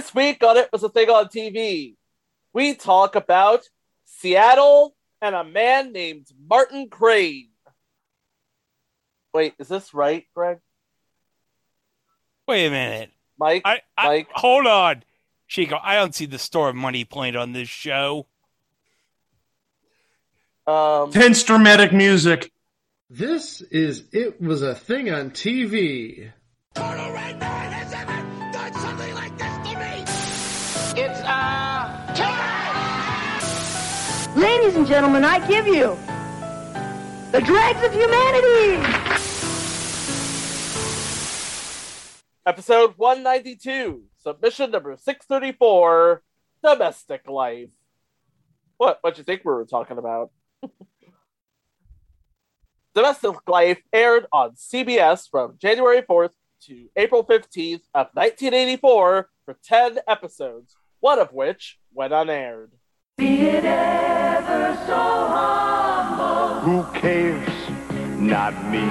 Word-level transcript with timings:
This 0.00 0.14
week 0.14 0.42
on 0.42 0.56
It 0.56 0.70
Was 0.72 0.82
a 0.82 0.88
Thing 0.88 1.10
on 1.10 1.26
TV, 1.26 1.94
we 2.54 2.74
talk 2.74 3.16
about 3.16 3.68
Seattle 4.06 4.96
and 5.20 5.34
a 5.34 5.44
man 5.44 5.92
named 5.92 6.26
Martin 6.48 6.88
Crane. 6.88 7.50
Wait, 9.34 9.52
is 9.58 9.68
this 9.68 9.92
right, 9.92 10.24
Greg? 10.34 10.56
Wait 12.48 12.68
a 12.68 12.70
minute. 12.70 13.10
Mike? 13.38 13.60
I, 13.66 13.82
I 13.94 14.06
Mike? 14.06 14.28
hold 14.32 14.66
on, 14.66 15.02
Chico. 15.48 15.78
I 15.82 15.96
don't 15.96 16.14
see 16.14 16.24
the 16.24 16.38
store 16.38 16.70
of 16.70 16.76
money 16.76 17.04
playing 17.04 17.36
on 17.36 17.52
this 17.52 17.68
show. 17.68 18.26
Um, 20.66 21.10
Tense 21.10 21.42
dramatic 21.42 21.92
music. 21.92 22.50
This 23.10 23.60
is 23.60 24.04
It 24.12 24.40
Was 24.40 24.62
a 24.62 24.74
Thing 24.74 25.10
on 25.12 25.32
TV. 25.32 26.32
Gentlemen, 34.90 35.24
I 35.24 35.38
give 35.46 35.68
you 35.68 35.96
the 37.30 37.40
dregs 37.40 37.80
of 37.84 37.92
humanity. 37.92 38.84
episode 42.44 42.94
192, 42.96 44.02
submission 44.16 44.72
number 44.72 44.96
634, 44.96 46.22
Domestic 46.64 47.28
Life. 47.28 47.68
What? 48.78 48.98
What 49.02 49.16
you 49.16 49.22
think 49.22 49.42
we 49.44 49.52
were 49.52 49.64
talking 49.64 49.96
about? 49.96 50.32
Domestic 52.96 53.36
Life 53.46 53.80
aired 53.92 54.26
on 54.32 54.56
CBS 54.56 55.30
from 55.30 55.54
January 55.56 56.02
4th 56.02 56.32
to 56.62 56.88
April 56.96 57.22
15th 57.24 57.82
of 57.94 58.08
1984 58.14 59.30
for 59.44 59.56
10 59.62 59.98
episodes, 60.08 60.74
one 60.98 61.20
of 61.20 61.32
which 61.32 61.78
went 61.94 62.12
unaired. 62.12 62.72
Who 63.20 63.26
cares? 66.94 67.68
Not 68.18 68.54
me. 68.70 68.88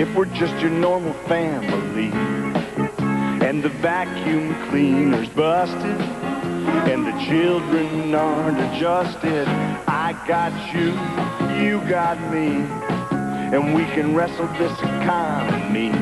If 0.00 0.14
we're 0.16 0.24
just 0.24 0.54
your 0.62 0.70
normal 0.70 1.12
family. 1.28 2.10
And 3.46 3.62
the 3.62 3.68
vacuum 3.68 4.54
cleaner's 4.70 5.28
busted. 5.28 6.00
And 6.88 7.06
the 7.06 7.12
children 7.26 8.14
aren't 8.14 8.58
adjusted. 8.58 9.46
I 9.46 10.14
got 10.26 10.54
you, 10.72 10.92
you 11.62 11.86
got 11.90 12.18
me. 12.32 12.64
And 13.54 13.74
we 13.74 13.84
can 13.92 14.14
wrestle 14.14 14.46
this 14.58 14.72
economy. 14.78 15.92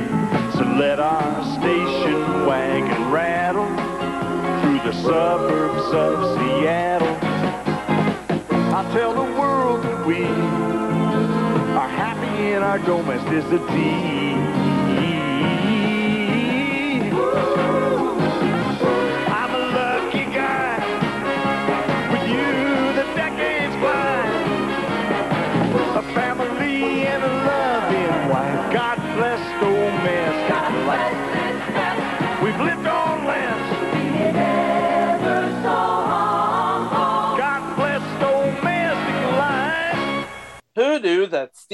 So 0.53 0.63
let 0.63 1.01
our 1.01 1.59
station 1.59 2.47
wagon 2.47 3.11
rattle 3.11 3.80
the 4.91 5.03
suburbs 5.03 5.95
of 5.95 6.37
Seattle. 6.37 7.17
I'll 8.75 8.93
tell 8.93 9.15
the 9.15 9.39
world 9.39 9.85
that 9.85 10.05
we 10.05 10.25
are 10.25 11.89
happy 11.89 12.53
in 12.53 12.63
our 12.63 12.81
domesticity. 12.81 14.70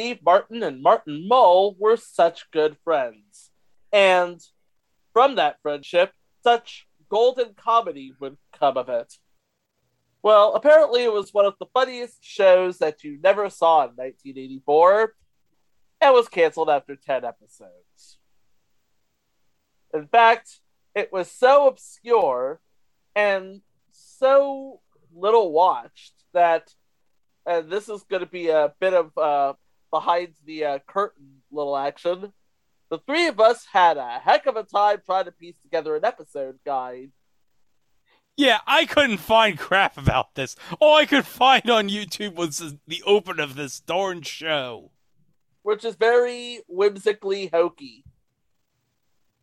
Steve 0.06 0.22
Martin 0.24 0.62
and 0.62 0.80
Martin 0.80 1.26
Mull 1.26 1.74
were 1.80 1.96
such 1.96 2.48
good 2.52 2.76
friends? 2.84 3.50
And 3.92 4.40
from 5.12 5.34
that 5.34 5.60
friendship, 5.62 6.12
such 6.44 6.86
golden 7.10 7.54
comedy 7.54 8.12
would 8.20 8.36
come 8.56 8.76
of 8.76 8.88
it. 8.88 9.14
Well, 10.22 10.54
apparently 10.54 11.02
it 11.02 11.12
was 11.12 11.34
one 11.34 11.44
of 11.44 11.54
the 11.58 11.66
funniest 11.74 12.18
shows 12.22 12.78
that 12.78 13.02
you 13.02 13.18
never 13.20 13.50
saw 13.50 13.82
in 13.82 13.96
1984 13.96 15.12
and 16.00 16.14
was 16.14 16.28
canceled 16.28 16.70
after 16.70 16.94
10 16.94 17.24
episodes. 17.24 18.18
In 19.92 20.06
fact, 20.06 20.60
it 20.94 21.12
was 21.12 21.28
so 21.28 21.66
obscure 21.66 22.60
and 23.16 23.60
so 23.90 24.80
little 25.12 25.50
watched 25.50 26.14
that 26.32 26.72
and 27.44 27.70
this 27.70 27.88
is 27.88 28.04
going 28.04 28.20
to 28.20 28.30
be 28.30 28.48
a 28.48 28.72
bit 28.80 28.92
of 28.92 29.16
uh, 29.18 29.52
behind 30.00 30.34
the 30.44 30.64
uh, 30.64 30.78
curtain 30.86 31.42
little 31.50 31.76
action. 31.76 32.32
The 32.90 32.98
three 32.98 33.26
of 33.28 33.40
us 33.40 33.66
had 33.72 33.96
a 33.96 34.18
heck 34.22 34.46
of 34.46 34.56
a 34.56 34.62
time 34.62 34.98
trying 35.04 35.24
to 35.24 35.32
piece 35.32 35.58
together 35.62 35.96
an 35.96 36.04
episode 36.04 36.58
guide. 36.64 37.10
Yeah, 38.36 38.58
I 38.66 38.84
couldn't 38.84 39.16
find 39.18 39.58
crap 39.58 39.96
about 39.96 40.34
this. 40.34 40.56
All 40.78 40.94
I 40.96 41.06
could 41.06 41.24
find 41.26 41.68
on 41.70 41.88
YouTube 41.88 42.34
was 42.34 42.74
the- 42.86 43.02
open 43.06 43.40
of 43.40 43.54
this 43.56 43.80
darn 43.80 44.22
show. 44.22 44.90
which 45.62 45.84
is 45.84 45.96
very 45.96 46.60
whimsically 46.68 47.48
hokey. 47.52 48.04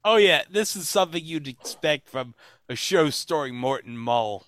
Oh 0.05 0.15
yeah, 0.17 0.43
this 0.49 0.75
is 0.75 0.87
something 0.87 1.23
you'd 1.23 1.47
expect 1.47 2.07
from 2.07 2.33
a 2.69 2.75
show 2.75 3.09
starring 3.09 3.55
Martin 3.55 3.97
Mull. 3.97 4.45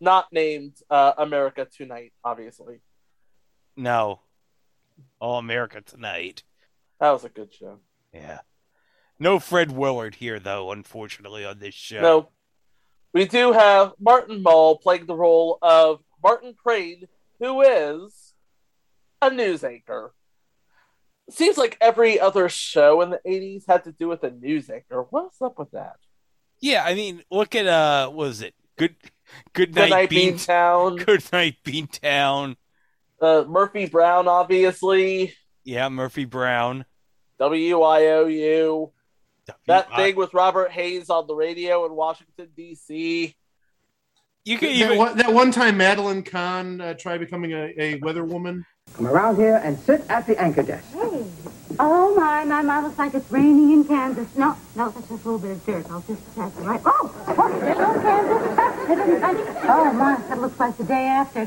Not 0.00 0.32
named 0.32 0.74
uh, 0.90 1.12
America 1.18 1.64
Tonight, 1.64 2.12
obviously. 2.22 2.80
No, 3.76 4.20
All 5.20 5.38
America 5.38 5.80
Tonight. 5.80 6.42
That 7.00 7.10
was 7.10 7.24
a 7.24 7.28
good 7.28 7.52
show. 7.52 7.78
Yeah, 8.12 8.40
no 9.18 9.38
Fred 9.38 9.72
Willard 9.72 10.16
here 10.16 10.38
though, 10.38 10.70
unfortunately, 10.70 11.44
on 11.44 11.58
this 11.58 11.74
show. 11.74 12.00
No, 12.00 12.28
we 13.12 13.26
do 13.26 13.52
have 13.52 13.92
Martin 13.98 14.42
Mull 14.42 14.78
playing 14.78 15.06
the 15.06 15.14
role 15.14 15.58
of 15.62 16.00
Martin 16.22 16.54
Crane, 16.54 17.06
who 17.38 17.62
is 17.62 18.34
a 19.20 19.30
news 19.30 19.64
anchor. 19.64 20.14
Seems 21.30 21.56
like 21.56 21.78
every 21.80 22.18
other 22.18 22.48
show 22.48 23.00
in 23.00 23.10
the 23.10 23.20
80s 23.26 23.64
had 23.66 23.84
to 23.84 23.92
do 23.92 24.08
with 24.08 24.24
a 24.24 24.30
news 24.30 24.68
anchor. 24.68 25.06
What's 25.10 25.40
up 25.40 25.58
with 25.58 25.70
that? 25.70 25.96
Yeah, 26.60 26.84
I 26.84 26.94
mean, 26.94 27.22
look 27.30 27.54
at 27.54 27.66
uh, 27.66 28.08
what 28.08 28.28
was 28.28 28.42
it 28.42 28.54
Good 28.76 28.96
Good 29.52 29.74
Night, 29.74 29.90
Night 29.90 30.10
Bean 30.10 30.34
Beantown, 30.34 31.04
Good 31.04 31.24
Night 31.32 31.56
Beantown. 31.64 32.56
Uh, 33.22 33.44
Murphy 33.46 33.86
Brown, 33.86 34.26
obviously, 34.26 35.32
Yeah, 35.64 35.88
Murphy 35.88 36.24
Brown. 36.24 36.84
WIOU. 37.40 38.90
That 39.66 39.94
thing 39.96 40.16
with 40.16 40.34
Robert 40.34 40.70
Hays 40.72 41.08
on 41.08 41.26
the 41.28 41.34
radio 41.34 41.86
in 41.86 41.92
Washington, 41.94 42.48
D.C. 42.56 43.34
you 44.44 44.58
can 44.58 44.68
That 44.68 44.74
even 44.74 44.98
one, 44.98 45.16
that 45.18 45.32
one 45.32 45.50
time 45.52 45.76
Madeline 45.76 46.22
Kahn 46.24 46.80
uh, 46.80 46.94
tried 46.94 47.18
becoming 47.18 47.52
a, 47.52 47.72
a 47.78 47.94
weather 47.96 48.24
woman. 48.24 48.64
Come 48.94 49.06
around 49.06 49.36
here 49.36 49.60
and 49.64 49.78
sit 49.78 50.02
at 50.08 50.26
the 50.26 50.36
anchor 50.40 50.62
desk. 50.64 50.92
Hey. 50.92 51.24
Oh 51.80 52.14
my, 52.14 52.44
my, 52.44 52.60
my, 52.62 52.80
looks 52.82 52.98
like 52.98 53.14
it's 53.14 53.30
raining 53.32 53.72
in 53.72 53.84
Kansas. 53.84 54.28
No, 54.36 54.56
no, 54.76 54.90
that's 54.90 55.08
just 55.08 55.24
a 55.24 55.28
little 55.30 55.38
bit 55.38 55.52
of 55.52 55.64
dirt. 55.66 55.86
I'll 55.90 56.00
just 56.02 56.22
check 56.34 56.52
it 56.58 56.60
right. 56.62 56.80
Oh, 56.84 57.24
oh, 57.38 57.58
there's 57.60 57.78
no 57.78 57.92
Kansas. 58.02 58.90
It 58.90 58.98
isn't- 58.98 59.24
I- 59.24 59.52
Oh 59.64 59.92
my, 59.92 60.16
that 60.28 60.40
looks 60.40 60.58
like 60.60 60.76
the 60.76 60.84
day 60.84 61.06
after. 61.06 61.44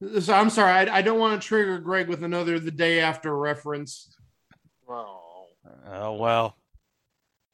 Doesn't 0.00 0.16
it? 0.16 0.20
So 0.22 0.34
I'm 0.34 0.50
sorry, 0.50 0.72
I, 0.72 0.98
I 0.98 1.02
don't 1.02 1.18
want 1.18 1.40
to 1.40 1.46
trigger 1.46 1.78
Greg 1.78 2.08
with 2.08 2.22
another 2.22 2.58
the 2.58 2.70
day 2.70 3.00
after 3.00 3.36
reference. 3.36 4.16
Oh. 4.88 5.46
Oh 5.90 6.14
well, 6.14 6.56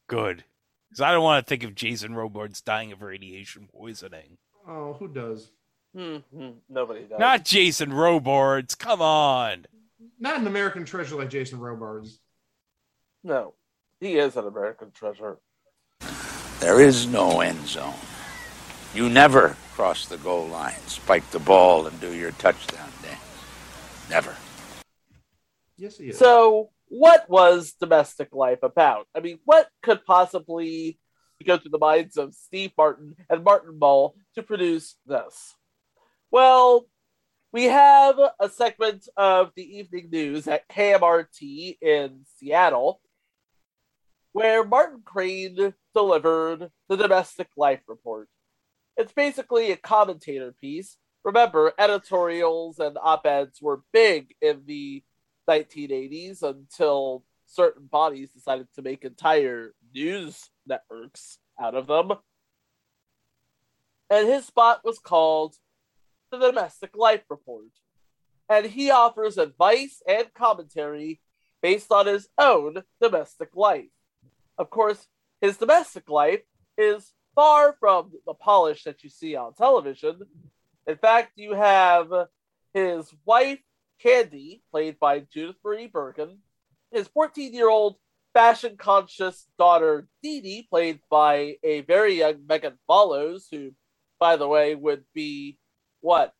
good. 0.06 0.44
Because 0.88 1.00
I 1.00 1.12
don't 1.12 1.22
want 1.22 1.44
to 1.44 1.48
think 1.48 1.64
of 1.64 1.74
Jason 1.74 2.14
Robards 2.14 2.60
dying 2.60 2.92
of 2.92 3.00
radiation 3.00 3.68
poisoning. 3.72 4.36
Oh, 4.68 4.92
who 4.92 5.08
does? 5.08 5.50
Hmm, 5.94 6.16
hmm, 6.34 6.50
nobody 6.68 7.04
does. 7.04 7.18
Not 7.18 7.44
Jason 7.44 7.92
Robards. 7.92 8.74
Come 8.74 9.00
on. 9.00 9.66
Not 10.18 10.40
an 10.40 10.46
American 10.46 10.84
treasure 10.84 11.16
like 11.16 11.30
Jason 11.30 11.58
Robards. 11.58 12.20
No, 13.24 13.54
he 14.00 14.18
is 14.18 14.36
an 14.36 14.46
American 14.46 14.90
treasure. 14.90 15.38
There 16.60 16.80
is 16.80 17.06
no 17.06 17.40
end 17.40 17.66
zone. 17.66 17.94
You 18.94 19.08
never 19.08 19.56
cross 19.72 20.06
the 20.06 20.18
goal 20.18 20.46
line, 20.48 20.78
spike 20.86 21.28
the 21.30 21.38
ball, 21.38 21.86
and 21.86 21.98
do 22.00 22.12
your 22.14 22.32
touchdown 22.32 22.90
dance. 23.02 23.20
Never. 24.10 24.34
Yes, 25.78 25.96
he 25.96 26.10
is. 26.10 26.18
So, 26.18 26.70
what 26.88 27.28
was 27.28 27.72
domestic 27.80 28.34
life 28.34 28.62
about? 28.62 29.06
I 29.14 29.20
mean, 29.20 29.38
what 29.44 29.68
could 29.82 30.04
possibly 30.04 30.98
go 31.44 31.56
through 31.56 31.70
the 31.70 31.78
minds 31.78 32.16
of 32.18 32.34
Steve 32.34 32.72
Martin 32.76 33.16
and 33.30 33.42
Martin 33.42 33.78
Mull 33.78 34.14
to 34.34 34.42
produce 34.42 34.94
this? 35.06 35.54
Well, 36.30 36.86
we 37.50 37.64
have 37.64 38.16
a 38.38 38.48
segment 38.50 39.08
of 39.16 39.52
the 39.56 39.78
evening 39.78 40.10
news 40.12 40.46
at 40.46 40.68
KMRT 40.68 41.78
in 41.80 42.20
Seattle. 42.36 43.00
where 44.32 44.64
Martin 44.64 45.02
Crane 45.04 45.74
delivered 45.94 46.70
the 46.88 46.96
Domestic 46.96 47.48
Life 47.56 47.82
Report. 47.86 48.28
It's 48.96 49.12
basically 49.12 49.72
a 49.72 49.76
commentator 49.76 50.52
piece. 50.52 50.96
Remember, 51.24 51.72
editorials 51.78 52.78
and 52.78 52.98
op 53.00 53.26
eds 53.26 53.60
were 53.62 53.82
big 53.92 54.34
in 54.40 54.62
the 54.66 55.02
1980s 55.48 56.42
until 56.42 57.24
certain 57.46 57.86
bodies 57.86 58.32
decided 58.32 58.66
to 58.74 58.82
make 58.82 59.04
entire 59.04 59.74
news 59.94 60.50
networks 60.66 61.38
out 61.60 61.74
of 61.74 61.86
them. 61.86 62.12
And 64.10 64.28
his 64.28 64.46
spot 64.46 64.80
was 64.84 64.98
called 64.98 65.56
The 66.30 66.38
Domestic 66.38 66.96
Life 66.96 67.24
Report. 67.30 67.70
And 68.48 68.66
he 68.66 68.90
offers 68.90 69.38
advice 69.38 70.02
and 70.06 70.32
commentary 70.34 71.20
based 71.62 71.90
on 71.90 72.06
his 72.06 72.28
own 72.36 72.82
domestic 73.00 73.50
life. 73.54 73.86
Of 74.58 74.68
course, 74.68 75.06
his 75.40 75.56
domestic 75.56 76.10
life 76.10 76.42
is 76.76 77.14
far 77.34 77.76
from 77.78 78.12
the 78.26 78.34
polish 78.34 78.84
that 78.84 79.02
you 79.02 79.10
see 79.10 79.36
on 79.36 79.54
television. 79.54 80.20
In 80.86 80.96
fact, 80.96 81.32
you 81.36 81.54
have 81.54 82.08
his 82.74 83.12
wife, 83.24 83.60
Candy, 84.00 84.62
played 84.70 84.98
by 84.98 85.20
Judith 85.20 85.56
Marie 85.64 85.86
Bergen, 85.86 86.38
his 86.90 87.08
14 87.08 87.52
year 87.52 87.68
old 87.68 87.96
fashion 88.34 88.76
conscious 88.76 89.46
daughter, 89.58 90.08
Dee 90.22 90.40
Dee, 90.40 90.66
played 90.68 91.00
by 91.10 91.56
a 91.62 91.82
very 91.82 92.18
young 92.18 92.46
Megan 92.48 92.78
Follows, 92.86 93.48
who, 93.50 93.72
by 94.18 94.36
the 94.36 94.48
way, 94.48 94.74
would 94.74 95.04
be 95.14 95.58
what, 96.00 96.32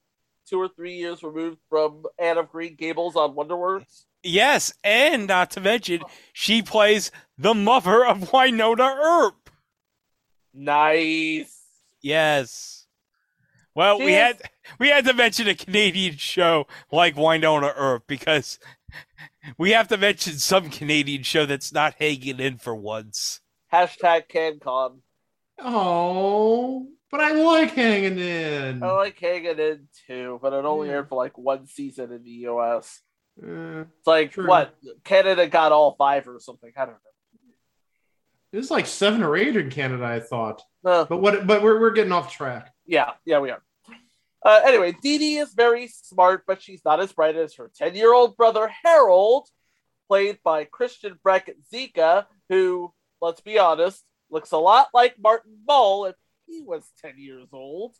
two 0.49 0.61
or 0.61 0.69
three 0.69 0.95
years 0.95 1.23
removed 1.23 1.59
from 1.69 2.05
Anne 2.19 2.39
of 2.39 2.51
Green 2.51 2.75
Gables 2.75 3.17
on 3.17 3.35
Wonderworks? 3.35 4.05
Yes, 4.23 4.73
and 4.85 5.27
not 5.27 5.51
to 5.53 5.61
mention, 5.61 6.03
she 6.33 6.63
plays 6.63 7.11
the 7.37 7.55
mother 7.55 8.05
of 8.05 8.31
Wynonna 8.31 8.97
Earp. 8.97 9.42
Nice. 10.55 11.59
Yes. 12.03 12.87
Well, 13.75 13.99
She 13.99 14.05
we 14.07 14.13
had 14.13 14.43
we 14.79 14.89
had 14.89 15.05
to 15.07 15.15
mention 15.15 15.49
a 15.49 15.55
Canadian 15.55 16.17
show 16.17 16.67
like 16.91 17.15
Wynonna 17.17 17.73
Earp 17.75 18.07
because 18.07 18.59
we 19.57 19.71
have 19.71 19.89
to 19.89 19.97
mention 19.97 20.35
some 20.35 20.69
Canadian 20.69 21.23
show 21.23 21.47
that's 21.47 21.73
not 21.73 21.95
hanging 21.99 22.39
in 22.39 22.59
for 22.59 22.75
once. 22.75 23.41
Hashtag 23.73 24.29
CanCon. 24.29 24.99
Oh, 25.59 26.87
but 27.11 27.21
I 27.21 27.33
like 27.33 27.71
hanging 27.73 28.19
in. 28.19 28.83
I 28.83 28.91
like 28.93 29.19
hanging 29.19 29.59
in 29.59 29.89
too, 30.07 30.39
but 30.43 30.53
it 30.53 30.65
only 30.65 30.89
Yeah. 30.89 30.95
aired 30.95 31.09
for 31.09 31.17
like 31.17 31.39
one 31.39 31.67
season 31.67 32.13
in 32.13 32.23
the 32.25 32.31
US. 32.49 33.01
It's 33.43 34.07
like 34.07 34.33
True. 34.33 34.47
what 34.47 34.75
Canada 35.05 35.47
got 35.49 35.73
all 35.73 35.95
five 35.97 36.29
or 36.29 36.39
something. 36.41 36.71
I 36.77 36.85
don't 36.85 36.97
it 38.53 38.57
was 38.57 38.71
like 38.71 38.87
seven 38.87 39.23
or 39.23 39.37
eight 39.37 39.57
in 39.57 39.71
Canada, 39.71 40.05
I 40.05 40.21
thought. 40.21 40.63
Uh, 40.85 41.05
But 41.05 41.19
what? 41.19 41.47
But 41.47 41.63
we're, 41.63 41.81
we're 41.81 41.91
getting 41.93 42.13
off 42.13 42.33
track. 42.33 42.73
yeah, 42.87 43.13
yeah, 43.25 43.39
we 43.41 43.51
are. 43.51 43.63
Uh, 44.45 44.61
anyway, 44.65 44.93
Dee 45.03 45.19
Dee 45.19 45.37
is 45.39 45.55
very 45.55 45.87
smart, 45.87 46.45
but 46.47 46.61
she's 46.61 46.85
not 46.85 47.01
as 47.01 47.13
bright 47.13 47.37
as 47.37 47.55
her 47.55 47.71
10 47.77 47.95
year 47.95 48.13
old 48.13 48.37
brother 48.37 48.69
Harold, 48.83 49.49
played 50.09 50.39
by 50.43 50.65
Christian 50.65 51.17
Brackett 51.23 51.59
Zika, 51.73 52.27
who, 52.49 52.93
let's 53.21 53.41
be 53.41 53.59
honest, 53.61 54.03
looks 54.31 54.51
a 54.51 54.57
lot 54.59 54.89
like 54.93 55.15
Martin 55.23 55.59
Mull 55.67 56.07
if 56.07 56.17
he 56.49 56.61
was 56.61 56.85
10 57.03 57.15
years 57.19 57.47
old. 57.53 57.95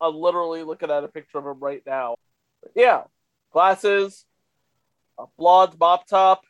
I'm 0.00 0.14
literally 0.14 0.62
looking 0.62 0.90
at 0.90 1.04
a 1.04 1.08
picture 1.08 1.36
of 1.38 1.44
him 1.44 1.60
right 1.60 1.82
now. 1.86 2.16
But 2.62 2.72
yeah, 2.74 3.02
glasses, 3.52 4.24
a 5.18 5.24
blonde 5.36 5.76
mop 5.78 6.06
top, 6.06 6.44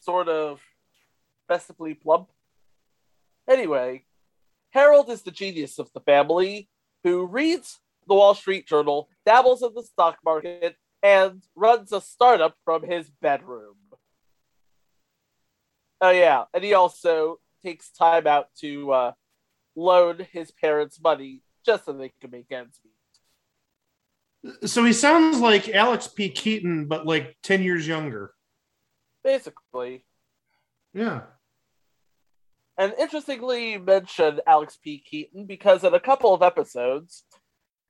sort 0.00 0.28
of 0.28 0.60
festively 1.50 1.94
plump. 1.94 2.28
Anyway, 3.48 4.04
Harold 4.70 5.10
is 5.10 5.22
the 5.22 5.32
genius 5.32 5.80
of 5.80 5.90
the 5.92 6.00
family 6.00 6.68
who 7.02 7.26
reads 7.26 7.80
the 8.06 8.14
Wall 8.14 8.36
Street 8.36 8.68
Journal, 8.68 9.08
dabbles 9.26 9.62
in 9.62 9.74
the 9.74 9.82
stock 9.82 10.18
market, 10.24 10.76
and 11.02 11.42
runs 11.56 11.92
a 11.92 12.00
startup 12.00 12.54
from 12.64 12.84
his 12.84 13.10
bedroom. 13.20 13.74
Oh, 16.00 16.10
yeah. 16.10 16.44
And 16.54 16.62
he 16.62 16.74
also 16.74 17.40
takes 17.64 17.90
time 17.90 18.28
out 18.28 18.46
to 18.60 18.92
uh, 18.92 19.12
loan 19.74 20.24
his 20.32 20.52
parents 20.52 21.00
money 21.02 21.42
just 21.66 21.84
so 21.84 21.92
they 21.92 22.12
can 22.20 22.30
make 22.30 22.52
ends 22.52 22.78
meet. 22.84 22.94
So 24.70 24.84
he 24.84 24.92
sounds 24.92 25.40
like 25.40 25.68
Alex 25.68 26.06
P. 26.06 26.28
Keaton, 26.28 26.86
but 26.86 27.06
like 27.06 27.36
ten 27.42 27.62
years 27.62 27.88
younger. 27.88 28.32
Basically. 29.24 30.06
Yeah. 30.94 31.22
And 32.80 32.94
interestingly, 32.98 33.72
you 33.72 33.78
mentioned 33.78 34.40
Alex 34.46 34.78
P. 34.82 35.04
Keaton 35.06 35.44
because 35.44 35.84
in 35.84 35.92
a 35.92 36.00
couple 36.00 36.32
of 36.32 36.40
episodes, 36.40 37.24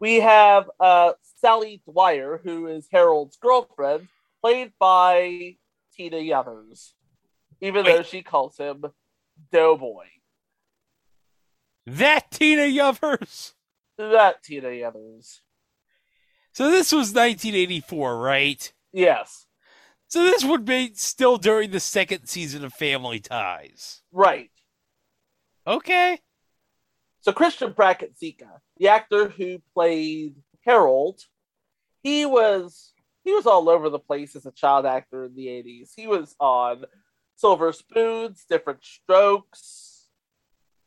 we 0.00 0.16
have 0.16 0.68
uh, 0.80 1.12
Sally 1.36 1.80
Dwyer, 1.88 2.40
who 2.42 2.66
is 2.66 2.88
Harold's 2.90 3.36
girlfriend, 3.36 4.08
played 4.42 4.72
by 4.80 5.54
Tina 5.94 6.18
Yothers, 6.18 6.94
even 7.60 7.84
Wait. 7.84 7.98
though 7.98 8.02
she 8.02 8.22
calls 8.22 8.56
him 8.56 8.84
Doughboy. 9.52 10.06
That 11.86 12.32
Tina 12.32 12.66
Yothers. 12.66 13.54
That 13.96 14.42
Tina 14.42 14.70
Yothers. 14.70 15.40
So 16.52 16.68
this 16.68 16.90
was 16.90 17.14
1984, 17.14 18.18
right? 18.18 18.72
Yes, 18.92 19.46
So 20.08 20.24
this 20.24 20.44
would 20.44 20.64
be 20.64 20.90
still 20.94 21.36
during 21.36 21.70
the 21.70 21.78
second 21.78 22.26
season 22.26 22.64
of 22.64 22.72
Family 22.72 23.20
Ties. 23.20 24.02
right. 24.10 24.50
Okay. 25.66 26.18
So 27.20 27.32
Christian 27.32 27.72
Brackett 27.72 28.18
Zika, 28.18 28.48
the 28.78 28.88
actor 28.88 29.28
who 29.28 29.60
played 29.74 30.36
Harold, 30.64 31.20
he 32.02 32.24
was 32.24 32.92
he 33.24 33.32
was 33.32 33.46
all 33.46 33.68
over 33.68 33.90
the 33.90 33.98
place 33.98 34.34
as 34.34 34.46
a 34.46 34.52
child 34.52 34.86
actor 34.86 35.24
in 35.26 35.34
the 35.34 35.46
80s. 35.46 35.90
He 35.94 36.06
was 36.06 36.34
on 36.40 36.84
Silver 37.36 37.72
Spoons, 37.72 38.46
Different 38.48 38.82
Strokes, 38.82 40.06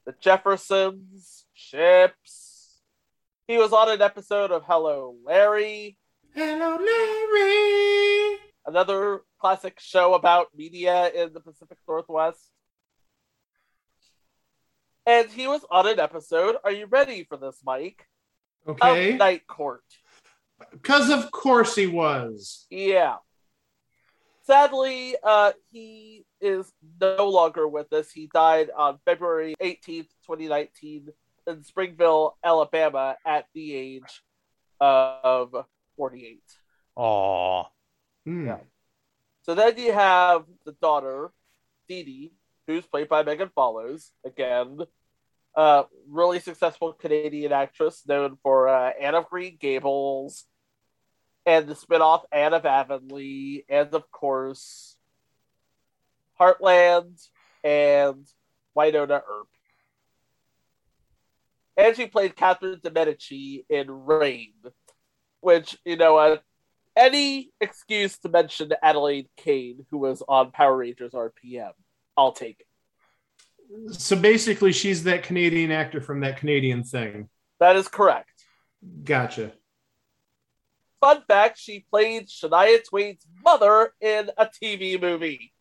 The 0.06 0.16
Jeffersons, 0.20 1.46
CHiPs. 1.56 2.80
He 3.48 3.58
was 3.58 3.74
on 3.74 3.90
an 3.92 4.02
episode 4.02 4.52
of 4.52 4.64
Hello 4.66 5.16
Larry, 5.24 5.98
Hello, 6.34 6.78
Larry. 6.84 8.40
another 8.66 9.22
classic 9.40 9.80
show 9.80 10.16
about 10.16 10.48
media 10.56 11.10
in 11.10 11.34
the 11.34 11.40
Pacific 11.40 11.78
Northwest. 11.88 12.50
And 15.06 15.30
he 15.30 15.48
was 15.48 15.66
on 15.70 15.88
an 15.88 16.00
episode. 16.00 16.56
Are 16.63 16.72
you 16.72 16.86
ready 16.86 17.24
for 17.24 17.38
this, 17.38 17.60
Mike? 17.66 18.08
Okay. 18.68 19.12
Of 19.12 19.20
Night 19.20 19.46
Court. 19.48 19.84
Because 20.72 21.10
of 21.10 21.32
course 21.32 21.75
he 21.75 21.88
was. 21.88 22.66
Yeah. 22.70 23.18
Sadly, 24.46 25.16
uh, 25.24 25.54
he 25.72 26.25
is 26.42 26.72
no 27.00 27.30
longer 27.30 27.68
with 27.68 27.92
us. 27.94 28.12
He 28.12 28.30
died 28.34 28.70
on 28.75 29.00
February 29.06 29.56
18th, 29.62 30.10
2019, 30.25 31.10
in 31.48 31.63
Springville, 31.63 32.38
Alabama, 32.44 33.16
at 33.25 33.46
the 33.54 33.74
age 33.74 34.22
of 34.80 35.56
48. 35.96 36.42
Aw. 36.96 37.63
Hmm. 38.25 38.48
Yeah. 38.48 38.58
So 39.44 39.56
then 39.56 39.77
you 39.77 39.94
have 39.94 40.44
the 40.66 40.74
daughter, 40.74 41.32
Dee 41.88 42.04
Dee, 42.04 42.34
who's 42.68 42.86
played 42.86 43.10
by 43.10 43.24
Megan 43.24 43.50
Follows. 43.54 44.12
Again, 44.25 44.80
uh, 45.55 45.83
really 46.10 46.39
successful 46.39 46.93
Canadian 46.93 47.51
actress 47.51 48.03
known 48.07 48.38
for 48.41 48.67
uh, 48.67 48.91
Anne 49.00 49.15
of 49.15 49.29
Green 49.29 49.57
Gables 49.60 50.45
and 51.45 51.67
the 51.67 51.75
spinoff 51.75 52.24
Anne 52.31 52.53
of 52.53 52.65
Avonlea, 52.65 53.65
and 53.69 53.93
of 53.93 54.10
course, 54.12 54.95
Heartland 56.39 57.27
and 57.63 58.25
Wynonna 58.75 59.22
Earp. 59.29 59.48
And 61.75 61.95
she 61.95 62.05
played 62.05 62.36
Catherine 62.36 62.79
de 62.83 62.91
Medici 62.91 63.65
in 63.69 63.89
Reign, 63.89 64.53
which, 65.41 65.77
you 65.83 65.98
know, 65.98 66.17
uh, 66.17 66.38
any 66.95 67.51
excuse 67.60 68.17
to 68.19 68.29
mention 68.29 68.72
Adelaide 68.81 69.27
Kane, 69.36 69.86
who 69.89 69.98
was 69.98 70.22
on 70.27 70.51
Power 70.51 70.77
Rangers 70.77 71.13
RPM, 71.13 71.72
I'll 72.15 72.31
take 72.31 72.60
it. 72.60 72.67
So 73.92 74.15
basically, 74.15 74.72
she's 74.72 75.03
that 75.03 75.24
Canadian 75.24 75.72
actor 75.72 76.01
from 76.01 76.22
that 76.22 76.38
Canadian 76.38 76.84
thing. 76.84 77.30
That 77.60 77.75
is 77.75 77.88
correct. 77.88 78.30
Gotcha. 79.03 79.53
Fun 81.00 81.24
fact: 81.27 81.58
she 81.60 81.86
played 81.89 82.27
Shania 82.27 82.84
Twain's 82.88 83.25
mother 83.44 83.94
in 84.01 84.30
a 84.38 84.46
TV 84.48 85.00
movie. 85.01 85.53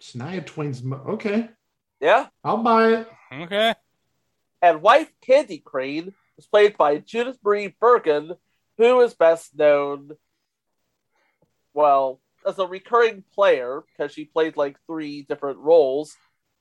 Shania 0.00 0.44
Twain's. 0.44 0.82
Mo- 0.82 1.04
okay. 1.08 1.48
Yeah, 2.00 2.26
I'll 2.44 2.58
buy 2.58 2.88
it. 2.92 3.08
Okay. 3.32 3.74
and 4.62 4.82
wife 4.82 5.10
Candy 5.20 5.58
Crane 5.58 6.14
was 6.36 6.46
played 6.46 6.76
by 6.76 6.98
Judith 6.98 7.38
Marie 7.44 7.74
Bergen, 7.80 8.34
who 8.76 9.00
is 9.00 9.14
best 9.14 9.56
known. 9.56 10.12
Well, 11.74 12.20
as 12.46 12.58
a 12.58 12.66
recurring 12.66 13.24
player 13.34 13.82
because 13.92 14.12
she 14.12 14.24
played 14.24 14.56
like 14.56 14.76
three 14.86 15.22
different 15.22 15.58
roles 15.58 16.16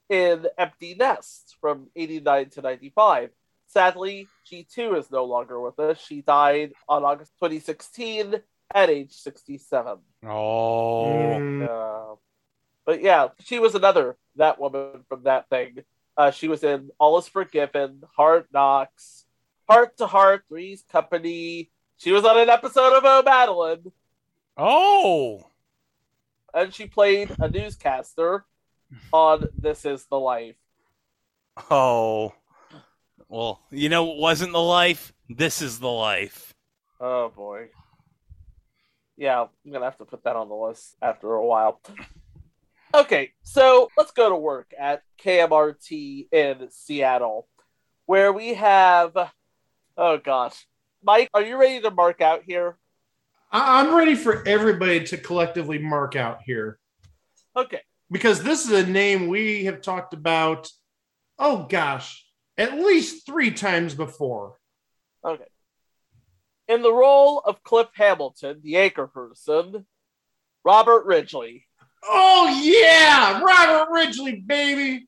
in 0.09 0.45
Empty 0.57 0.95
Nest 0.95 1.55
from 1.61 1.87
89 1.95 2.49
to 2.51 2.61
95. 2.61 3.29
Sadly, 3.67 4.27
she 4.43 4.63
too 4.63 4.95
is 4.95 5.11
no 5.11 5.25
longer 5.25 5.59
with 5.59 5.77
us. 5.79 5.99
She 5.99 6.21
died 6.21 6.73
on 6.87 7.03
August 7.03 7.33
2016 7.39 8.35
at 8.73 8.89
age 8.89 9.11
67. 9.13 9.97
Oh. 10.25 11.05
Mm, 11.37 11.67
Uh, 11.67 12.15
but 12.85 13.01
yeah, 13.01 13.27
she 13.43 13.59
was 13.59 13.75
another 13.75 14.17
that 14.37 14.59
woman 14.59 15.03
from 15.09 15.23
that 15.23 15.49
thing. 15.49 15.79
Uh, 16.15 16.31
she 16.31 16.47
was 16.47 16.63
in 16.63 16.89
All 16.99 17.17
Is 17.17 17.27
Forgiven, 17.27 18.01
Hard 18.15 18.45
Knocks, 18.53 19.25
Heart 19.69 19.97
to 19.97 20.07
Heart, 20.07 20.45
Three's 20.47 20.83
Company. 20.89 21.69
She 21.97 22.11
was 22.11 22.23
on 22.25 22.37
an 22.39 22.49
episode 22.49 22.93
of 22.95 23.03
Oh 23.05 23.21
Madeline, 23.23 23.91
Oh. 24.57 25.45
and 26.53 26.73
she 26.73 26.87
played 26.87 27.35
a 27.39 27.49
newscaster 27.49 28.45
on 29.13 29.47
This 29.57 29.85
Is 29.85 30.05
the 30.05 30.19
Life. 30.19 30.55
Oh. 31.71 32.33
Well, 33.29 33.61
you 33.71 33.89
know 33.89 34.05
what 34.05 34.17
wasn't 34.17 34.53
the 34.53 34.61
life? 34.61 35.11
This 35.29 35.61
is 35.61 35.79
the 35.79 35.89
life. 35.89 36.53
Oh 37.01 37.29
boy. 37.29 37.69
Yeah, 39.17 39.41
I'm 39.65 39.71
gonna 39.71 39.85
have 39.85 39.97
to 39.97 40.05
put 40.05 40.23
that 40.23 40.35
on 40.35 40.47
the 40.49 40.55
list 40.55 40.95
after 41.01 41.33
a 41.33 41.45
while. 41.45 41.81
Okay, 42.93 43.31
so 43.43 43.89
let's 43.97 44.11
go 44.11 44.29
to 44.29 44.35
work 44.35 44.71
at 44.79 45.01
KMRT 45.21 46.31
in 46.31 46.69
Seattle, 46.71 47.47
where 48.05 48.31
we 48.31 48.53
have. 48.53 49.17
Oh 49.97 50.17
gosh, 50.19 50.65
Mike, 51.03 51.29
are 51.33 51.41
you 51.41 51.57
ready 51.59 51.81
to 51.81 51.91
mark 51.91 52.21
out 52.21 52.43
here? 52.45 52.77
I- 53.51 53.81
I'm 53.81 53.93
ready 53.95 54.15
for 54.15 54.47
everybody 54.47 55.03
to 55.05 55.17
collectively 55.17 55.79
mark 55.79 56.15
out 56.15 56.41
here 56.45 56.79
Okay, 57.55 57.81
because 58.09 58.41
this 58.43 58.65
is 58.65 58.71
a 58.71 58.89
name 58.89 59.27
we 59.27 59.65
have 59.65 59.81
talked 59.81 60.13
about. 60.13 60.69
Oh 61.39 61.67
gosh, 61.69 62.25
at 62.57 62.73
least 62.73 63.25
three 63.25 63.51
times 63.51 63.93
before. 63.93 64.57
okay. 65.23 65.45
In 66.67 66.81
the 66.81 66.93
role 66.93 67.39
of 67.39 67.63
Cliff 67.63 67.87
Hamilton, 67.93 68.59
the 68.61 68.77
anchor 68.77 69.07
person, 69.07 69.85
Robert 70.65 71.05
Ridgely. 71.05 71.65
Oh 72.03 72.59
yeah, 72.61 73.39
Robert 73.41 73.91
Ridgely, 73.91 74.43
baby. 74.45 75.07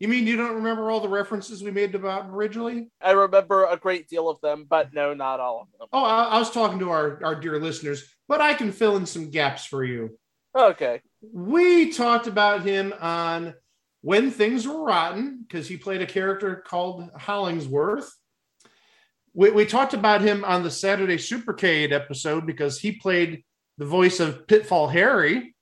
You 0.00 0.08
mean 0.08 0.26
you 0.26 0.36
don't 0.36 0.56
remember 0.56 0.90
all 0.90 1.00
the 1.00 1.08
references 1.08 1.62
we 1.62 1.70
made 1.70 1.94
about 1.94 2.32
Ridgely? 2.32 2.88
I 3.00 3.12
remember 3.12 3.66
a 3.66 3.76
great 3.76 4.08
deal 4.08 4.28
of 4.28 4.40
them, 4.40 4.66
but 4.68 4.92
no, 4.92 5.14
not 5.14 5.40
all 5.40 5.62
of 5.62 5.78
them. 5.78 5.88
Oh, 5.92 6.04
I, 6.04 6.24
I 6.24 6.38
was 6.38 6.50
talking 6.50 6.78
to 6.80 6.90
our, 6.90 7.20
our 7.24 7.34
dear 7.34 7.58
listeners, 7.58 8.04
but 8.28 8.40
I 8.40 8.54
can 8.54 8.70
fill 8.70 8.96
in 8.96 9.06
some 9.06 9.30
gaps 9.30 9.64
for 9.64 9.84
you. 9.84 10.18
Okay, 10.56 11.00
We 11.32 11.90
talked 11.92 12.26
about 12.26 12.62
him 12.64 12.94
on 13.00 13.54
When 14.02 14.30
Things 14.30 14.66
Were 14.68 14.84
Rotten 14.84 15.44
because 15.46 15.66
he 15.68 15.76
played 15.76 16.00
a 16.02 16.06
character 16.06 16.62
called 16.66 17.10
Hollingsworth. 17.18 18.10
We, 19.34 19.50
we 19.50 19.66
talked 19.66 19.94
about 19.94 20.20
him 20.20 20.44
on 20.44 20.62
the 20.62 20.70
Saturday 20.70 21.16
Supercade 21.16 21.90
episode 21.90 22.46
because 22.46 22.78
he 22.78 22.92
played 22.92 23.42
the 23.78 23.84
voice 23.86 24.20
of 24.20 24.46
Pitfall 24.46 24.86
Harry. 24.88 25.56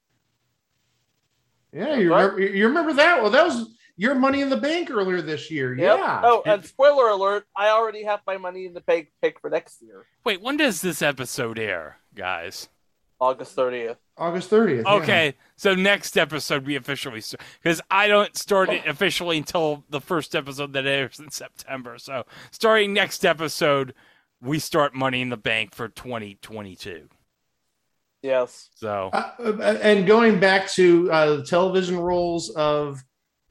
Yeah, 1.72 1.96
you 1.96 2.10
What? 2.10 2.34
remember, 2.34 2.54
you 2.56 2.68
remember 2.68 2.92
that? 2.94 3.22
Well, 3.22 3.30
that 3.30 3.46
was 3.46 3.74
your 3.96 4.14
Money 4.14 4.42
in 4.42 4.50
the 4.50 4.58
Bank 4.58 4.90
earlier 4.90 5.22
this 5.22 5.50
year. 5.50 5.74
Yep. 5.74 5.98
Yeah. 5.98 6.20
Oh, 6.22 6.42
and 6.44 6.62
spoiler 6.66 7.08
alert, 7.08 7.46
I 7.56 7.68
already 7.68 8.04
have 8.04 8.20
my 8.26 8.36
money 8.36 8.66
in 8.66 8.74
the 8.74 8.80
bank 8.82 9.10
pick 9.22 9.40
for 9.40 9.48
next 9.48 9.80
year, 9.80 10.04
Wait, 10.24 10.42
when 10.42 10.58
does 10.58 10.82
this 10.82 11.00
episode 11.00 11.58
air, 11.58 11.96
guys? 12.14 12.68
August 13.22 13.54
30th. 13.54 13.98
August 14.18 14.50
30th. 14.50 14.82
yeah. 14.84 14.94
Okay, 14.94 15.34
so 15.54 15.76
next 15.76 16.18
episode 16.18 16.66
we 16.66 16.74
officially 16.74 17.20
start 17.20 17.40
because 17.62 17.80
I 17.88 18.08
don't 18.08 18.36
start 18.36 18.68
it 18.70 18.84
officially 18.84 19.38
until 19.38 19.84
the 19.90 20.00
first 20.00 20.34
episode 20.34 20.72
that 20.72 20.86
airs 20.86 21.20
in 21.20 21.30
September. 21.30 21.98
So 21.98 22.24
starting 22.50 22.92
next 22.92 23.24
episode, 23.24 23.94
we 24.40 24.58
start 24.58 24.92
Money 24.92 25.20
in 25.20 25.28
the 25.28 25.36
Bank 25.36 25.72
for 25.72 25.88
2022. 25.88 27.08
Yes. 28.22 28.70
So 28.74 29.10
Uh, 29.12 29.78
and 29.82 30.04
going 30.04 30.40
back 30.40 30.68
to 30.72 31.10
uh, 31.12 31.36
the 31.36 31.44
television 31.44 31.98
roles 31.98 32.50
of 32.50 33.04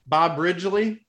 Bob 0.05 0.37
Ridgely, 0.37 1.05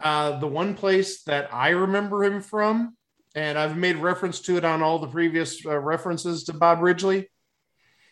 uh, 0.00 0.38
the 0.38 0.46
one 0.46 0.74
place 0.74 1.24
that 1.24 1.52
I 1.52 1.70
remember 1.70 2.24
him 2.24 2.40
from, 2.40 2.96
and 3.34 3.58
I've 3.58 3.76
made 3.76 3.96
reference 3.96 4.40
to 4.40 4.56
it 4.56 4.64
on 4.64 4.82
all 4.82 4.98
the 4.98 5.06
previous 5.06 5.64
uh, 5.64 5.78
references 5.78 6.44
to 6.44 6.52
Bob 6.52 6.80
Ridgely, 6.80 7.28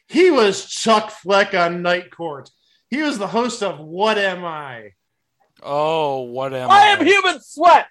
he 0.09 0.31
was 0.31 0.67
Chuck 0.67 1.11
Fleck 1.11 1.55
on 1.55 1.83
Night 1.83 2.11
Court. 2.11 2.51
He 2.89 3.03
was 3.03 3.19
the 3.19 3.27
host 3.27 3.63
of 3.63 3.79
What 3.81 4.19
Am 4.19 4.45
I? 4.45 4.93
oh, 5.63 6.21
what 6.21 6.55
am 6.55 6.71
I 6.71 6.75
I 6.75 6.87
am 6.89 7.05
human 7.05 7.41
sweat. 7.41 7.87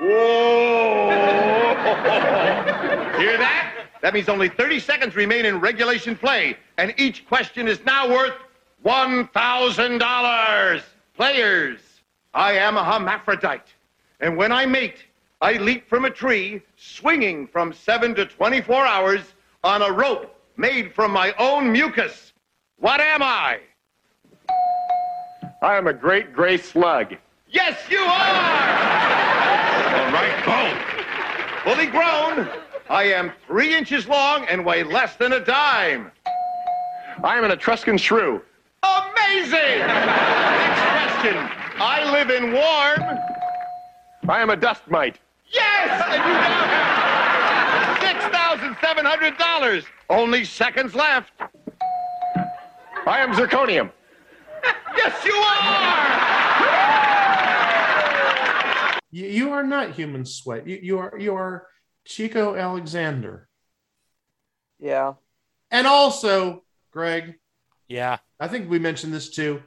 Whoa! 0.00 1.08
Hear 3.18 3.38
that? 3.38 3.86
That 4.00 4.12
means 4.12 4.28
only 4.28 4.48
30 4.48 4.80
seconds 4.80 5.14
remain 5.16 5.46
in 5.46 5.60
regulation 5.60 6.16
play, 6.16 6.56
and 6.78 6.92
each 6.96 7.26
question 7.26 7.68
is 7.68 7.80
now 7.86 8.08
worth 8.08 8.34
$1,000. 8.84 10.82
Players, 11.16 11.80
I 12.34 12.52
am 12.54 12.76
a 12.76 12.84
hermaphrodite, 12.84 13.72
and 14.20 14.36
when 14.36 14.50
I 14.50 14.66
mate, 14.66 15.04
I 15.44 15.58
leap 15.58 15.86
from 15.90 16.06
a 16.06 16.10
tree, 16.10 16.62
swinging 16.74 17.46
from 17.46 17.74
7 17.74 18.14
to 18.14 18.24
24 18.24 18.86
hours 18.86 19.20
on 19.62 19.82
a 19.82 19.92
rope 19.92 20.34
made 20.56 20.94
from 20.94 21.10
my 21.10 21.34
own 21.38 21.70
mucus. 21.70 22.32
What 22.78 22.98
am 22.98 23.22
I? 23.22 23.58
I 25.60 25.76
am 25.76 25.86
a 25.86 25.92
great 25.92 26.32
gray 26.32 26.56
slug. 26.56 27.16
Yes, 27.50 27.78
you 27.90 27.98
are! 27.98 28.06
All 29.98 30.12
right, 30.14 30.44
boom. 30.46 31.74
Fully 31.74 31.88
grown, 31.88 32.48
I 32.88 33.02
am 33.12 33.30
three 33.46 33.76
inches 33.76 34.08
long 34.08 34.46
and 34.46 34.64
weigh 34.64 34.82
less 34.82 35.16
than 35.16 35.34
a 35.34 35.40
dime. 35.40 36.10
I 37.22 37.36
am 37.36 37.44
an 37.44 37.50
Etruscan 37.50 37.98
shrew. 37.98 38.40
Amazing! 38.82 39.80
Next 39.80 40.80
question. 40.80 41.36
I 41.82 42.10
live 42.10 42.30
in 42.30 42.50
warm. 42.50 43.18
I 44.26 44.40
am 44.40 44.48
a 44.48 44.56
dust 44.56 44.88
mite. 44.88 45.18
Yes! 45.54 46.04
And 46.08 46.20
you 46.26 46.34
got 46.34 46.50
it! 48.02 48.32
$6,700. 48.32 49.84
Only 50.10 50.44
seconds 50.44 50.94
left. 50.94 51.32
I 53.06 53.20
am 53.20 53.32
zirconium. 53.32 53.90
Yes, 54.96 55.24
you 55.24 55.34
are! 55.34 55.74
You, 59.10 59.26
you 59.26 59.52
are 59.52 59.62
not 59.62 59.90
human 59.90 60.24
sweat. 60.24 60.66
You, 60.66 60.78
you 60.82 60.98
are 60.98 61.18
you 61.18 61.34
are 61.34 61.66
Chico 62.06 62.54
Alexander. 62.56 63.48
Yeah. 64.78 65.14
And 65.70 65.86
also, 65.86 66.64
Greg, 66.92 67.34
Yeah. 67.88 68.18
I 68.40 68.48
think 68.48 68.70
we 68.70 68.78
mentioned 68.78 69.12
this 69.12 69.30
too. 69.30 69.62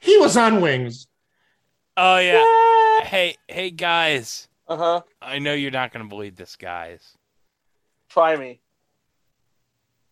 He 0.00 0.16
was 0.18 0.36
on 0.36 0.60
Wings. 0.60 1.06
Oh 1.96 2.18
yeah. 2.18 3.04
Hey, 3.06 3.36
hey 3.48 3.70
guys. 3.70 4.48
Uh 4.68 4.76
huh. 4.76 5.00
I 5.20 5.38
know 5.38 5.52
you're 5.54 5.70
not 5.70 5.92
gonna 5.92 6.06
believe 6.06 6.36
this, 6.36 6.56
guys. 6.56 7.16
Try 8.08 8.36
me. 8.36 8.60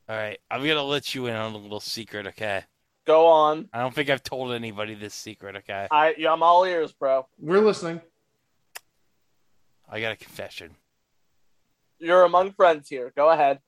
All 0.09 0.16
right, 0.16 0.38
I'm 0.50 0.61
gonna 0.66 0.83
let 0.83 1.14
you 1.14 1.26
in 1.26 1.35
on 1.37 1.52
a 1.54 1.57
little 1.59 1.80
secret, 1.80 2.26
okay? 2.28 2.64
Go 3.07 3.26
on. 3.26 3.69
I 3.73 3.80
don't 3.80 3.95
think 3.95 4.11
I've 4.11 4.23
told 4.23 4.52
anybody 4.52 4.95
this 4.95 5.14
secret, 5.14 5.57
okay? 5.57 5.87
I 5.90 6.14
yeah, 6.19 6.33
I'm 6.33 6.42
all 6.42 6.64
ears, 6.64 6.92
bro. 6.92 7.26
We're 7.38 7.61
listening. 7.61 8.00
I 9.88 10.00
got 10.00 10.12
a 10.12 10.16
confession. 10.16 10.76
You're 11.99 12.25
among 12.25 12.52
friends 12.52 12.88
here. 12.88 13.12
Go 13.16 13.28
ahead. 13.30 13.61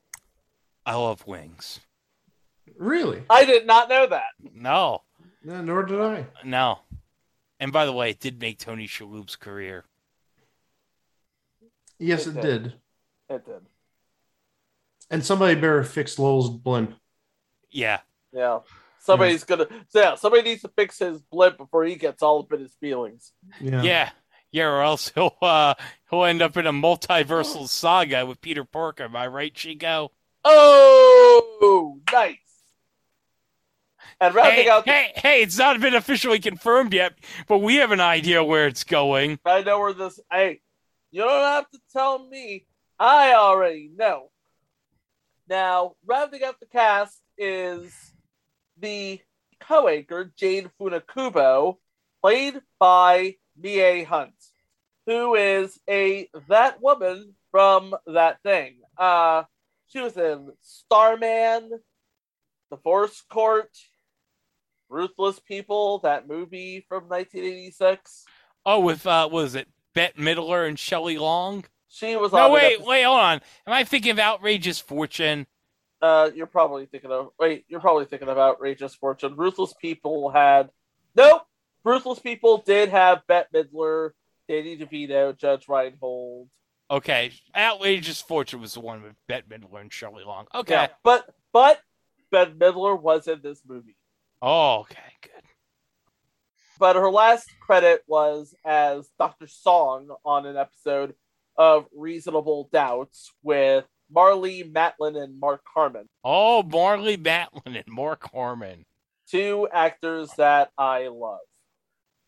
I 0.87 0.95
love 0.95 1.27
wings. 1.27 1.81
Really? 2.77 3.23
I 3.29 3.45
did 3.45 3.67
not 3.67 3.89
know 3.89 4.07
that. 4.07 4.31
No, 4.55 5.03
No, 5.45 5.61
nor 5.63 5.83
did 5.83 6.01
I. 6.01 6.27
no. 6.45 6.81
And 7.61 7.73
by 7.73 7.85
the 7.87 7.93
way, 7.93 8.11
it 8.11 8.19
did 8.21 8.41
make 8.41 8.59
Tony 8.59 8.89
Shalhoub's 8.89 9.37
career. 9.37 9.85
Yes, 12.03 12.27
It 12.27 12.37
it 12.37 12.41
did. 12.41 12.63
did. 12.63 12.73
It 13.29 13.47
did. 13.47 13.63
And 15.11 15.25
somebody 15.25 15.55
better 15.55 15.83
fix 15.85 16.19
Lowell's 16.19 16.51
blimp. 16.51 16.95
Yeah. 17.71 18.01
Yeah. 18.33 18.61
Somebody's 18.99 19.45
gonna 19.45 19.67
yeah, 19.95 20.15
somebody 20.15 20.43
needs 20.43 20.63
to 20.63 20.69
fix 20.69 20.99
his 20.99 21.21
blimp 21.21 21.59
before 21.59 21.85
he 21.85 21.97
gets 21.97 22.23
all 22.23 22.41
up 22.41 22.53
in 22.53 22.61
his 22.61 22.75
feelings. 22.75 23.33
Yeah. 23.61 23.83
Yeah. 23.83 24.11
Yeah, 24.53 24.67
or 24.67 24.83
else 24.83 25.11
he'll 25.15 25.37
uh 25.43 25.75
he'll 26.11 26.25
end 26.25 26.43
up 26.43 26.57
in 26.57 26.67
a 26.67 26.73
multiversal 26.73 27.69
saga 27.69 28.27
with 28.27 28.41
Peter 28.41 28.65
Parker. 28.65 29.05
Am 29.05 29.17
I 29.17 29.27
right, 29.27 29.53
Chico? 29.55 30.13
Oh 30.45 32.01
nice. 32.13 32.37
And 34.21 34.35
rounding 34.35 34.65
Hey, 34.65 34.69
out 34.71 34.85
the, 34.85 34.93
hey, 34.93 35.13
hey, 35.17 35.43
it's 35.43 35.59
not 35.59 35.81
been 35.81 35.95
officially 35.95 36.39
confirmed 36.39 36.95
yet, 36.95 37.15
but 37.49 37.59
we 37.59 37.77
have 37.77 37.91
an 37.91 38.01
idea 38.01 38.45
where 38.45 38.67
it's 38.69 38.85
going. 38.85 39.39
I 39.45 39.63
know 39.63 39.81
where 39.81 39.93
this 39.95 40.21
hey, 40.31 40.61
you 41.13 41.23
don't 41.23 41.45
have 41.45 41.71
to 41.71 41.79
tell 41.93 42.27
me. 42.27 42.67
I 42.99 43.35
already 43.35 43.91
know. 43.95 44.31
Now, 45.49 45.95
rounding 46.07 46.43
out 46.43 46.59
the 46.61 46.67
cast 46.67 47.21
is 47.37 47.93
the 48.79 49.21
co-anchor 49.61 50.33
Jane 50.37 50.71
Funakubo, 50.81 51.77
played 52.23 52.61
by 52.79 53.37
Mie 53.61 54.05
Hunt, 54.05 54.35
who 55.07 55.35
is 55.35 55.79
a 55.89 56.29
that 56.49 56.81
woman 56.81 57.35
from 57.51 57.95
that 58.07 58.43
thing. 58.43 58.77
Uh, 58.97 59.43
she 59.89 60.01
was 60.01 60.17
in 60.17 60.53
Starman, 60.63 61.71
The 62.71 62.77
Force 62.79 63.23
Court, 63.29 63.71
Ruthless 64.89 65.39
People, 65.41 65.99
that 65.99 66.27
movie 66.27 66.85
from 66.89 67.05
1986. 67.09 68.25
Oh, 68.65 68.81
with 68.81 69.07
uh, 69.07 69.29
what 69.29 69.43
was 69.43 69.55
it 69.55 69.69
Bette 69.95 70.21
Midler 70.21 70.67
and 70.69 70.79
Shelley 70.79 71.19
Long? 71.19 71.65
She 71.89 72.17
was 72.17 72.33
No, 72.33 72.51
wait, 72.51 72.75
episode- 72.75 72.87
wait, 72.89 73.03
hold 73.03 73.19
on. 73.21 73.41
Am 73.67 73.73
I 73.73 73.85
thinking 73.85 74.13
of 74.13 74.19
Outrageous 74.19 74.79
Fortune? 74.81 75.47
Uh, 76.01 76.31
you're 76.35 76.47
probably 76.47 76.87
thinking 76.87 77.11
of 77.13 77.31
wait. 77.39 77.65
You're 77.69 77.81
probably 77.81 78.07
thinking 78.07 78.29
of 78.29 78.37
Outrageous 78.39 78.95
Fortune. 78.95 79.37
Ruthless 79.37 79.73
People 79.81 80.31
had 80.31 80.71
nope. 81.15 81.43
Ruthless 81.85 82.19
People 82.19 82.59
did 82.67 82.89
have 82.89 83.23
Bette 83.29 83.49
Midler, 83.55 84.11
Danny 84.49 84.77
DeVito, 84.77 85.37
Judge 85.37 85.69
Reinhold. 85.69 86.49
Okay, 86.91 87.31
Outrageous 87.57 88.21
Fortune 88.21 88.61
was 88.61 88.75
the 88.75 88.81
one 88.81 89.03
with 89.03 89.15
Bette 89.29 89.47
Midler 89.49 89.81
and 89.81 89.93
Shelley 89.93 90.25
Long. 90.25 90.47
Okay. 90.55 90.75
Yeah, 90.75 90.89
but 91.05 91.25
but 91.53 91.81
Bette 92.33 92.53
Midler 92.53 93.01
was 93.01 93.29
in 93.29 93.41
this 93.43 93.63
movie. 93.67 93.97
Oh, 94.41 94.81
okay, 94.81 94.99
good. 95.21 95.43
But 96.83 96.97
her 96.97 97.13
last 97.13 97.49
credit 97.61 98.03
was 98.09 98.57
as 98.65 99.09
Dr. 99.17 99.47
Song 99.47 100.09
on 100.25 100.47
an 100.47 100.57
episode 100.57 101.15
of 101.57 101.87
Reasonable 101.97 102.69
Doubts 102.73 103.31
with 103.45 103.85
Marlee 104.13 104.69
Matlin 104.69 105.17
and 105.17 105.39
Mark 105.39 105.63
Harmon, 105.73 106.09
Oh, 106.25 106.65
Marlee 106.67 107.17
Matlin 107.23 107.77
and 107.77 107.85
Mark 107.87 108.29
Harmon. 108.33 108.85
two 109.31 109.69
actors 109.73 110.33
that 110.39 110.73
I 110.77 111.07
love. 111.07 111.39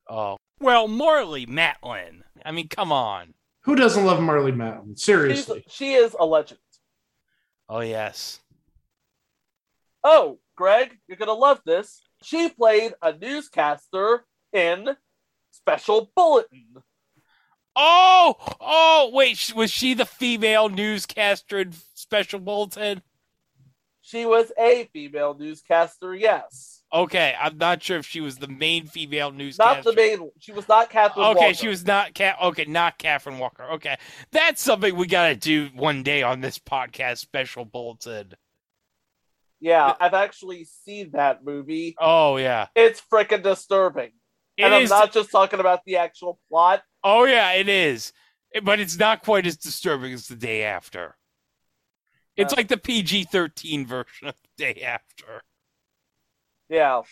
Oh, 0.08 0.36
well, 0.60 0.86
Marlee 0.86 1.48
Matlin. 1.48 2.22
I 2.44 2.52
mean, 2.52 2.68
come 2.68 2.92
on. 2.92 3.34
Who 3.64 3.74
doesn't 3.74 4.06
love 4.06 4.20
Marlee 4.20 4.54
Matlin? 4.54 4.90
She's, 4.96 5.02
Seriously. 5.02 5.64
she 5.68 5.94
is 5.94 6.14
a 6.16 6.24
legend. 6.24 6.60
Oh, 7.68 7.80
yes. 7.80 8.38
Oh, 10.04 10.38
Greg, 10.54 10.96
you're 11.08 11.16
gonna 11.16 11.32
love 11.32 11.60
this. 11.66 12.02
She 12.22 12.50
played 12.50 12.94
a 13.02 13.12
newscaster 13.18 14.24
in 14.54 14.96
Special 15.50 16.10
Bulletin. 16.16 16.82
Oh, 17.76 18.36
oh, 18.60 19.10
wait, 19.12 19.52
was 19.54 19.70
she 19.70 19.94
the 19.94 20.06
female 20.06 20.68
newscaster 20.68 21.58
in 21.58 21.72
Special 21.94 22.38
Bulletin? 22.38 23.02
She 24.00 24.26
was 24.26 24.52
a 24.58 24.88
female 24.92 25.34
newscaster, 25.38 26.14
yes. 26.14 26.82
Okay, 26.92 27.34
I'm 27.40 27.58
not 27.58 27.82
sure 27.82 27.98
if 27.98 28.06
she 28.06 28.20
was 28.20 28.36
the 28.36 28.46
main 28.46 28.86
female 28.86 29.32
newscaster. 29.32 29.76
Not 29.76 29.84
the 29.84 29.94
main. 29.94 30.30
She 30.38 30.52
was 30.52 30.68
not 30.68 30.90
Kathryn. 30.90 31.16
Walker. 31.16 31.38
Okay, 31.38 31.46
Walker. 31.46 31.54
she 31.54 31.66
was 31.66 31.84
not 31.84 32.14
Cat. 32.14 32.36
Okay, 32.40 32.66
not 32.66 32.98
Kathryn 33.00 33.38
Walker. 33.38 33.64
Okay, 33.72 33.96
that's 34.30 34.62
something 34.62 34.94
we 34.94 35.08
gotta 35.08 35.34
do 35.34 35.70
one 35.74 36.04
day 36.04 36.22
on 36.22 36.40
this 36.40 36.58
podcast. 36.58 37.18
Special 37.18 37.64
bulletin. 37.64 38.34
Yeah, 39.58 39.94
I've 39.98 40.14
actually 40.14 40.66
seen 40.84 41.12
that 41.12 41.44
movie. 41.44 41.96
Oh 41.98 42.36
yeah, 42.36 42.66
It's 42.76 43.02
freaking 43.12 43.42
disturbing. 43.42 44.12
It 44.56 44.64
and 44.64 44.74
is- 44.82 44.92
I'm 44.92 45.00
not 45.00 45.12
just 45.12 45.30
talking 45.30 45.60
about 45.60 45.84
the 45.84 45.96
actual 45.96 46.38
plot. 46.48 46.82
oh 47.02 47.24
yeah, 47.24 47.52
it 47.52 47.68
is. 47.68 48.12
But 48.62 48.78
it's 48.78 48.96
not 48.96 49.22
quite 49.24 49.46
as 49.46 49.56
disturbing 49.56 50.12
as 50.12 50.28
the 50.28 50.36
day 50.36 50.62
after. 50.62 51.16
It's 52.36 52.52
Uh. 52.52 52.56
like 52.56 52.68
the 52.68 52.76
PG-13 52.76 53.84
version 53.86 54.28
of 54.28 54.36
the 54.40 54.48
day 54.74 54.82
after. 54.82 55.42
Yeah. 56.68 57.02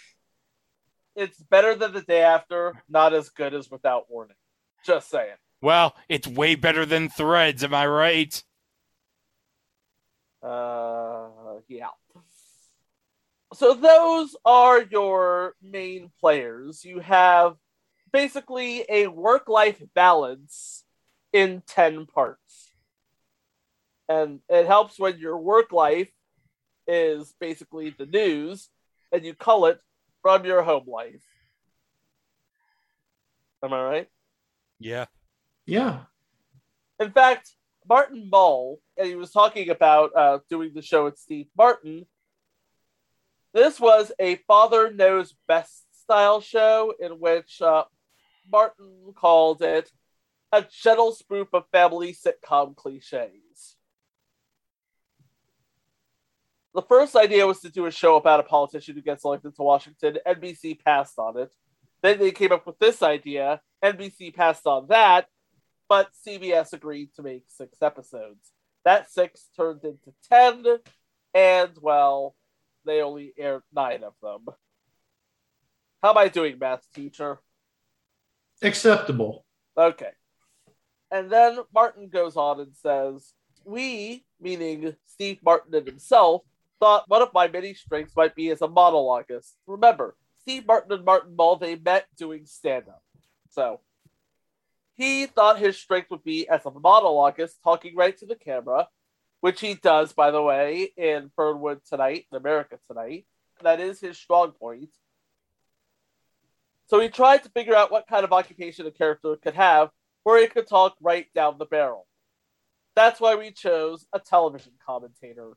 It's 1.17 1.39
better 1.43 1.75
than 1.75 1.93
the 1.93 2.01
day 2.03 2.23
after, 2.23 2.83
not 2.89 3.13
as 3.13 3.29
good 3.29 3.55
as 3.55 3.71
without 3.71 4.09
warning. 4.11 4.37
Just 4.85 5.11
saying. 5.11 5.37
Well, 5.61 5.95
it's 6.09 6.27
way 6.27 6.55
better 6.55 6.87
than 6.87 7.09
Threads. 7.09 7.63
Am 7.65 7.75
I 7.75 7.87
right? 7.87 8.43
Uh, 10.43 11.29
yeah. 11.69 11.89
So 13.55 13.75
those 13.75 14.35
are 14.45 14.83
your 14.83 15.55
main 15.63 16.11
players. 16.21 16.85
You 16.85 17.01
have 17.01 17.57
basically 18.13 18.85
a 18.89 19.09
work-life 19.09 19.83
balance 19.95 20.85
in 21.33 21.63
10 21.67 22.07
parts. 22.07 22.73
And 24.09 24.41
it 24.49 24.67
helps 24.67 24.99
when 24.99 25.19
your 25.19 25.39
work 25.39 25.73
life 25.73 26.11
is 26.87 27.35
basically 27.41 27.95
the 27.97 28.07
news 28.07 28.69
and 29.11 29.25
you 29.25 29.35
cull 29.35 29.67
it 29.67 29.81
from 30.23 30.45
your 30.45 30.63
home 30.63 30.85
life. 30.87 31.25
Am 33.63 33.73
I 33.73 33.83
right? 33.83 34.09
Yeah. 34.79 35.07
Yeah. 35.67 36.01
In 36.99 37.13
fact, 37.13 37.51
Martin 37.89 38.29
Mull, 38.31 38.79
and 38.97 39.07
he 39.07 39.17
was 39.17 39.31
talking 39.31 39.71
about 39.71 40.15
uh, 40.17 40.39
doing 40.49 40.73
the 40.75 40.83
show 40.83 41.05
with 41.05 41.19
Steve 41.19 41.47
Martin. 41.57 42.07
This 43.55 43.79
was 43.79 44.13
a 44.19 44.37
father 44.47 44.91
knows 44.93 45.35
best 45.47 45.85
style 46.03 46.41
show 46.41 46.95
in 46.99 47.13
which 47.13 47.61
uh, 47.61 47.85
Martin 48.51 49.13
called 49.15 49.63
it 49.63 49.91
a 50.53 50.63
gentle 50.71 51.13
spoof 51.13 51.49
of 51.53 51.65
family 51.73 52.15
sitcom 52.15 52.77
cliches. 52.77 53.77
The 56.75 56.83
first 56.83 57.15
idea 57.17 57.47
was 57.47 57.61
to 57.61 57.71
do 57.71 57.87
a 57.87 57.91
show 57.91 58.17
about 58.17 58.41
a 58.41 58.45
politician 58.45 58.95
who 58.95 59.03
gets 59.03 59.25
elected 59.25 59.55
to 59.57 59.63
Washington. 59.63 60.19
NBC 60.27 60.83
passed 60.83 61.19
on 61.19 61.39
it. 61.39 61.53
Then 62.03 62.19
they 62.19 62.31
came 62.31 62.53
up 62.53 62.67
with 62.67 62.79
this 62.79 63.03
idea. 63.03 63.61
NBC 63.85 64.35
passed 64.35 64.67
on 64.67 64.87
that, 64.89 65.27
but 65.89 66.11
CBS 66.27 66.73
agreed 66.73 67.11
to 67.17 67.23
make 67.23 67.45
six 67.49 67.77
episodes. 67.83 68.53
That 68.85 69.11
six 69.11 69.49
turned 69.55 69.85
into 69.85 70.13
ten, 70.29 70.65
and 71.35 71.71
well, 71.81 72.35
they 72.85 73.03
only 73.03 73.33
aired 73.39 73.63
nine 73.73 74.03
of 74.05 74.15
them. 74.23 74.55
How 76.03 76.11
am 76.11 76.19
I 76.19 76.29
doing, 76.29 76.59
math 76.59 76.87
teacher? 76.95 77.39
Acceptable. 78.61 79.45
Okay. 79.77 80.11
And 81.11 81.31
then 81.31 81.59
Martin 81.73 82.09
goes 82.09 82.37
on 82.37 82.61
and 82.61 82.75
says, 82.75 83.35
We, 83.65 84.25
meaning 84.41 84.97
Steve 85.07 85.39
Martin 85.45 85.75
and 85.75 85.87
himself, 85.87 86.43
thought 86.81 87.09
one 87.09 87.23
of 87.23 87.33
my 87.33 87.47
many 87.49 87.75
strengths 87.75 88.17
might 88.17 88.35
be 88.35 88.51
as 88.51 88.63
a 88.63 88.69
monologuist. 88.69 89.53
Remember, 89.67 90.17
Steve 90.41 90.67
Martin 90.67 90.93
and 90.93 91.05
Martin 91.05 91.37
Mull, 91.37 91.57
they 91.57 91.77
met 91.77 92.07
doing 92.17 92.47
stand 92.47 92.89
up. 92.89 93.03
So 93.51 93.81
he 94.97 95.27
thought 95.27 95.59
his 95.59 95.79
strength 95.79 96.11
would 96.11 96.25
be 96.25 96.49
as 96.49 96.67
a 96.67 96.71
monologuist, 96.71 97.63
talking 97.63 97.95
right 97.95 98.17
to 98.19 98.27
the 98.27 98.35
camera, 98.35 98.89
which 99.43 99.61
he 99.61 99.75
does, 99.75 100.13
by 100.13 100.31
the 100.31 100.41
way, 100.41 100.93
in 100.97 101.29
Fernwood 101.35 101.81
Tonight, 101.85 102.27
in 102.31 102.39
America 102.39 102.79
Tonight. 102.87 103.27
That 103.61 103.81
is 103.81 104.01
his 104.01 104.17
strong 104.17 104.53
point. 104.53 104.91
So 106.87 107.01
he 107.01 107.09
tried 107.09 107.43
to 107.43 107.49
figure 107.49 107.75
out 107.75 107.91
what 107.91 108.07
kind 108.07 108.23
of 108.23 108.33
occupation 108.33 108.87
a 108.87 108.93
character 108.93 109.35
could 109.43 109.55
have 109.55 109.91
where 110.23 110.41
he 110.41 110.47
could 110.47 110.69
talk 110.69 110.95
right 111.01 111.27
down 111.35 111.59
the 111.59 111.67
barrel. 111.67 112.07
That's 112.95 113.21
why 113.21 113.35
we 113.35 113.51
chose 113.51 114.07
a 114.13 114.21
television 114.21 114.75
commentator. 114.87 115.55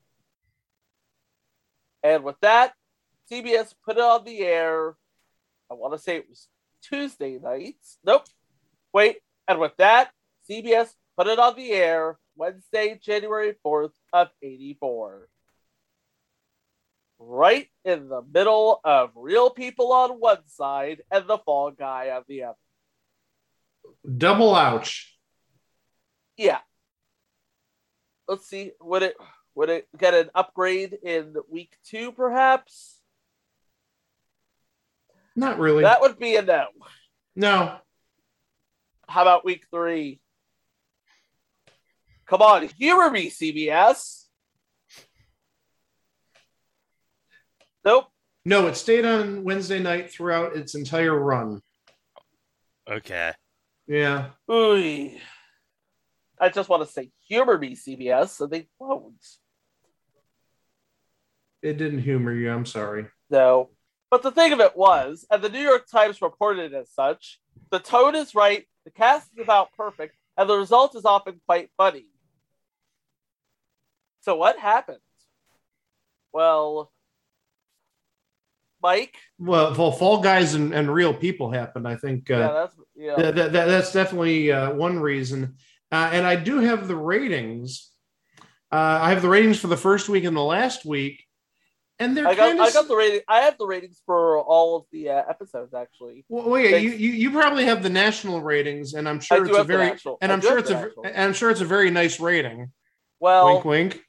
And 2.04 2.24
with 2.24 2.40
that, 2.40 2.74
CBS 3.32 3.72
put 3.86 3.98
it 3.98 4.04
on 4.04 4.26
the 4.26 4.40
air. 4.40 4.96
I 5.70 5.76
want 5.76 5.94
to 5.94 6.00
say 6.00 6.16
it 6.16 6.28
was 6.28 6.48
Tuesday 6.82 7.38
nights. 7.38 8.00
Nope. 8.04 8.26
Wait. 8.92 9.18
And 9.48 9.60
with 9.60 9.78
that, 9.78 10.10
CBS 10.50 10.90
put 11.16 11.28
it 11.28 11.38
on 11.38 11.56
the 11.56 11.72
air 11.72 12.18
Wednesday, 12.36 13.00
January 13.02 13.56
4th 13.66 13.94
of 14.14 14.30
84. 14.42 15.28
Right 17.18 17.70
in 17.86 18.10
the 18.10 18.22
middle 18.34 18.82
of 18.84 19.12
real 19.16 19.50
people 19.50 19.94
on 19.94 20.12
one 20.12 20.48
side 20.48 21.02
and 21.10 21.28
the 21.28 21.38
fall 21.38 21.72
guy 21.72 22.10
on 22.10 22.24
the 22.28 22.44
other. 22.44 22.58
Double 24.18 24.54
ouch. 24.54 25.18
Yeah. 26.38 26.60
Let's 28.28 28.48
see. 28.48 28.72
Would 28.82 29.04
it 29.04 29.16
would 29.54 29.70
it 29.70 29.88
get 29.98 30.14
an 30.14 30.30
upgrade 30.36 30.98
in 31.02 31.36
week 31.50 31.78
two, 31.86 32.12
perhaps? 32.12 33.00
Not 35.36 35.60
really. 35.60 35.84
That 35.84 36.02
would 36.02 36.20
be 36.20 36.36
a 36.36 36.42
no. 36.42 36.66
no. 37.36 37.78
How 39.08 39.22
about 39.22 39.46
week 39.46 39.66
three? 39.72 40.20
Come 42.28 42.42
on, 42.42 42.68
humor 42.78 43.10
me, 43.12 43.30
CBS. 43.30 44.26
Nope. 47.84 48.08
No, 48.44 48.68
it 48.68 48.76
stayed 48.76 49.06
on 49.06 49.44
Wednesday 49.44 49.80
night 49.80 50.12
throughout 50.12 50.56
its 50.56 50.76
entire 50.76 51.18
run. 51.18 51.62
Okay. 52.90 53.32
Yeah. 53.88 54.30
Ooh. 54.52 55.12
I 56.40 56.50
just 56.50 56.70
want 56.70 56.86
to 56.86 56.92
say 56.92 57.12
humor 57.28 57.58
me, 57.58 57.76
CBS, 57.76 58.30
so 58.30 58.48
they 58.48 58.68
won't. 58.80 59.24
it 61.62 61.78
didn't 61.78 62.02
humor 62.02 62.34
you. 62.34 62.52
I'm 62.52 62.66
sorry. 62.66 63.08
No. 63.30 63.70
But 64.12 64.22
the 64.22 64.32
thing 64.32 64.54
of 64.54 64.60
it 64.60 64.76
was, 64.76 65.26
and 65.32 65.42
the 65.42 65.50
New 65.50 65.60
York 65.60 65.88
Times 65.88 66.22
reported 66.22 66.74
it 66.74 66.76
as 66.76 66.92
such, 66.92 67.40
the 67.72 67.80
tone 67.80 68.16
is 68.16 68.36
right, 68.36 68.66
the 68.84 68.92
cast 68.92 69.30
is 69.36 69.44
about 69.44 69.74
perfect, 69.74 70.16
and 70.38 70.50
the 70.50 70.58
result 70.58 70.96
is 70.96 71.06
often 71.06 71.42
quite 71.48 71.70
funny. 71.78 72.06
So 74.26 74.36
what 74.36 74.58
happened? 74.58 74.98
Well, 76.34 76.92
Mike, 78.82 79.16
Well, 79.38 79.76
well, 79.78 79.92
Fall 79.92 80.20
Guys 80.22 80.56
and, 80.56 80.74
and 80.74 80.92
real 80.92 81.14
people 81.14 81.52
happened. 81.52 81.88
I 81.88 81.96
think 81.96 82.32
uh, 82.32 82.34
yeah, 82.38 82.52
that's 82.52 82.76
yeah. 82.96 83.16
that, 83.18 83.36
that, 83.36 83.54
that- 83.54 83.66
that's 83.68 83.94
definitely 83.94 84.52
uh, 84.52 84.74
one 84.74 85.00
reason. 85.00 85.58
Uh, 85.92 86.10
and 86.12 86.26
I 86.26 86.36
do 86.38 86.58
have 86.58 86.88
the 86.88 86.96
ratings. 86.96 87.92
Uh, 88.72 89.00
I 89.04 89.12
have 89.12 89.22
the 89.22 89.30
ratings 89.30 89.60
for 89.60 89.68
the 89.68 89.78
first 89.78 90.10
week 90.10 90.24
and 90.24 90.36
the 90.36 90.42
last 90.42 90.86
week, 90.86 91.24
and 92.00 92.18
they're 92.18 92.28
I 92.28 92.34
got 92.34 92.60
I 92.60 92.72
got 92.72 92.88
the 92.88 92.96
rating. 92.96 93.22
I 93.28 93.42
have 93.42 93.60
the 93.60 93.68
ratings 93.68 94.02
for 94.08 94.40
all 94.40 94.76
of 94.76 94.86
the 94.92 95.12
uh, 95.12 95.22
episodes 95.30 95.76
actually. 95.76 96.26
Well, 96.30 96.50
wait, 96.50 96.72
Thanks. 96.72 96.84
you, 96.84 96.98
you 96.98 97.12
you 97.12 97.32
probably 97.32 97.66
have 97.66 97.84
the 97.84 97.92
national 97.92 98.42
ratings, 98.42 98.96
and 98.96 99.08
I'm 99.08 99.20
sure 99.20 99.46
I 99.46 99.48
it's 99.48 99.58
a 99.58 99.64
very 99.64 99.94
and 100.20 100.32
I 100.32 100.36
I'm 100.36 100.42
sure 100.42 100.58
it's 100.58 100.72
a 100.72 100.74
national. 100.74 101.06
and 101.06 101.16
I'm 101.16 101.34
sure 101.34 101.52
it's 101.52 101.62
a 101.62 101.66
very 101.66 101.92
nice 101.92 102.20
rating. 102.20 102.72
Well, 103.20 103.54
wink, 103.54 103.66
wink. 103.66 104.05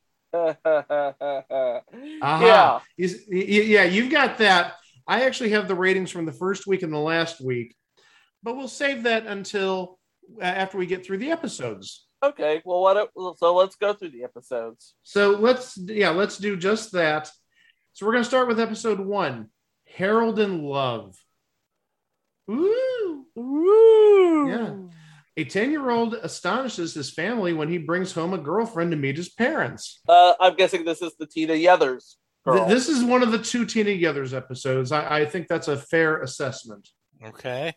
Yeah. 0.64 1.80
Aha. 2.22 2.82
You 2.96 3.06
s- 3.06 3.14
y- 3.30 3.36
y- 3.48 3.66
yeah, 3.66 3.84
you've 3.84 4.10
got 4.10 4.38
that. 4.38 4.74
I 5.06 5.24
actually 5.24 5.50
have 5.50 5.68
the 5.68 5.74
ratings 5.74 6.10
from 6.10 6.26
the 6.26 6.32
first 6.32 6.66
week 6.66 6.82
and 6.82 6.92
the 6.92 6.98
last 6.98 7.40
week, 7.40 7.74
but 8.42 8.56
we'll 8.56 8.68
save 8.68 9.04
that 9.04 9.26
until 9.26 9.98
uh, 10.40 10.44
after 10.44 10.78
we 10.78 10.86
get 10.86 11.04
through 11.06 11.18
the 11.18 11.30
episodes. 11.30 12.06
Okay. 12.22 12.62
Well, 12.64 12.80
what? 12.80 13.10
So 13.38 13.54
let's 13.54 13.76
go 13.76 13.92
through 13.92 14.10
the 14.10 14.24
episodes. 14.24 14.94
So 15.02 15.30
let's 15.32 15.76
yeah, 15.76 16.10
let's 16.10 16.38
do 16.38 16.56
just 16.56 16.92
that. 16.92 17.30
So 17.92 18.04
we're 18.06 18.12
gonna 18.12 18.24
start 18.24 18.48
with 18.48 18.58
episode 18.60 19.00
one, 19.00 19.50
Harold 19.86 20.38
in 20.38 20.62
Love. 20.62 21.14
Woo! 22.46 23.26
Woo! 23.34 24.48
Yeah. 24.48 24.74
A 25.38 25.44
10-year-old 25.44 26.14
astonishes 26.14 26.94
his 26.94 27.10
family 27.10 27.52
when 27.52 27.68
he 27.68 27.76
brings 27.76 28.12
home 28.12 28.32
a 28.32 28.38
girlfriend 28.38 28.90
to 28.92 28.96
meet 28.96 29.16
his 29.18 29.28
parents. 29.28 30.00
Uh, 30.08 30.32
I'm 30.40 30.56
guessing 30.56 30.84
this 30.84 31.02
is 31.02 31.14
the 31.18 31.26
Tina 31.26 31.52
Yothers. 31.54 32.16
Th- 32.50 32.66
This 32.68 32.88
is 32.88 33.04
one 33.04 33.22
of 33.22 33.32
the 33.32 33.38
two 33.38 33.66
Tina 33.66 33.90
Yothers 33.90 34.32
episodes. 34.32 34.92
I, 34.92 35.18
I 35.20 35.24
think 35.26 35.46
that's 35.48 35.68
a 35.68 35.76
fair 35.76 36.22
assessment. 36.22 36.88
Okay. 37.22 37.74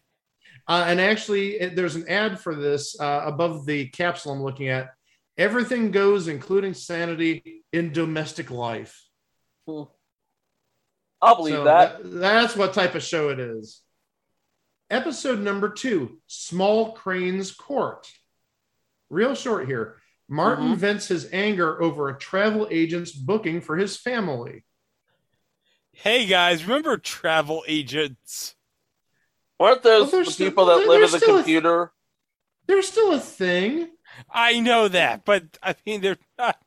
Uh, 0.69 0.85
and 0.87 1.01
actually, 1.01 1.59
it- 1.59 1.75
there's 1.75 1.95
an 1.95 2.07
ad 2.07 2.39
for 2.39 2.55
this 2.55 2.97
uh, 2.99 3.23
above 3.25 3.65
the 3.65 3.87
capsule 3.89 4.31
I'm 4.31 4.41
looking 4.43 4.69
at. 4.69 4.91
Everything 5.37 5.91
goes, 5.91 6.27
including 6.29 6.73
sanity, 6.73 7.63
in 7.73 7.91
domestic 7.91 8.51
life. 8.51 9.03
I'll 9.67 11.35
believe 11.35 11.55
So 11.55 11.63
that. 11.65 11.99
That's 12.03 12.55
what 12.55 12.73
type 12.73 12.95
of 12.95 13.03
show 13.03 13.29
it 13.29 13.39
is. 13.39 13.81
Episode 14.89 15.39
number 15.39 15.69
two 15.69 16.17
Small 16.27 16.93
Crane's 16.93 17.51
Court. 17.51 18.07
Real 19.09 19.35
short 19.35 19.67
here. 19.67 19.97
Martin 20.27 20.73
Mhm. 20.75 20.77
vents 20.77 21.07
his 21.07 21.27
anger 21.31 21.81
over 21.81 22.09
a 22.09 22.17
travel 22.17 22.67
agent's 22.71 23.11
booking 23.11 23.61
for 23.61 23.77
his 23.77 23.97
family. 23.97 24.63
Hey 25.91 26.25
guys, 26.27 26.63
remember 26.63 26.97
travel 26.97 27.63
agents? 27.67 28.55
Weren't 29.59 29.81
those 29.83 30.11
Well, 30.11 30.23
the 30.23 30.31
still- 30.31 30.47
people 30.49 30.65
that 30.67 30.87
live 30.87 31.03
in 31.03 31.11
the 31.11 31.17
still 31.19 31.35
a- 31.35 31.39
computer? 31.39 31.91
There's 32.67 32.87
still 32.87 33.11
a 33.11 33.19
thing. 33.19 33.91
I 34.29 34.59
know 34.59 34.87
that, 34.87 35.25
but 35.25 35.57
I 35.61 35.75
mean 35.85 36.01
they're 36.01 36.17
not 36.37 36.61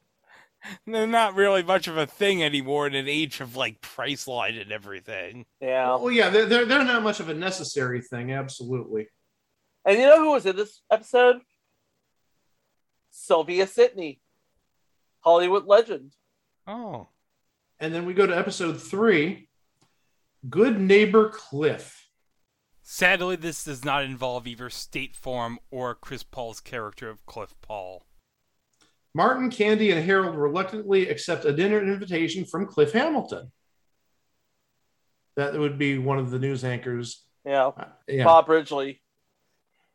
they're 0.87 1.07
not 1.07 1.35
really 1.35 1.62
much 1.62 1.88
of 1.88 1.96
a 1.96 2.07
thing 2.07 2.42
anymore 2.42 2.87
in 2.87 2.94
an 2.94 3.09
age 3.09 3.40
of 3.40 3.57
like 3.57 3.81
Priceline 3.81 4.61
and 4.61 4.72
everything. 4.72 5.46
Yeah. 5.61 5.96
Well, 5.96 6.11
yeah, 6.11 6.31
they're, 6.31 6.46
they're, 6.46 6.64
they're 6.64 6.85
not 6.85 7.03
much 7.03 7.20
of 7.20 7.29
a 7.29 7.35
necessary 7.35 8.01
thing. 8.01 8.33
Absolutely. 8.33 9.09
And 9.85 9.98
you 9.98 10.07
know 10.07 10.18
who 10.18 10.31
was 10.31 10.46
in 10.46 10.57
this 10.57 10.83
episode? 10.90 11.40
Sylvia 13.11 13.66
Sidney, 13.66 14.20
Hollywood 15.20 15.66
legend. 15.66 16.12
Oh. 16.66 17.09
And 17.79 17.94
then 17.94 18.07
we 18.07 18.14
go 18.14 18.27
to 18.27 18.37
episode 18.37 18.81
three 18.81 19.48
Good 20.48 20.81
Neighbor 20.81 21.29
Cliff. 21.29 22.09
Sadly, 22.83 23.37
this 23.37 23.64
does 23.64 23.85
not 23.85 24.05
involve 24.05 24.46
either 24.46 24.68
State 24.70 25.14
Farm 25.14 25.59
or 25.70 25.94
Chris 25.94 26.22
Paul's 26.22 26.61
character 26.61 27.09
of 27.09 27.25
Cliff 27.27 27.55
Paul. 27.62 28.05
Martin, 29.14 29.51
Candy, 29.51 29.90
and 29.90 30.05
Harold 30.05 30.37
reluctantly 30.37 31.09
accept 31.09 31.44
a 31.44 31.53
dinner 31.53 31.81
invitation 31.83 32.44
from 32.44 32.66
Cliff 32.66 32.92
Hamilton. 32.92 33.53
That 35.37 35.55
would 35.55 35.79
be 35.79 35.98
one 35.98 36.18
of 36.18 36.31
the 36.31 36.38
news 36.38 36.64
anchors. 36.64 37.22
Yeah. 37.44 37.68
Uh, 37.68 37.85
yeah. 38.07 38.25
Bob 38.25 38.48
Ridgely. 38.48 39.01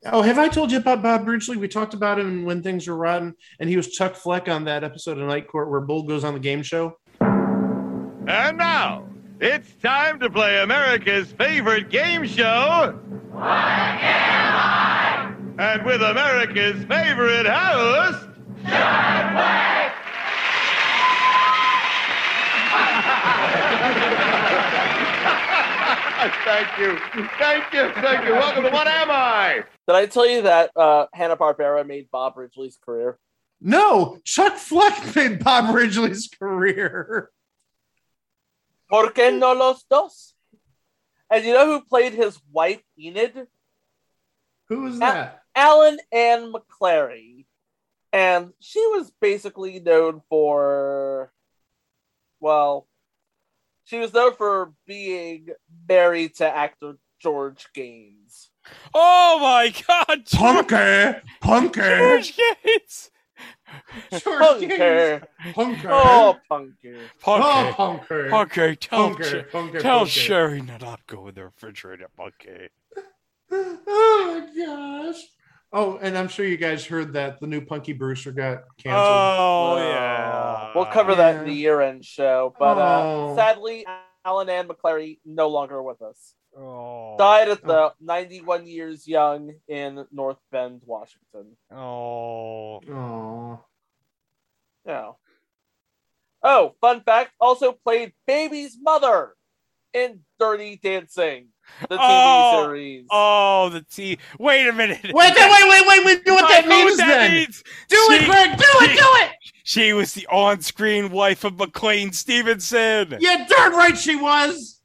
Oh, 0.06 0.22
have 0.22 0.38
I 0.38 0.48
told 0.48 0.72
you 0.72 0.78
about 0.78 1.02
Bob 1.02 1.28
Ridgely? 1.28 1.58
We 1.58 1.68
talked 1.68 1.96
about 1.96 2.20
him 2.20 2.46
when 2.46 2.62
things 2.62 2.88
were 2.88 2.96
rotten, 2.96 3.36
and 3.60 3.68
he 3.70 3.76
was 3.76 3.90
Chuck 3.90 4.16
Fleck 4.16 4.48
on 4.48 4.66
that 4.66 4.84
episode 4.84 5.18
of 5.18 5.28
Night 5.28 5.48
Court 5.48 5.70
where 5.72 5.82
Bull 5.82 6.04
goes 6.04 6.24
on 6.24 6.34
the 6.34 6.40
game 6.40 6.62
show. 6.62 6.98
And 7.20 8.58
now, 8.58 9.08
it's 9.40 9.74
time 9.82 10.20
to 10.20 10.30
play 10.30 10.62
America's 10.62 11.32
favorite 11.32 11.90
game 11.90 12.28
show. 12.28 13.00
What 13.32 13.44
am 13.44 14.56
I? 14.56 15.34
And 15.60 15.86
with 15.86 16.02
America's 16.04 16.84
favorite 16.86 17.48
host, 17.48 18.27
Thank 26.44 26.78
you. 26.78 26.98
Thank 27.40 27.74
you. 27.74 27.92
Thank 28.02 28.26
you. 28.26 28.34
Welcome 28.34 28.64
to 28.64 28.70
What 28.72 28.88
Am 28.88 29.10
I? 29.10 29.64
Did 29.88 29.96
I 29.96 30.06
tell 30.06 30.28
you 30.28 30.42
that 30.42 30.72
uh, 30.76 31.06
Hanna 31.14 31.38
Barbera 31.38 31.88
made 31.88 32.10
Bob 32.12 32.36
Ridgely's 32.36 32.78
career? 32.84 33.18
No, 33.62 34.20
Chuck 34.26 34.58
Fleck 34.58 35.16
made 35.16 35.44
Bob 35.44 35.74
Ridgely's 35.74 36.28
career. 36.28 37.30
¿Por 38.90 39.14
qué 39.14 39.38
no 39.38 39.54
los 39.54 39.84
dos? 39.90 40.34
And 41.30 41.46
you 41.46 41.54
know 41.54 41.66
who 41.66 41.86
played 41.86 42.14
his 42.14 42.38
wife 42.52 42.82
Enid? 43.00 43.48
Who 44.70 44.82
was 44.82 45.00
that? 45.00 45.44
Allyn 45.56 45.98
Ann 46.12 46.52
McLerie. 46.52 47.37
And 48.14 48.54
she 48.60 48.80
was 48.88 49.12
basically 49.22 49.80
known 49.80 50.22
for, 50.30 51.32
well, 52.40 52.88
she 53.84 54.00
was 54.00 54.14
known 54.14 54.34
for 54.36 54.74
being 54.86 55.50
married 55.88 56.36
to 56.36 56.46
actor 56.48 56.98
George 57.20 57.68
Gaynes. 57.76 58.48
Oh 58.94 59.40
my 59.42 59.74
god! 59.88 60.26
Punker! 60.26 61.22
Punker! 61.42 61.98
George 61.98 62.38
Gates! 62.38 63.12
George 64.12 64.62
Gaynes. 64.62 65.24
Oh, 65.56 65.56
punker. 65.56 65.58
Punker! 65.64 65.90
Oh, 65.90 66.40
punker. 66.50 67.00
Oh, 67.26 67.74
Punker. 67.78 68.30
Punker! 68.30 68.30
Punker, 68.30 68.80
tell, 68.80 69.10
Punker, 69.16 69.24
Sher- 69.24 69.48
Punker, 69.52 69.80
tell 69.80 70.06
Punker. 70.06 70.08
Cherie 70.10 70.62
not 70.62 70.82
to 70.82 71.16
go 71.16 71.28
in 71.28 71.36
the 71.36 71.46
refrigerator, 71.46 72.08
Punker. 72.18 72.70
Oh 73.50 74.44
my 74.56 74.66
gosh! 74.66 75.22
Oh, 75.74 75.98
and 76.02 76.18
I'm 76.18 76.28
sure 76.30 76.46
you 76.46 76.58
guys 76.58 76.86
heard 76.86 77.14
that 77.14 77.40
the 77.42 77.48
new 77.48 77.60
Punky 77.62 77.92
Brewster 77.94 78.32
got 78.32 78.64
canceled. 78.78 79.06
Oh, 79.06 79.74
Uh, 79.74 79.78
yeah. 79.80 80.72
We'll 80.74 80.86
cover 80.86 81.14
that 81.16 81.36
in 81.38 81.46
the 81.46 81.54
year 81.54 81.82
end 81.82 82.06
show. 82.06 82.54
But 82.58 82.78
uh, 82.78 83.02
Oh. 83.04 83.36
sadly, 83.36 83.86
Allyn 84.26 84.50
Ann 84.50 84.68
McLerie 84.68 85.20
no 85.26 85.50
longer 85.50 85.82
with 85.84 86.02
us. 86.02 86.34
Oh. 86.58 87.16
Died 87.18 87.50
at 87.50 87.62
the 87.64 87.94
91 88.00 88.66
years 88.66 89.08
young 89.08 89.54
in 89.68 90.06
North 90.12 90.40
Bend, 90.52 90.82
Washington. 90.86 91.58
Oh. 91.72 92.80
Oh, 92.90 93.60
Yeah. 94.86 95.12
Oh, 96.44 96.76
fun 96.80 97.02
fact 97.02 97.32
also 97.42 97.74
played 97.74 98.14
Baby's 98.26 98.78
mother 98.82 99.34
in 99.94 100.22
Dirty 100.40 100.78
Dancing, 100.82 101.50
the 101.90 101.96
TV 101.96 102.00
Oh. 102.00 102.64
series. 102.66 103.06
Oh, 103.12 103.70
the 103.70 103.82
T. 103.82 104.18
Wait 104.40 104.68
a 104.68 104.74
minute. 104.74 105.00
wait, 105.04 105.14
wait, 105.14 105.34
wait, 105.36 105.88
wait! 105.88 106.06
We 106.06 106.22
know 106.26 106.34
what 106.36 106.46
I 106.46 106.62
that 106.62 106.68
know 106.68 106.86
means 106.86 106.98
that 106.98 107.08
then. 107.08 107.32
means. 107.34 107.64
Do 107.90 107.98
it, 108.12 108.26
Greg! 108.26 108.58
Do 108.58 108.64
it! 108.82 108.98
Do 109.00 109.06
it! 109.26 109.32
She 109.64 109.92
was 109.94 110.14
the 110.14 110.26
on-screen 110.28 111.12
wife 111.12 111.44
of 111.44 111.58
McLean 111.58 112.12
Stevenson. 112.14 113.18
Yeah, 113.20 113.46
darn 113.50 113.74
right 113.74 113.98
she 113.98 114.16
was. 114.16 114.80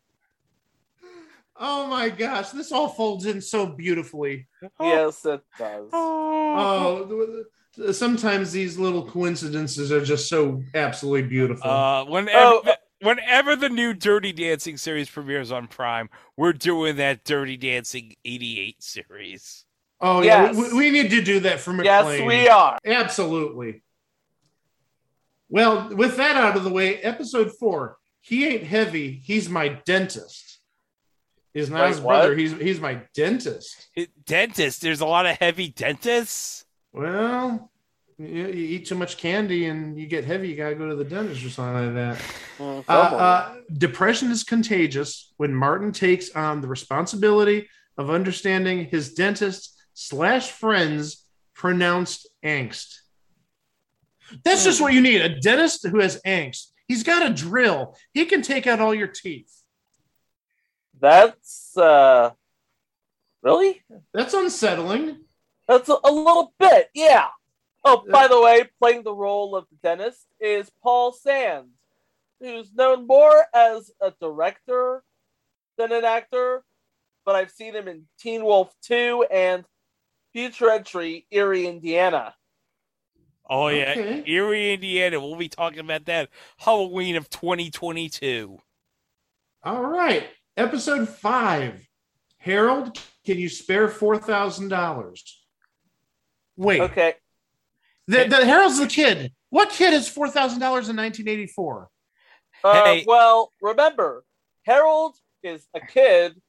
Oh 1.56 1.86
my 1.86 2.08
gosh, 2.08 2.50
this 2.50 2.72
all 2.72 2.88
folds 2.88 3.26
in 3.26 3.40
so 3.40 3.66
beautifully. 3.66 4.48
yes, 4.80 5.24
it 5.24 5.40
does. 5.58 5.88
Oh, 5.92 7.44
th- 7.76 7.94
sometimes 7.94 8.50
these 8.50 8.76
little 8.78 9.06
coincidences 9.08 9.92
are 9.92 10.04
just 10.04 10.28
so 10.28 10.60
absolutely 10.74 11.22
beautiful. 11.28 11.70
Uh, 11.70 12.04
whenever, 12.06 12.36
Oh, 12.36 12.74
whenever 13.02 13.56
the 13.56 13.68
new 13.68 13.92
Dirty 13.92 14.32
Dancing 14.32 14.76
series 14.76 15.10
premieres 15.10 15.52
on 15.52 15.66
Prime, 15.66 16.08
we're 16.36 16.52
doing 16.52 16.96
that 16.96 17.24
Dirty 17.24 17.56
Dancing 17.56 18.14
'88 18.24 18.82
series. 18.82 19.64
oh 20.00 20.22
yeah, 20.22 20.52
we, 20.52 20.72
we 20.72 20.90
need 20.90 21.10
to 21.10 21.22
do 21.22 21.40
that 21.40 21.60
for 21.60 21.82
Yes, 21.84 22.20
we 22.26 22.48
are. 22.48 22.78
Absolutely. 22.84 23.82
Well, 25.48 25.94
with 25.94 26.16
that 26.16 26.36
out 26.36 26.56
of 26.56 26.64
the 26.64 26.72
way, 26.72 26.96
episode 26.96 27.52
four, 27.58 27.98
he 28.22 28.46
ain't 28.46 28.62
heavy. 28.62 29.12
He's 29.12 29.48
my 29.50 29.80
dentist. 29.84 30.60
He's 31.52 31.68
not 31.68 31.82
Wait, 31.82 31.88
his 31.88 32.00
brother. 32.00 32.28
what? 32.30 32.38
He's 32.38 32.52
he's 32.52 32.80
my 32.80 33.02
dentist. 33.14 33.90
Dentist. 34.24 34.80
There's 34.80 35.02
a 35.02 35.06
lot 35.06 35.26
of 35.26 35.36
heavy 35.36 35.68
dentists. 35.68 36.64
Well, 36.92 37.70
you, 38.22 38.46
you 38.46 38.76
eat 38.76 38.86
too 38.86 38.94
much 38.94 39.16
candy 39.16 39.66
and 39.66 39.98
you 39.98 40.06
get 40.06 40.24
heavy. 40.24 40.48
You 40.48 40.56
gotta 40.56 40.74
go 40.74 40.88
to 40.88 40.96
the 40.96 41.04
dentist 41.04 41.44
or 41.44 41.50
something 41.50 41.86
like 41.86 41.94
that. 41.94 42.24
Mm, 42.58 42.84
Uh, 42.88 42.92
uh, 42.92 43.54
depression 43.72 44.30
is 44.30 44.44
contagious 44.44 45.32
when 45.36 45.54
Martin 45.54 45.92
takes 45.92 46.30
on 46.30 46.60
the 46.60 46.68
responsibility 46.68 47.68
of 47.98 48.10
understanding 48.10 48.86
his 48.86 49.14
dentist 49.14 49.80
slash 49.94 50.50
friends 50.50 51.26
pronounced 51.54 52.28
angst. 52.44 52.98
That's 54.44 54.64
just 54.64 54.80
what 54.80 54.94
you 54.94 55.02
need 55.02 55.20
a 55.20 55.40
dentist 55.40 55.86
who 55.86 56.00
has 56.00 56.20
angst. 56.26 56.68
He's 56.88 57.02
got 57.02 57.28
a 57.28 57.32
drill, 57.32 57.96
he 58.12 58.24
can 58.24 58.42
take 58.42 58.66
out 58.66 58.80
all 58.80 58.94
your 58.94 59.08
teeth. 59.08 59.52
That's 60.98 61.76
uh 61.76 62.30
really? 63.42 63.82
That's 64.14 64.34
unsettling. 64.34 65.18
That's 65.68 65.88
a, 65.88 65.96
a 66.04 66.10
little 66.12 66.54
bit, 66.58 66.88
yeah. 66.94 67.28
Oh, 67.84 68.04
by 68.10 68.28
the 68.28 68.40
way, 68.40 68.64
playing 68.78 69.02
the 69.02 69.14
role 69.14 69.56
of 69.56 69.66
the 69.70 69.76
dentist 69.82 70.26
is 70.40 70.70
Paul 70.82 71.12
Sands, 71.12 71.68
who's 72.40 72.72
known 72.72 73.06
more 73.06 73.44
as 73.54 73.90
a 74.00 74.12
director 74.20 75.02
than 75.76 75.90
an 75.92 76.04
actor, 76.04 76.62
but 77.24 77.34
I've 77.34 77.50
seen 77.50 77.74
him 77.74 77.88
in 77.88 78.04
Teen 78.20 78.44
Wolf 78.44 78.72
2 78.82 79.26
and 79.32 79.64
Future 80.32 80.70
Entry 80.70 81.26
Erie, 81.30 81.66
Indiana. 81.66 82.34
Oh 83.50 83.68
yeah, 83.68 83.90
Okay. 83.90 84.22
Erie, 84.26 84.74
Indiana. 84.74 85.20
We'll 85.20 85.36
be 85.36 85.48
talking 85.48 85.80
about 85.80 86.04
that 86.06 86.28
Halloween 86.58 87.16
of 87.16 87.28
2022. 87.28 88.58
All 89.64 89.82
right. 89.82 90.28
Episode 90.56 91.08
five. 91.08 91.86
Harold, 92.38 92.98
can 93.24 93.38
you 93.38 93.48
spare 93.48 93.88
four 93.88 94.16
thousand 94.16 94.68
dollars? 94.68 95.44
Wait. 96.56 96.80
Okay. 96.80 97.14
The, 98.08 98.24
the 98.24 98.44
Harold's 98.44 98.78
the 98.78 98.86
kid. 98.86 99.32
What 99.50 99.70
kid 99.70 99.92
has 99.92 100.08
four 100.08 100.28
thousand 100.28 100.60
dollars 100.60 100.88
in 100.88 100.96
1984? 100.96 101.88
Uh, 102.64 102.98
Well, 103.06 103.50
remember, 103.60 104.24
Harold 104.64 105.16
is 105.42 105.66
a 105.74 105.80
kid 105.80 106.40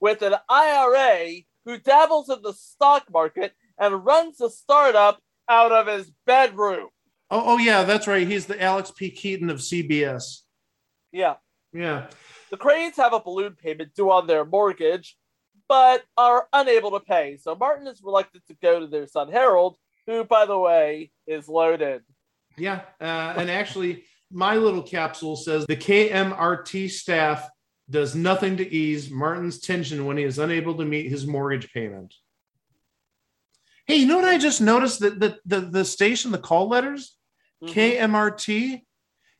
with 0.00 0.22
an 0.22 0.34
IRA 0.48 1.42
who 1.64 1.78
dabbles 1.78 2.28
in 2.28 2.42
the 2.42 2.52
stock 2.52 3.04
market 3.12 3.52
and 3.78 4.04
runs 4.04 4.40
a 4.40 4.50
startup 4.50 5.20
out 5.48 5.72
of 5.72 5.86
his 5.86 6.10
bedroom. 6.26 6.88
Oh, 7.30 7.54
oh 7.54 7.58
yeah, 7.58 7.84
that's 7.84 8.06
right. 8.06 8.26
He's 8.26 8.46
the 8.46 8.60
Alex 8.60 8.90
P. 8.90 9.10
Keaton 9.10 9.50
of 9.50 9.58
CBS. 9.58 10.40
Yeah. 11.12 11.36
Yeah. 11.72 12.06
The 12.50 12.56
Cranes 12.56 12.96
have 12.96 13.12
a 13.12 13.20
balloon 13.20 13.54
payment 13.54 13.94
due 13.94 14.10
on 14.10 14.26
their 14.26 14.44
mortgage, 14.44 15.16
but 15.68 16.02
are 16.16 16.48
unable 16.52 16.90
to 16.92 17.00
pay. 17.00 17.36
So 17.36 17.54
Martin 17.54 17.86
is 17.86 18.02
reluctant 18.02 18.44
to 18.48 18.54
go 18.54 18.80
to 18.80 18.86
their 18.88 19.06
son 19.06 19.30
Harold, 19.30 19.76
who, 20.10 20.24
by 20.24 20.44
the 20.46 20.58
way, 20.58 21.10
is 21.26 21.48
loaded. 21.48 22.02
Yeah. 22.58 22.80
Uh, 23.00 23.34
and 23.36 23.48
actually, 23.50 24.04
my 24.30 24.56
little 24.56 24.82
capsule 24.82 25.36
says 25.36 25.64
the 25.66 25.76
KMRT 25.76 26.90
staff 26.90 27.48
does 27.88 28.14
nothing 28.14 28.56
to 28.56 28.68
ease 28.74 29.08
Martin's 29.10 29.60
tension 29.60 30.06
when 30.06 30.16
he 30.16 30.24
is 30.24 30.38
unable 30.38 30.74
to 30.76 30.84
meet 30.84 31.08
his 31.10 31.26
mortgage 31.26 31.72
payment. 31.72 32.12
Hey, 33.86 33.96
you 33.96 34.06
know 34.06 34.16
what 34.16 34.24
I 34.24 34.38
just 34.38 34.60
noticed? 34.60 35.00
That 35.00 35.18
the, 35.20 35.38
the, 35.46 35.60
the 35.60 35.84
station, 35.84 36.32
the 36.32 36.38
call 36.38 36.68
letters, 36.68 37.16
Mhm. 37.62 37.98
KMRT, 37.98 38.82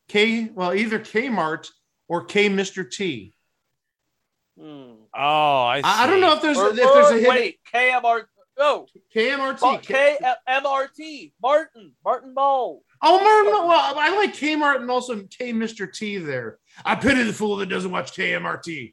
K, 0.08 0.50
well, 0.52 0.74
either 0.74 0.98
Kmart 0.98 1.68
or 2.08 2.24
K 2.24 2.48
Mr. 2.50 2.88
T. 2.90 3.32
Hmm. 4.58 4.92
Oh, 5.14 5.62
I, 5.64 5.80
I, 5.82 6.04
I 6.04 6.06
don't 6.06 6.20
know 6.20 6.34
if 6.34 6.42
there's 6.42 6.58
Or- 6.58 6.68
if 6.70 6.76
there's 6.76 7.10
a 7.10 7.14
or 7.14 7.18
hidden 7.18 7.30
wait, 7.30 7.60
KMR. 7.72 8.24
No, 8.60 8.86
KMRT. 9.16 9.82
K- 9.82 10.18
KMRT. 10.46 11.32
Martin. 11.42 11.92
Martin 12.04 12.34
Mull. 12.34 12.82
Oh, 13.00 13.18
Martin, 13.18 13.52
well, 13.66 13.94
I 13.96 14.14
like 14.18 14.34
Kmart 14.34 14.82
and 14.82 14.90
also 14.90 15.22
K 15.30 15.54
Mr. 15.54 15.90
T 15.90 16.18
there. 16.18 16.58
I 16.84 16.94
pity 16.94 17.22
the 17.22 17.32
fool 17.32 17.56
that 17.56 17.70
doesn't 17.70 17.90
watch 17.90 18.12
KMRT. 18.12 18.92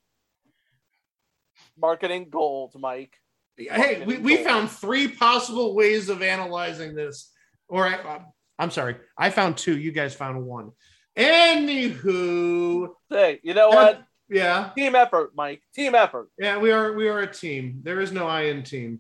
Marketing 1.77 2.29
gold, 2.29 2.75
Mike. 2.79 3.17
Hey, 3.57 4.03
we, 4.05 4.17
we 4.19 4.37
found 4.37 4.71
three 4.71 5.09
possible 5.09 5.75
ways 5.75 6.07
of 6.07 6.21
analyzing 6.21 6.95
this. 6.95 7.33
Or 7.67 7.85
I, 7.85 7.95
uh, 7.95 8.19
I'm 8.57 8.71
sorry, 8.71 8.95
I 9.17 9.31
found 9.31 9.57
two. 9.57 9.77
You 9.77 9.91
guys 9.91 10.15
found 10.15 10.45
one. 10.45 10.71
Anywho, 11.17 12.87
Hey, 13.09 13.39
you 13.43 13.53
know 13.53 13.69
what? 13.69 14.03
yeah, 14.29 14.69
Team 14.77 14.95
effort, 14.95 15.31
Mike. 15.35 15.61
Team 15.75 15.93
effort. 15.95 16.29
yeah, 16.39 16.57
we 16.57 16.71
are 16.71 16.93
we 16.93 17.09
are 17.09 17.19
a 17.19 17.33
team. 17.33 17.81
There 17.83 17.99
is 17.99 18.11
no 18.13 18.27
I 18.27 18.43
in 18.43 18.63
team. 18.63 18.99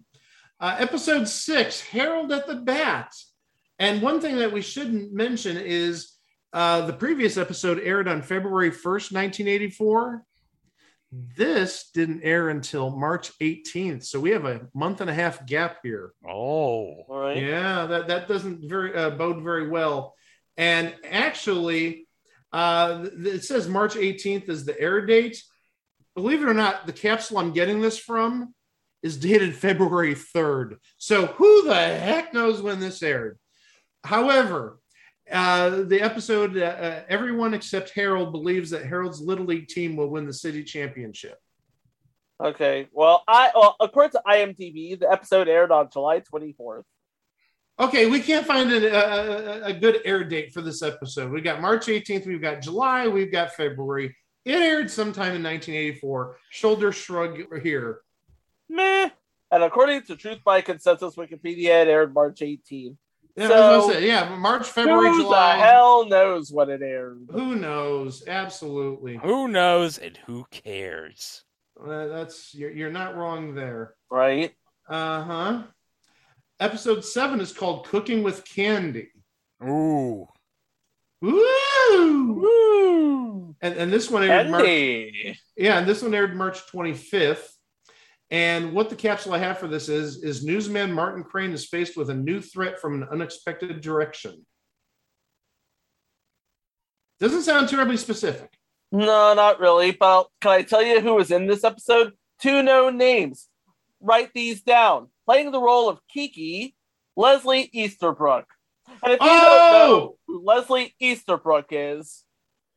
Uh, 0.59 0.75
episode 0.79 1.27
six, 1.27 1.81
Harold 1.81 2.31
at 2.31 2.47
the 2.47 2.55
Bat. 2.55 3.13
And 3.77 4.01
one 4.01 4.19
thing 4.19 4.37
that 4.37 4.51
we 4.51 4.61
shouldn't 4.61 5.13
mention 5.13 5.55
is 5.55 6.13
uh, 6.51 6.81
the 6.87 6.93
previous 6.93 7.37
episode 7.37 7.79
aired 7.79 8.07
on 8.07 8.23
February 8.23 8.71
1st, 8.71 9.11
1984. 9.13 10.23
This 11.11 11.91
didn't 11.93 12.23
air 12.23 12.49
until 12.49 12.89
March 12.89 13.31
18th. 13.39 14.05
So 14.05 14.19
we 14.19 14.31
have 14.31 14.45
a 14.45 14.67
month 14.73 14.99
and 14.99 15.11
a 15.11 15.13
half 15.13 15.45
gap 15.45 15.77
here. 15.83 16.13
Oh, 16.27 17.03
All 17.07 17.19
right. 17.19 17.37
Yeah, 17.37 17.85
that, 17.85 18.07
that 18.07 18.27
doesn't 18.27 18.67
very 18.67 18.95
uh, 18.95 19.11
bode 19.11 19.43
very 19.43 19.69
well. 19.69 20.15
And 20.57 20.95
actually, 21.05 22.07
uh, 22.51 23.05
it 23.13 23.43
says 23.43 23.67
March 23.69 23.93
18th 23.93 24.49
is 24.49 24.65
the 24.65 24.79
air 24.79 25.05
date. 25.05 25.39
Believe 26.15 26.41
it 26.41 26.49
or 26.49 26.55
not, 26.55 26.87
the 26.87 26.93
capsule 26.93 27.37
I'm 27.37 27.53
getting 27.53 27.79
this 27.79 27.99
from 27.99 28.55
is 29.03 29.17
dated 29.17 29.55
February 29.55 30.15
3rd. 30.15 30.77
So 30.97 31.27
who 31.27 31.63
the 31.63 31.75
heck 31.75 32.33
knows 32.33 32.61
when 32.61 32.79
this 32.79 33.01
aired? 33.03 33.37
However, 34.03 34.79
uh, 35.31 35.83
the 35.83 36.01
episode, 36.01 36.57
uh, 36.57 36.65
uh, 36.65 37.03
everyone 37.09 37.53
except 37.53 37.91
Harold 37.91 38.31
believes 38.31 38.69
that 38.69 38.85
Harold's 38.85 39.21
Little 39.21 39.45
League 39.45 39.67
team 39.67 39.95
will 39.95 40.09
win 40.09 40.25
the 40.25 40.33
city 40.33 40.63
championship. 40.63 41.37
Okay. 42.43 42.87
Well, 42.91 43.23
I 43.27 43.51
well, 43.55 43.75
according 43.79 44.11
to 44.11 44.21
IMDb, 44.25 44.99
the 44.99 45.11
episode 45.11 45.47
aired 45.47 45.71
on 45.71 45.89
July 45.91 46.21
24th. 46.21 46.83
Okay, 47.79 48.07
we 48.07 48.19
can't 48.21 48.45
find 48.45 48.71
a, 48.71 49.65
a, 49.65 49.65
a 49.65 49.73
good 49.73 50.01
air 50.03 50.23
date 50.23 50.51
for 50.51 50.61
this 50.61 50.81
episode. 50.81 51.31
We 51.31 51.41
got 51.41 51.61
March 51.61 51.85
18th, 51.85 52.25
we've 52.25 52.41
got 52.41 52.61
July, 52.61 53.07
we've 53.07 53.31
got 53.31 53.53
February. 53.53 54.15
It 54.45 54.55
aired 54.55 54.89
sometime 54.89 55.35
in 55.35 55.43
1984. 55.43 56.37
Shoulder 56.49 56.91
shrug 56.91 57.37
here. 57.61 58.01
Meh. 58.69 59.09
And 59.51 59.63
according 59.63 60.03
to 60.03 60.15
Truth 60.15 60.39
by 60.43 60.61
Consensus 60.61 61.15
Wikipedia, 61.15 61.81
it 61.83 61.87
aired 61.87 62.13
March 62.13 62.39
18th. 62.41 62.97
Yeah, 63.35 63.49
I 63.49 63.77
was 63.77 63.85
So, 63.85 63.91
say, 63.93 64.07
yeah, 64.07 64.35
March, 64.35 64.67
February, 64.67 65.09
Who 65.09 65.21
July. 65.21 65.55
the 65.57 65.63
hell 65.63 66.05
knows 66.07 66.51
when 66.51 66.69
it 66.69 66.81
aired? 66.81 67.27
Who 67.31 67.55
knows? 67.55 68.27
Absolutely. 68.27 69.17
who 69.17 69.47
knows 69.47 69.97
and 69.99 70.17
who 70.25 70.45
cares? 70.49 71.43
Uh, 71.79 72.07
that's 72.07 72.55
you're, 72.55 72.71
you're 72.71 72.91
not 72.91 73.15
wrong 73.15 73.53
there. 73.53 73.93
Right? 74.09 74.53
Uh 74.89 75.21
huh. 75.23 75.63
Episode 76.59 77.05
seven 77.05 77.39
is 77.39 77.53
called 77.53 77.85
"Cooking 77.85 78.23
with 78.23 78.43
Candy." 78.43 79.09
Ooh, 79.63 80.27
Woo! 81.21 82.33
Woo! 82.33 83.55
And, 83.61 83.75
and 83.75 83.93
this 83.93 84.09
one 84.09 84.23
aired 84.23 84.49
March. 84.49 84.65
Yeah, 85.55 85.77
and 85.77 85.87
this 85.87 86.01
one 86.01 86.13
aired 86.15 86.35
March 86.35 86.65
25th. 86.71 87.47
And 88.29 88.73
what 88.73 88.89
the 88.89 88.95
capsule 88.95 89.33
I 89.33 89.37
have 89.37 89.57
for 89.57 89.67
this 89.67 89.87
is 89.87 90.23
is 90.23 90.43
newsman 90.43 90.91
Martin 90.91 91.23
Crane 91.23 91.53
is 91.53 91.65
faced 91.65 91.95
with 91.95 92.09
a 92.09 92.13
new 92.13 92.41
threat 92.41 92.79
from 92.79 93.01
an 93.01 93.07
unexpected 93.09 93.79
direction. 93.79 94.45
Doesn't 97.19 97.43
sound 97.43 97.69
terribly 97.69 97.97
specific. 97.97 98.51
No, 98.91 99.33
not 99.33 99.59
really. 99.59 99.91
But 99.91 100.27
can 100.41 100.51
I 100.51 100.61
tell 100.61 100.83
you 100.83 101.01
who 101.01 101.15
was 101.15 101.31
in 101.31 101.47
this 101.47 101.63
episode? 101.63 102.13
Two 102.41 102.61
known 102.61 102.97
names. 102.97 103.47
Write 103.99 104.31
these 104.33 104.61
down. 104.61 105.07
Playing 105.25 105.51
the 105.51 105.61
role 105.61 105.89
of 105.89 105.99
Kiki, 106.07 106.75
Leslie 107.15 107.69
Easterbrook. 107.73 108.45
And 109.03 109.13
if 109.13 109.19
you 109.21 109.27
don't 109.27 109.41
oh! 109.41 109.71
know 109.71 109.93
Oh, 109.93 110.17
who 110.27 110.45
Leslie 110.45 110.93
Easterbrook 110.99 111.67
is, 111.71 112.23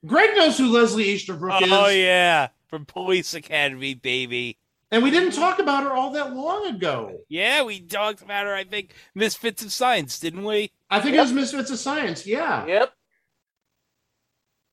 Greg 0.07 0.35
knows 0.37 0.57
who 0.57 0.73
Leslie 0.73 1.05
Easterbrook 1.05 1.61
oh 1.61 1.65
is, 1.65 1.73
Oh 1.73 1.89
yeah, 1.89 2.49
from 2.69 2.87
Police 2.87 3.35
Academy, 3.35 3.95
baby. 3.95 4.59
And 4.91 5.03
we 5.03 5.11
didn't 5.11 5.33
talk 5.33 5.59
about 5.59 5.85
her 5.85 5.93
all 5.93 6.11
that 6.13 6.35
long 6.35 6.67
ago. 6.67 7.19
Yeah, 7.29 7.63
we 7.63 7.81
talked 7.81 8.23
about 8.23 8.47
her. 8.47 8.55
I 8.55 8.65
think 8.65 8.95
Misfits 9.15 9.65
of 9.65 9.73
Science, 9.73 10.19
didn't 10.19 10.45
we? 10.45 10.73
I 10.91 11.01
think 11.01 11.17
it 11.17 11.21
was 11.21 11.33
Misfits 11.33 11.71
of 11.71 11.79
Science. 11.79 12.27
Yeah. 12.27 12.67
Yep. 12.67 12.93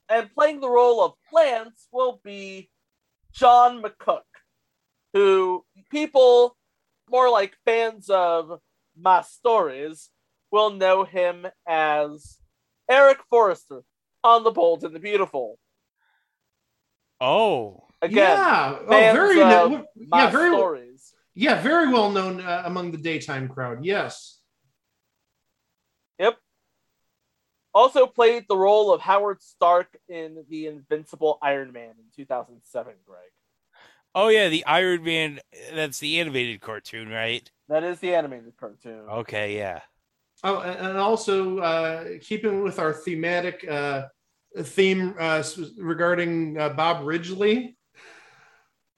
And 0.09 0.33
playing 0.33 0.61
the 0.61 0.69
role 0.69 1.03
of 1.03 1.13
Lance 1.31 1.87
will 1.91 2.19
be 2.23 2.69
John 3.33 3.83
McCook, 3.83 4.21
who 5.13 5.65
people 5.91 6.55
more 7.09 7.29
like 7.29 7.55
fans 7.65 8.09
of 8.09 8.59
my 8.99 9.21
stories 9.21 10.09
will 10.51 10.71
know 10.71 11.03
him 11.03 11.45
as 11.67 12.37
Eric 12.89 13.19
Forrester 13.29 13.81
on 14.23 14.43
The 14.43 14.51
Bold 14.51 14.83
and 14.83 14.95
the 14.95 14.99
Beautiful. 14.99 15.59
Oh. 17.19 17.86
Again, 18.01 18.37
yeah, 18.37 18.77
oh, 18.87 18.87
very, 18.87 19.35
no- 19.37 19.85
my 19.95 20.23
yeah, 20.23 20.29
very, 20.29 20.51
stories. 20.51 21.13
yeah, 21.33 21.61
very 21.61 21.91
well 21.91 22.11
known 22.11 22.41
uh, 22.41 22.63
among 22.65 22.91
the 22.91 22.97
daytime 22.97 23.47
crowd. 23.47 23.83
Yes. 23.83 24.39
Yep. 26.19 26.37
Also 27.73 28.05
played 28.05 28.45
the 28.47 28.57
role 28.57 28.93
of 28.93 29.01
Howard 29.01 29.41
Stark 29.41 29.97
in 30.09 30.45
the 30.49 30.67
Invincible 30.67 31.37
Iron 31.41 31.71
Man 31.71 31.91
in 31.97 32.05
2007, 32.15 32.93
Greg. 33.05 33.19
Oh 34.15 34.29
yeah, 34.29 34.49
the 34.49 34.65
Iron 34.65 35.03
Man. 35.03 35.39
That's 35.73 35.99
the 35.99 36.19
animated 36.19 36.61
cartoon, 36.61 37.09
right? 37.09 37.49
That 37.69 37.83
is 37.83 37.99
the 37.99 38.15
animated 38.15 38.57
cartoon. 38.57 39.07
Okay, 39.09 39.57
yeah. 39.57 39.81
Oh, 40.43 40.59
and 40.61 40.87
and 40.87 40.97
also 40.97 41.59
uh, 41.59 42.05
keeping 42.21 42.63
with 42.63 42.79
our 42.79 42.93
thematic 42.93 43.67
uh, 43.69 44.05
theme 44.59 45.13
uh, 45.19 45.43
regarding 45.77 46.59
uh, 46.59 46.69
Bob 46.69 47.05
Ridgely. 47.05 47.76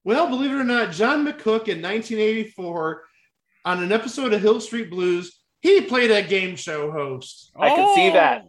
Well, 0.10 0.28
believe 0.28 0.50
it 0.50 0.56
or 0.56 0.64
not, 0.64 0.92
John 0.92 1.24
McCook 1.24 1.68
in 1.68 1.84
1984 1.84 3.04
on 3.64 3.84
an 3.84 3.92
episode 3.92 4.34
of 4.34 4.42
Hill 4.42 4.60
Street 4.60 4.90
Blues, 4.90 5.40
he 5.62 5.82
played 5.82 6.10
a 6.10 6.28
game 6.28 6.56
show 6.56 6.92
host. 6.92 7.52
I 7.56 7.70
can 7.70 7.96
see 7.96 8.10
that. 8.10 8.46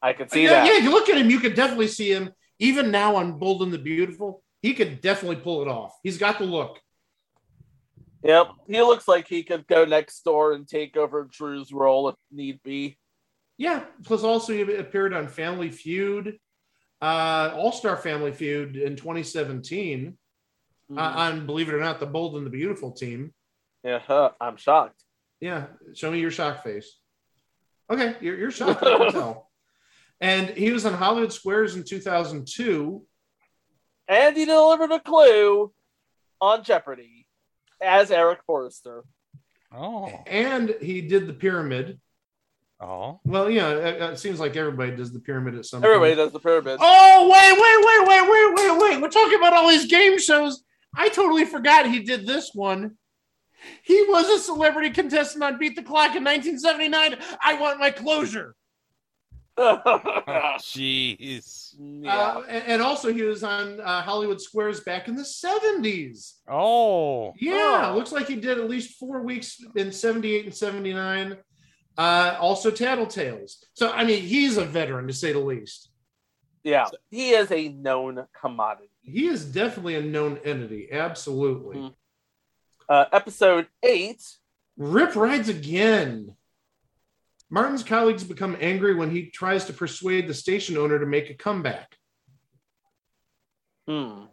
I 0.00 0.12
can 0.12 0.28
see 0.28 0.44
yeah, 0.44 0.50
that. 0.50 0.66
yeah, 0.66 0.76
you 0.76 0.92
look 0.92 1.08
at 1.08 1.18
him, 1.18 1.28
you 1.28 1.40
could 1.40 1.56
definitely 1.56 1.88
see 1.88 2.12
him. 2.12 2.30
Even 2.60 2.92
now 2.92 3.16
on 3.16 3.40
Bold 3.40 3.64
and 3.64 3.72
the 3.72 3.78
Beautiful, 3.78 4.44
he 4.62 4.72
could 4.72 5.00
definitely 5.00 5.42
pull 5.42 5.60
it 5.62 5.66
off. 5.66 5.98
He's 6.04 6.18
got 6.18 6.38
the 6.38 6.44
look. 6.44 6.78
Yep. 8.22 8.50
He 8.68 8.80
looks 8.80 9.08
like 9.08 9.26
he 9.26 9.42
could 9.42 9.66
go 9.66 9.84
next 9.84 10.22
door 10.22 10.52
and 10.52 10.68
take 10.68 10.96
over 10.96 11.28
Drew's 11.32 11.72
role 11.72 12.10
if 12.10 12.14
need 12.30 12.62
be. 12.62 12.96
Yeah. 13.58 13.82
Plus, 14.04 14.22
also 14.22 14.52
he 14.52 14.60
appeared 14.60 15.14
on 15.14 15.26
Family 15.26 15.72
Feud, 15.72 16.38
uh, 17.02 17.54
All 17.56 17.72
Star 17.72 17.96
Family 17.96 18.30
Feud 18.30 18.76
in 18.76 18.94
2017 18.94 20.16
uh, 20.96 21.00
on, 21.00 21.46
believe 21.46 21.68
it 21.68 21.74
or 21.74 21.80
not, 21.80 22.00
the 22.00 22.06
Bold 22.06 22.36
and 22.36 22.46
the 22.46 22.50
Beautiful 22.50 22.92
team. 22.92 23.32
Yeah, 23.84 23.98
huh, 23.98 24.30
I'm 24.40 24.56
shocked. 24.56 25.02
Yeah. 25.40 25.66
Show 25.94 26.10
me 26.10 26.20
your 26.20 26.30
shock 26.30 26.62
face. 26.62 26.98
Okay, 27.90 28.14
you're, 28.20 28.36
you're 28.36 28.50
shocked. 28.50 28.82
I 28.82 28.96
can 28.98 29.12
tell. 29.12 29.50
And 30.20 30.50
he 30.50 30.70
was 30.70 30.84
on 30.84 30.92
Hollywood 30.94 31.32
Squares 31.32 31.76
in 31.76 31.84
2002. 31.84 33.02
And 34.08 34.36
he 34.36 34.44
delivered 34.44 34.92
a 34.92 35.00
clue 35.00 35.72
on 36.40 36.62
Jeopardy 36.62 37.26
as 37.80 38.10
Eric 38.10 38.40
Forrester. 38.46 39.04
Oh. 39.72 40.12
And 40.26 40.74
he 40.82 41.00
did 41.00 41.26
the 41.26 41.32
pyramid. 41.32 42.00
Oh. 42.80 43.20
Well, 43.24 43.50
yeah, 43.50 43.70
it, 43.70 44.02
it 44.12 44.18
seems 44.18 44.40
like 44.40 44.56
everybody 44.56 44.94
does 44.96 45.12
the 45.12 45.20
pyramid 45.20 45.54
at 45.54 45.66
some 45.66 45.84
Everybody 45.84 46.14
point. 46.14 46.26
does 46.26 46.32
the 46.32 46.40
pyramid. 46.40 46.78
Oh, 46.80 47.28
wait, 47.30 47.52
wait, 47.52 48.08
wait, 48.08 48.08
wait, 48.08 48.30
wait, 48.30 48.54
wait, 48.54 48.82
wait. 48.82 49.02
We're 49.02 49.08
talking 49.10 49.38
about 49.38 49.52
all 49.52 49.68
these 49.68 49.86
game 49.86 50.18
shows. 50.18 50.62
I 50.94 51.08
totally 51.08 51.44
forgot 51.44 51.90
he 51.90 52.00
did 52.00 52.26
this 52.26 52.50
one. 52.54 52.96
He 53.82 54.04
was 54.08 54.28
a 54.28 54.42
celebrity 54.42 54.90
contestant 54.90 55.44
on 55.44 55.58
Beat 55.58 55.76
the 55.76 55.82
Clock 55.82 56.16
in 56.16 56.24
1979. 56.24 57.18
I 57.42 57.60
want 57.60 57.78
my 57.78 57.90
closure. 57.90 58.54
Jeez. 59.60 61.74
Uh, 62.06 62.42
and 62.48 62.64
and 62.66 62.82
also, 62.82 63.12
he 63.12 63.22
was 63.22 63.44
on 63.44 63.80
uh, 63.80 64.02
Hollywood 64.02 64.40
Squares 64.40 64.80
back 64.80 65.08
in 65.08 65.16
the 65.16 65.22
70s. 65.22 66.34
Oh. 66.48 67.34
Yeah, 67.38 67.92
looks 67.94 68.12
like 68.12 68.26
he 68.26 68.36
did 68.36 68.58
at 68.58 68.70
least 68.70 68.98
four 68.98 69.22
weeks 69.22 69.62
in 69.76 69.92
78 69.92 70.46
and 70.46 70.54
79. 70.54 71.36
Uh, 71.98 72.36
also, 72.40 72.70
Tattletales. 72.70 73.56
So, 73.74 73.92
I 73.92 74.04
mean, 74.04 74.22
he's 74.22 74.56
a 74.56 74.64
veteran 74.64 75.06
to 75.08 75.12
say 75.12 75.32
the 75.32 75.40
least. 75.40 75.90
Yeah, 76.62 76.86
he 77.10 77.30
is 77.30 77.50
a 77.50 77.68
known 77.68 78.26
commodity. 78.38 78.89
He 79.02 79.26
is 79.26 79.44
definitely 79.44 79.96
a 79.96 80.02
known 80.02 80.38
entity. 80.44 80.88
Absolutely. 80.92 81.94
Uh, 82.88 83.04
episode 83.12 83.68
eight. 83.82 84.22
Rip 84.76 85.16
rides 85.16 85.48
again. 85.48 86.34
Martin's 87.48 87.82
colleagues 87.82 88.24
become 88.24 88.56
angry 88.60 88.94
when 88.94 89.10
he 89.10 89.30
tries 89.30 89.64
to 89.64 89.72
persuade 89.72 90.28
the 90.28 90.34
station 90.34 90.76
owner 90.76 90.98
to 90.98 91.06
make 91.06 91.30
a 91.30 91.34
comeback. 91.34 91.96
Hmm. 93.88 94.24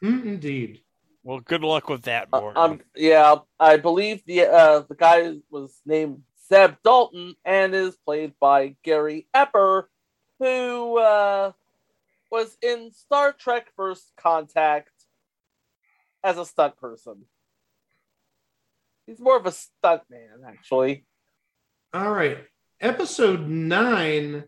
Hmm, 0.00 0.28
indeed. 0.28 0.82
Well, 1.22 1.40
good 1.40 1.62
luck 1.62 1.88
with 1.88 2.02
that, 2.02 2.28
Uh, 2.32 2.52
um, 2.56 2.80
yeah, 2.96 3.36
I 3.60 3.76
believe 3.76 4.24
the 4.24 4.46
uh, 4.46 4.80
the 4.88 4.94
guy 4.94 5.34
was 5.50 5.80
named 5.84 6.22
Zeb 6.48 6.76
Dalton 6.82 7.34
and 7.44 7.74
is 7.74 7.96
played 7.96 8.32
by 8.40 8.76
Gary 8.82 9.28
Epper, 9.34 9.84
who 10.38 10.98
uh, 10.98 11.52
was 12.30 12.56
in 12.62 12.92
Star 12.92 13.32
Trek 13.32 13.68
First 13.76 14.12
Contact 14.16 14.90
as 16.22 16.38
a 16.38 16.44
stunt 16.44 16.76
person. 16.76 17.24
He's 19.06 19.20
more 19.20 19.36
of 19.36 19.46
a 19.46 19.52
stunt 19.52 20.02
man, 20.10 20.42
actually. 20.46 21.06
All 21.94 22.12
right. 22.12 22.38
Episode 22.80 23.48
nine 23.48 24.44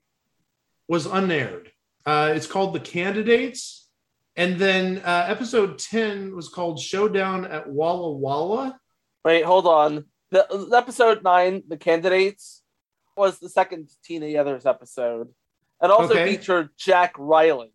was 0.88 1.07
unaired. 1.07 1.73
Uh, 2.05 2.33
it's 2.35 2.47
called 2.47 2.75
The 2.75 2.81
Candidates. 2.81 3.88
And 4.37 4.59
then 4.59 4.99
uh, 4.99 5.27
episode 5.29 5.79
10 5.79 6.35
was 6.35 6.49
called 6.49 6.79
Showdown 6.79 7.45
at 7.45 7.69
Walla 7.69 8.12
Walla. 8.12 8.79
Wait, 9.25 9.45
hold 9.45 9.66
on. 9.66 10.05
The, 10.31 10.47
episode 10.75 11.23
nine, 11.25 11.62
the 11.66 11.77
candidates, 11.77 12.62
was 13.16 13.38
the 13.38 13.49
second 13.49 13.90
Tina 14.05 14.27
Yothers 14.27 14.66
episode, 14.66 15.29
and 15.81 15.90
also 15.93 16.14
Okay. 16.14 16.37
featured 16.37 16.71
Jack 16.77 17.14
Riley. 17.19 17.73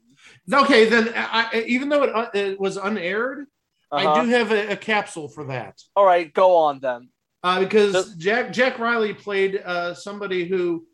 Okay, 0.52 0.86
then 0.86 1.12
I, 1.16 1.64
even 1.68 1.90
though 1.90 2.04
it, 2.04 2.16
uh, 2.16 2.30
it 2.34 2.60
was 2.60 2.78
unaired, 2.78 3.46
Uh-huh. 3.92 4.10
I 4.10 4.22
do 4.24 4.30
have 4.30 4.52
a, 4.52 4.72
a 4.74 4.76
capsule 4.76 5.28
for 5.30 5.46
that. 5.46 5.80
All 5.96 6.06
right, 6.06 6.32
go 6.34 6.56
on 6.56 6.80
then. 6.80 7.10
Uh, 7.44 7.60
because 7.60 8.16
Jack 8.16 8.52
Jack 8.52 8.80
Riley 8.80 9.14
played 9.14 9.62
uh, 9.64 9.94
somebody 9.94 10.46
who 10.46 10.86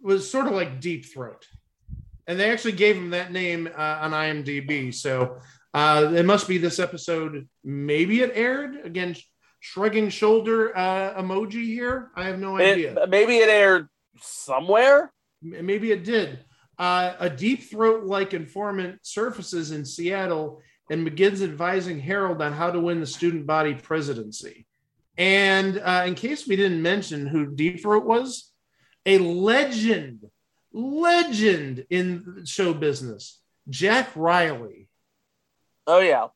was 0.00 0.30
sort 0.30 0.46
of 0.46 0.52
like 0.52 0.80
Deep 0.80 1.06
Throat, 1.06 1.46
and 2.26 2.38
they 2.38 2.50
actually 2.50 2.72
gave 2.72 2.96
him 2.96 3.10
that 3.10 3.32
name 3.32 3.66
uh, 3.66 3.98
on 4.02 4.10
IMDb. 4.12 4.92
So 4.94 5.38
uh, 5.72 6.12
it 6.14 6.26
must 6.26 6.46
be 6.48 6.58
this 6.58 6.78
episode. 6.78 7.48
Maybe 7.64 8.20
it 8.20 8.32
aired 8.34 8.84
again. 8.84 9.16
Shrugging 9.60 10.10
shoulder 10.10 10.76
uh, 10.76 11.20
emoji 11.20 11.64
here. 11.64 12.10
I 12.14 12.24
have 12.24 12.38
no 12.38 12.56
idea. 12.58 12.92
It, 13.02 13.08
maybe 13.08 13.38
it 13.38 13.48
aired 13.48 13.88
somewhere. 14.20 15.12
Maybe 15.42 15.92
it 15.92 16.04
did. 16.04 16.40
Uh, 16.78 17.14
a 17.18 17.30
deep 17.30 17.64
throat 17.64 18.04
like 18.04 18.34
informant 18.34 18.98
surfaces 19.02 19.70
in 19.70 19.84
Seattle 19.84 20.60
and 20.90 21.04
begins 21.04 21.42
advising 21.42 21.98
Harold 21.98 22.42
on 22.42 22.52
how 22.52 22.70
to 22.70 22.80
win 22.80 23.00
the 23.00 23.06
student 23.06 23.46
body 23.46 23.74
presidency. 23.74 24.66
And 25.18 25.78
uh, 25.78 26.04
in 26.06 26.14
case 26.14 26.46
we 26.46 26.56
didn't 26.56 26.82
mention 26.82 27.26
who 27.26 27.46
Deep 27.46 27.80
Throat 27.80 28.04
was, 28.04 28.52
a 29.06 29.18
legend, 29.18 30.26
legend 30.72 31.86
in 31.88 32.42
show 32.44 32.74
business, 32.74 33.40
Jack 33.68 34.10
Riley. 34.14 34.88
Oh 35.86 36.00
yeah, 36.00 36.26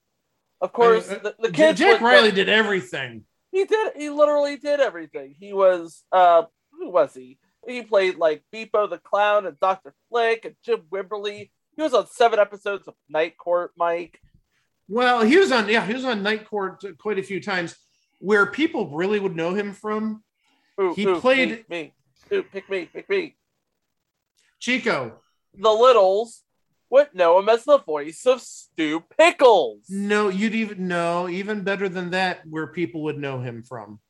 of 0.61 0.73
course. 0.73 1.09
I 1.11 1.15
mean, 1.15 1.23
the, 1.25 1.35
the 1.39 1.49
uh, 1.49 1.53
kids 1.53 1.79
Jack 1.79 2.01
Riley 2.01 2.31
did 2.33 2.49
everything. 2.49 3.25
He 3.53 3.65
did. 3.65 3.93
He 3.97 4.09
literally 4.09 4.57
did 4.57 4.81
everything. 4.81 5.35
He 5.39 5.53
was. 5.53 6.03
uh 6.11 6.45
Who 6.73 6.91
was 6.91 7.13
he? 7.13 7.39
He 7.67 7.83
played 7.83 8.17
like 8.17 8.43
Beepo 8.53 8.89
the 8.89 8.99
Clown 8.99 9.47
and 9.47 9.59
Doctor 9.61 9.95
Flick 10.09 10.45
and 10.45 10.55
Jim 10.65 10.83
Wimberly. 10.91 11.51
He 11.77 11.83
was 11.83 11.95
on 11.95 12.07
seven 12.07 12.39
episodes 12.39 12.89
of 12.89 12.95
Night 13.09 13.37
Court, 13.37 13.73
Mike. 13.77 14.21
Well, 14.89 15.23
he 15.23 15.37
was 15.37 15.53
on, 15.53 15.69
yeah, 15.69 15.87
he 15.87 15.95
was 15.95 16.05
on 16.05 16.23
Night 16.23 16.49
Court 16.49 16.83
quite 16.99 17.19
a 17.19 17.23
few 17.23 17.41
times. 17.41 17.77
Where 18.19 18.45
people 18.47 18.91
really 18.91 19.19
would 19.19 19.37
know 19.37 19.55
him 19.55 19.73
from, 19.73 20.23
Ooh, 20.81 20.95
he 20.95 21.07
ooh, 21.07 21.21
played 21.21 21.65
me, 21.69 21.93
me. 22.31 22.37
Ooh, 22.37 22.43
pick 22.43 22.69
me, 22.69 22.87
pick 22.87 23.09
me. 23.09 23.37
Chico. 24.59 25.21
The 25.55 25.71
Littles 25.71 26.43
would 26.91 27.15
know 27.15 27.39
him 27.39 27.49
as 27.49 27.65
the 27.65 27.79
voice 27.79 28.27
of 28.27 28.43
Stu 28.43 29.03
Pickles. 29.17 29.85
No, 29.89 30.29
you'd 30.29 30.55
even 30.55 30.89
know 30.89 31.29
even 31.29 31.63
better 31.63 31.89
than 31.89 32.11
that, 32.11 32.41
where 32.49 32.67
people 32.67 33.03
would 33.05 33.19
know 33.19 33.41
him 33.41 33.63
from. 33.63 34.01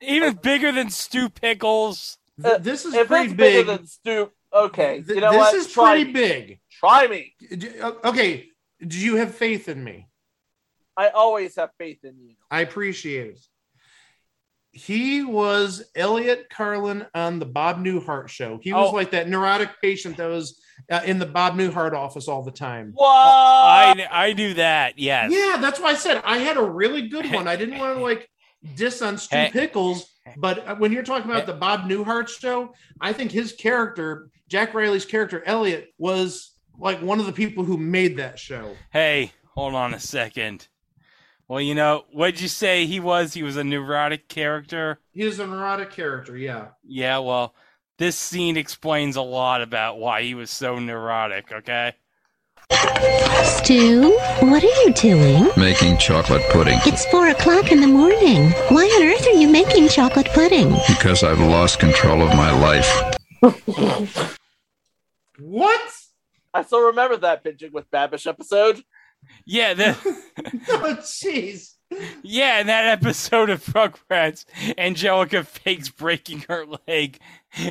Even 0.00 0.34
bigger 0.34 0.72
than 0.72 0.90
Stu 0.90 1.28
Pickles. 1.28 2.18
Th- 2.40 2.60
this 2.60 2.84
is 2.84 2.94
Uh, 2.94 3.00
if 3.00 3.08
pretty 3.08 3.24
it's 3.26 3.34
big. 3.34 3.66
bigger 3.66 3.76
than 3.76 3.86
Stu, 3.86 4.30
okay. 4.52 5.02
Th- 5.02 5.08
you 5.16 5.20
know 5.20 5.32
this 5.32 5.38
what? 5.38 5.54
is 5.54 5.72
Try 5.72 5.90
pretty 5.96 6.04
me. 6.06 6.12
big. 6.12 6.60
Try 6.70 7.06
me. 7.08 7.34
Uh, 7.80 7.92
Okay, 8.04 8.48
do 8.86 8.98
you 8.98 9.16
have 9.16 9.34
faith 9.34 9.68
in 9.68 9.82
me? 9.82 10.08
I 10.96 11.08
always 11.08 11.56
have 11.56 11.70
faith 11.78 12.04
in 12.04 12.18
you. 12.20 12.34
I 12.50 12.60
appreciate 12.60 13.26
it. 13.28 13.40
He 14.74 15.22
was 15.22 15.84
Elliot 15.94 16.46
Carlin 16.50 17.04
on 17.14 17.38
the 17.38 17.44
Bob 17.44 17.84
Newhart 17.84 18.28
show. 18.28 18.58
He 18.62 18.72
was 18.72 18.88
Oh. 18.90 18.94
like 18.94 19.10
that 19.10 19.28
neurotic 19.28 19.68
patient 19.82 20.16
that 20.16 20.28
was 20.28 20.58
uh, 20.90 21.02
in 21.04 21.18
the 21.18 21.26
Bob 21.26 21.54
Newhart 21.56 21.92
office 21.92 22.26
all 22.26 22.42
the 22.42 22.50
time. 22.50 22.92
What? 22.94 23.06
I 23.06 24.08
I 24.10 24.32
knew 24.32 24.54
that. 24.54 24.98
Yes. 24.98 25.30
Yeah, 25.30 25.58
that's 25.60 25.78
why 25.78 25.90
I 25.90 25.94
said 25.94 26.22
I 26.24 26.38
had 26.38 26.56
a 26.56 26.62
really 26.62 27.08
good 27.08 27.30
one. 27.30 27.46
I 27.46 27.56
didn't 27.56 27.78
want 27.78 27.98
to 27.98 28.02
like 28.10 28.28
diss 28.74 29.02
on 29.02 29.18
Stu 29.18 29.36
Hey. 29.36 29.50
Pickles, 29.52 30.10
but 30.36 30.66
uh, 30.66 30.76
when 30.76 30.92
you're 30.92 31.02
talking 31.02 31.30
about 31.30 31.46
the 31.46 31.52
Bob 31.52 31.82
Newhart 31.82 32.28
show, 32.28 32.74
I 33.00 33.12
think 33.12 33.30
his 33.30 33.52
character, 33.52 34.28
Jack 34.48 34.74
Riley's 34.74 35.04
character 35.04 35.42
Elliot, 35.44 35.88
was 35.98 36.54
like 36.78 37.00
one 37.02 37.20
of 37.20 37.26
the 37.26 37.32
people 37.32 37.64
who 37.64 37.76
made 37.76 38.16
that 38.16 38.38
show. 38.38 38.76
Hey, 38.90 39.32
hold 39.54 39.74
on 39.74 39.94
a 39.94 40.00
second. 40.00 40.68
Well, 41.48 41.60
you 41.60 41.74
know, 41.74 42.04
what'd 42.12 42.40
you 42.40 42.48
say 42.48 42.86
he 42.86 43.00
was? 43.00 43.34
He 43.34 43.42
was 43.42 43.56
a 43.56 43.64
neurotic 43.64 44.28
character? 44.28 45.00
He 45.10 45.22
is 45.22 45.38
a 45.38 45.46
neurotic 45.46 45.90
character, 45.90 46.36
yeah. 46.36 46.68
Yeah, 46.82 47.18
well, 47.18 47.54
this 47.98 48.16
scene 48.16 48.56
explains 48.56 49.16
a 49.16 49.22
lot 49.22 49.60
about 49.60 49.98
why 49.98 50.22
he 50.22 50.34
was 50.34 50.50
so 50.50 50.78
neurotic, 50.78 51.52
okay? 51.52 51.94
Stu, 53.44 54.10
what 54.40 54.62
are 54.62 54.66
you 54.66 54.92
doing? 54.94 55.48
Making 55.56 55.98
chocolate 55.98 56.42
pudding. 56.50 56.78
It's 56.86 57.04
four 57.06 57.28
o'clock 57.28 57.72
in 57.72 57.80
the 57.80 57.86
morning. 57.86 58.50
Why 58.68 58.84
on 58.84 59.02
earth 59.04 59.26
are 59.26 59.38
you 59.38 59.48
making 59.48 59.88
chocolate 59.88 60.28
pudding? 60.32 60.70
Because 60.88 61.22
I've 61.22 61.40
lost 61.40 61.78
control 61.78 62.22
of 62.22 62.28
my 62.36 62.50
life. 62.50 63.16
What? 65.38 65.92
I 66.54 66.62
still 66.62 66.86
remember 66.86 67.16
that 67.18 67.44
binging 67.44 67.72
with 67.72 67.90
Babish 67.90 68.26
episode. 68.26 68.82
Yeah, 69.46 69.74
the, 69.74 69.96
oh, 70.68 70.96
jeez. 71.00 71.71
Yeah, 72.22 72.60
in 72.60 72.66
that 72.66 72.86
episode 72.86 73.50
of 73.50 73.64
Rugrats, 73.64 74.44
Angelica 74.78 75.44
fakes 75.44 75.88
breaking 75.88 76.44
her 76.48 76.64
leg, 76.86 77.18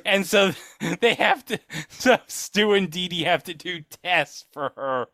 and 0.06 0.26
so 0.26 0.54
they 1.00 1.14
have 1.16 1.46
to. 1.46 1.60
So 1.90 2.20
Stu 2.28 2.74
and 2.74 2.90
Dee 2.90 3.08
Dee 3.08 3.24
have 3.24 3.44
to 3.44 3.54
do 3.54 3.82
tests 3.82 4.46
for 4.52 4.74
her 4.76 5.08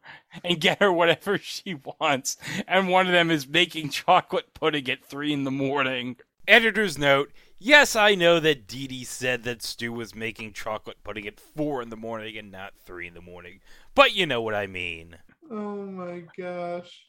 and 0.43 0.59
get 0.59 0.79
her 0.79 0.91
whatever 0.91 1.37
she 1.37 1.75
wants, 1.99 2.37
and 2.67 2.89
one 2.89 3.07
of 3.07 3.13
them 3.13 3.31
is 3.31 3.47
making 3.47 3.89
chocolate 3.89 4.53
pudding 4.53 4.89
at 4.89 5.03
three 5.03 5.33
in 5.33 5.43
the 5.43 5.51
morning. 5.51 6.17
Editor's 6.47 6.97
note. 6.97 7.31
Yes, 7.59 7.95
I 7.95 8.13
know 8.15 8.39
that 8.39 8.67
Dee 8.67 8.87
Dee 8.87 9.03
said 9.03 9.43
that 9.43 9.63
Stu 9.63 9.91
was 9.91 10.13
making 10.13 10.53
chocolate 10.53 11.03
pudding 11.03 11.27
at 11.27 11.39
four 11.39 11.81
in 11.81 11.89
the 11.89 11.97
morning 11.97 12.37
and 12.37 12.51
not 12.51 12.73
three 12.85 13.07
in 13.07 13.15
the 13.15 13.21
morning, 13.21 13.61
but 13.95 14.15
you 14.15 14.25
know 14.25 14.41
what 14.41 14.53
I 14.53 14.67
mean. 14.67 15.17
Oh 15.49 15.85
my 15.85 16.23
gosh. 16.37 17.06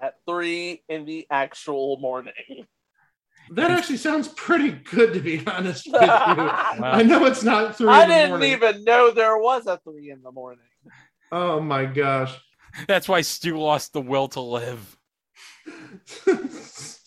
At 0.00 0.14
three 0.28 0.82
in 0.88 1.04
the 1.06 1.26
actual 1.30 1.98
morning. 1.98 2.32
That 3.50 3.70
actually 3.70 3.98
sounds 3.98 4.28
pretty 4.28 4.70
good, 4.70 5.12
to 5.14 5.20
be 5.20 5.42
honest 5.46 5.86
with 5.86 6.00
you. 6.00 6.08
I 6.08 7.02
know 7.02 7.26
it's 7.26 7.42
not 7.42 7.76
three. 7.76 7.88
I 7.88 8.04
in 8.04 8.08
the 8.08 8.14
didn't 8.14 8.30
morning. 8.30 8.52
even 8.52 8.84
know 8.84 9.10
there 9.10 9.36
was 9.38 9.66
a 9.66 9.78
three 9.84 10.10
in 10.10 10.22
the 10.22 10.32
morning. 10.32 10.64
Oh 11.30 11.60
my 11.60 11.84
gosh. 11.84 12.34
That's 12.88 13.08
why 13.08 13.20
Stu 13.20 13.58
lost 13.58 13.92
the 13.92 14.00
will 14.00 14.28
to 14.28 14.40
live. 14.40 14.96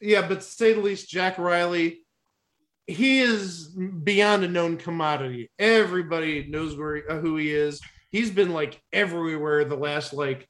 Yeah, 0.00 0.28
but 0.28 0.40
to 0.40 0.46
say 0.46 0.74
the 0.74 0.82
least, 0.82 1.08
Jack 1.08 1.38
Riley, 1.38 2.04
he 2.86 3.20
is 3.20 3.68
beyond 3.68 4.44
a 4.44 4.48
known 4.48 4.76
commodity. 4.76 5.50
Everybody 5.58 6.46
knows 6.46 6.76
where 6.76 7.10
uh, 7.10 7.18
who 7.20 7.38
he 7.38 7.50
is. 7.50 7.80
He's 8.10 8.30
been 8.30 8.52
like 8.52 8.82
everywhere 8.92 9.64
the 9.64 9.76
last 9.76 10.12
like 10.12 10.46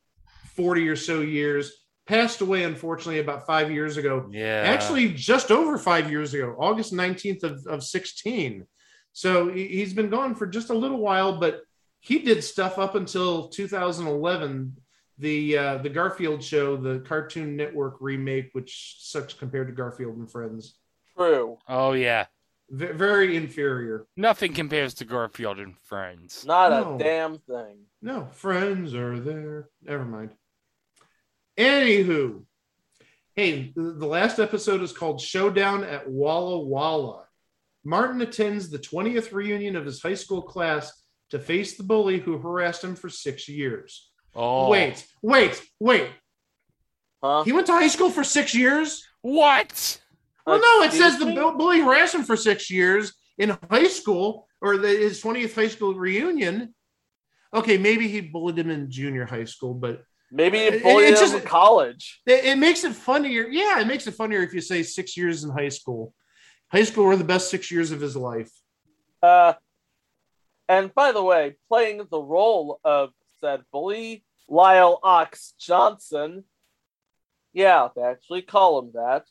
40 0.54 0.88
or 0.88 0.96
so 0.96 1.20
years. 1.20 1.72
Passed 2.06 2.42
away, 2.42 2.64
unfortunately, 2.64 3.20
about 3.20 3.46
five 3.46 3.70
years 3.70 3.96
ago. 3.96 4.28
Yeah. 4.30 4.62
Actually, 4.66 5.08
just 5.14 5.50
over 5.50 5.78
five 5.78 6.10
years 6.10 6.34
ago, 6.34 6.54
August 6.58 6.92
19th 6.92 7.42
of, 7.44 7.66
of 7.66 7.82
16. 7.82 8.66
So 9.12 9.48
he- 9.48 9.68
he's 9.68 9.94
been 9.94 10.10
gone 10.10 10.34
for 10.34 10.46
just 10.46 10.68
a 10.70 10.74
little 10.74 10.98
while, 10.98 11.38
but 11.40 11.62
he 12.00 12.18
did 12.18 12.44
stuff 12.44 12.78
up 12.78 12.94
until 12.94 13.48
2011 13.48 14.76
the 15.18 15.56
uh, 15.56 15.78
the 15.78 15.88
Garfield 15.88 16.42
show, 16.42 16.76
the 16.76 16.98
Cartoon 17.06 17.56
Network 17.56 17.96
remake, 18.00 18.50
which 18.52 18.96
sucks 18.98 19.32
compared 19.32 19.68
to 19.68 19.72
Garfield 19.72 20.16
and 20.16 20.28
Friends. 20.30 20.76
True. 21.16 21.56
Oh 21.68 21.92
yeah, 21.92 22.26
V- 22.68 22.86
very 22.86 23.36
inferior. 23.36 24.06
nothing 24.16 24.52
compares 24.52 24.92
to 24.94 25.04
Garfield 25.04 25.58
and 25.60 25.78
Friends. 25.84 26.44
Not 26.44 26.70
No. 26.72 26.96
a 26.96 26.98
damn 26.98 27.38
thing. 27.38 27.84
No, 28.02 28.26
friends 28.32 28.92
are 28.94 29.18
there. 29.20 29.68
Never 29.82 30.04
mind. 30.04 30.32
Anywho, 31.58 32.44
hey, 33.36 33.72
the, 33.74 33.82
the 33.92 34.06
last 34.06 34.38
episode 34.38 34.82
is 34.82 34.92
called 34.92 35.20
Showdown 35.20 35.84
at 35.84 36.08
Walla 36.08 36.58
Walla. 36.58 37.26
Martin 37.84 38.20
attends 38.22 38.70
the 38.70 38.78
20th 38.78 39.32
reunion 39.32 39.76
of 39.76 39.84
his 39.84 40.02
high 40.02 40.14
school 40.14 40.42
class 40.42 40.92
to 41.30 41.38
face 41.38 41.76
the 41.76 41.82
bully 41.82 42.18
who 42.18 42.38
harassed 42.38 42.82
him 42.82 42.96
for 42.96 43.08
six 43.08 43.48
years. 43.48 44.10
Oh, 44.34 44.68
Wait, 44.68 45.06
wait, 45.22 45.62
wait. 45.78 46.08
Huh? 47.22 47.44
He 47.44 47.52
went 47.52 47.66
to 47.66 47.72
high 47.72 47.88
school 47.88 48.10
for 48.10 48.24
six 48.24 48.54
years? 48.54 49.06
what? 49.22 50.00
Well, 50.46 50.60
no, 50.60 50.82
it 50.82 50.92
says 50.92 51.18
the 51.18 51.26
bully 51.56 51.80
harassed 51.80 52.14
him 52.14 52.24
for 52.24 52.36
six 52.36 52.70
years 52.70 53.14
in 53.38 53.56
high 53.70 53.88
school 53.88 54.46
or 54.60 54.76
the, 54.76 54.88
his 54.88 55.22
20th 55.22 55.54
high 55.54 55.68
school 55.68 55.94
reunion. 55.94 56.74
Okay, 57.54 57.78
maybe 57.78 58.08
he 58.08 58.20
bullied 58.20 58.58
him 58.58 58.70
in 58.70 58.90
junior 58.90 59.24
high 59.24 59.44
school, 59.44 59.72
but 59.72 60.02
Maybe 60.30 60.58
you 60.58 60.70
it's 61.00 61.20
him 61.20 61.30
just- 61.30 61.44
college. 61.44 62.20
it, 62.26 62.44
it 62.44 62.58
makes 62.58 62.84
it 62.84 62.94
funnier. 62.94 63.46
Yeah, 63.46 63.80
it 63.80 63.86
makes 63.86 64.06
it 64.06 64.14
funnier 64.14 64.40
if 64.42 64.52
you 64.54 64.60
say 64.60 64.82
six 64.82 65.16
years 65.16 65.44
in 65.44 65.50
high 65.50 65.68
school. 65.68 66.14
High 66.72 66.82
school 66.84 67.04
were 67.06 67.16
the 67.16 67.24
best 67.24 67.50
six 67.50 67.70
years 67.70 67.92
of 67.92 68.00
his 68.00 68.16
life. 68.16 68.50
Uh, 69.22 69.54
and 70.68 70.92
by 70.94 71.12
the 71.12 71.22
way, 71.22 71.56
playing 71.68 72.06
the 72.10 72.20
role 72.20 72.80
of 72.84 73.10
said 73.40 73.62
bully, 73.70 74.24
Lyle 74.48 74.98
Ox 75.02 75.54
Johnson. 75.58 76.44
Yeah, 77.52 77.88
they 77.94 78.02
actually 78.02 78.42
call 78.42 78.80
him 78.80 78.90
that. 78.94 79.26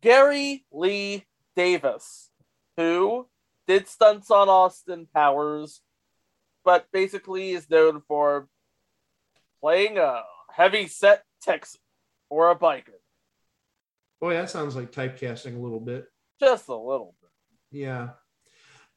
Gary 0.00 0.64
Lee 0.72 1.24
Davis, 1.54 2.30
who 2.76 3.28
did 3.68 3.86
stunts 3.86 4.30
on 4.30 4.48
Austin 4.48 5.06
Powers, 5.14 5.80
but 6.64 6.86
basically 6.92 7.52
is 7.52 7.70
known 7.70 8.02
for 8.08 8.48
playing 9.62 9.96
a 9.96 10.22
heavy 10.52 10.88
set 10.88 11.22
Texan 11.40 11.80
or 12.28 12.50
a 12.50 12.56
biker. 12.56 12.98
Boy, 14.20 14.34
that 14.34 14.50
sounds 14.50 14.76
like 14.76 14.92
typecasting 14.92 15.56
a 15.56 15.60
little 15.60 15.80
bit. 15.80 16.06
Just 16.40 16.68
a 16.68 16.74
little 16.74 17.14
bit. 17.20 17.30
Yeah. 17.70 18.10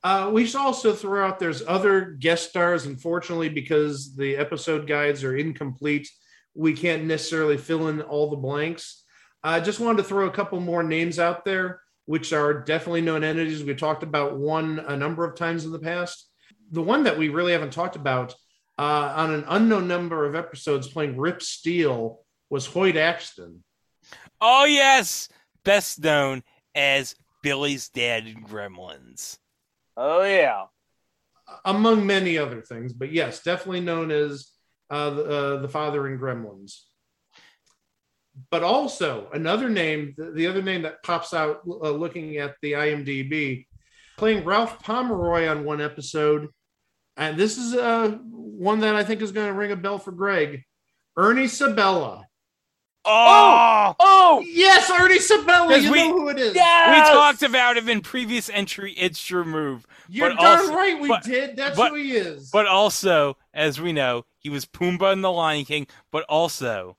Uh, 0.04 0.30
we 0.32 0.46
should 0.46 0.60
also 0.60 0.94
throw 0.94 1.26
out 1.26 1.40
there's 1.40 1.64
other 1.68 2.02
guest 2.02 2.50
stars. 2.50 2.86
Unfortunately, 2.86 3.50
because 3.50 4.16
the 4.16 4.36
episode 4.38 4.88
guides 4.88 5.24
are 5.24 5.36
incomplete, 5.36 6.10
we 6.54 6.74
can't 6.74 7.06
necessarily 7.06 7.58
fill 7.58 7.88
in 7.88 8.02
all 8.02 8.30
the 8.30 8.36
blanks. 8.36 9.04
I 9.44 9.60
just 9.60 9.80
wanted 9.80 9.98
to 9.98 10.10
throw 10.10 10.28
a 10.28 10.32
couple 10.32 10.60
more 10.60 10.84
names 10.84 11.20
out 11.20 11.46
there, 11.46 11.82
which 12.06 12.34
are 12.34 12.64
definitely 12.64 13.02
known 13.02 13.24
entities. 13.24 13.64
We 13.64 13.76
talked 13.76 14.04
about 14.04 14.38
one 14.38 14.80
a 14.80 14.96
number 14.96 15.26
of 15.26 15.36
times 15.36 15.66
in 15.66 15.72
the 15.72 15.80
past. 15.80 16.30
The 16.72 16.82
one 16.82 17.04
that 17.04 17.18
we 17.18 17.30
really 17.30 17.52
haven't 17.52 17.74
talked 17.74 17.96
about 17.96 18.36
uh, 18.78 19.14
on 19.16 19.34
an 19.34 19.46
unknown 19.48 19.88
number 19.88 20.26
of 20.26 20.36
episodes 20.36 20.88
playing 20.88 21.18
Rip 21.18 21.42
Steele 21.42 22.20
was 22.50 22.66
Hoyt 22.66 22.98
Axton. 22.98 23.64
Oh 24.42 24.66
yes, 24.66 25.30
best 25.64 26.04
known 26.04 26.44
as 26.76 27.16
Billy's 27.42 27.90
dad 27.90 28.28
in 28.28 28.44
Gremlins. 28.44 29.38
Oh 29.98 30.24
yeah. 30.24 30.66
among 31.64 32.06
many 32.06 32.38
other 32.38 32.62
things, 32.62 32.94
but 32.94 33.12
yes, 33.12 33.44
definitely 33.44 33.82
known 33.82 34.12
as 34.12 34.50
uh, 34.90 35.10
the, 35.10 35.24
uh, 35.24 35.62
the 35.62 35.70
father 35.70 36.08
in 36.08 36.20
Gremlins. 36.20 36.82
But 38.52 38.64
also 38.64 39.30
another 39.34 39.70
name, 39.70 40.14
the, 40.18 40.32
the 40.32 40.48
other 40.48 40.62
name 40.62 40.82
that 40.82 41.04
pops 41.04 41.34
out 41.34 41.62
uh, 41.66 41.92
looking 41.92 42.38
at 42.38 42.56
the 42.62 42.74
IMDb, 42.74 43.68
playing 44.18 44.44
Ralph 44.44 44.84
Pomeroy 44.84 45.48
on 45.48 45.64
one 45.64 45.82
episode, 45.82 46.50
and 47.18 47.38
this 47.38 47.58
is 47.58 47.74
uh, 47.76 48.18
one 48.32 48.80
that 48.82 48.96
I 48.96 49.04
think 49.04 49.22
is 49.22 49.32
going 49.32 49.48
to 49.48 49.54
ring 49.54 49.72
a 49.72 49.76
bell 49.76 49.98
for 49.98 50.12
Greg. 50.12 50.64
Ernie 51.18 51.48
Sabella. 51.48 52.28
Oh, 53.08 53.96
Oh, 54.00 54.44
Yes, 54.48 54.90
Ernie 54.90 55.20
Sabella. 55.20 55.78
You 55.78 55.92
we- 55.92 55.98
know 56.08 56.14
who 56.14 56.30
it 56.30 56.40
is. 56.40 56.56
Yes! 56.56 57.08
we 57.08 57.14
talked 57.14 57.44
about 57.44 57.78
him 57.78 57.88
in 57.88 58.02
previous 58.02 58.50
entry. 58.50 58.94
It's 58.94 59.30
your 59.30 59.46
move. 59.46 59.86
You're 60.10 60.32
but 60.32 60.42
darn 60.42 60.60
also- 60.62 60.74
right 60.74 61.00
we 61.00 61.08
but- 61.08 61.24
did. 61.24 61.56
That's 61.56 61.78
but- 61.78 61.92
who 61.92 61.98
he 61.98 62.16
is. 62.16 62.50
But 62.50 62.66
also, 62.68 63.38
as 63.54 63.80
we 63.80 63.94
know, 63.94 64.26
he 64.40 64.50
was 64.50 64.66
Pumbaa 64.66 65.14
in 65.14 65.22
The 65.22 65.32
Lion 65.32 65.66
King, 65.66 65.88
but 66.12 66.24
also 66.24 66.98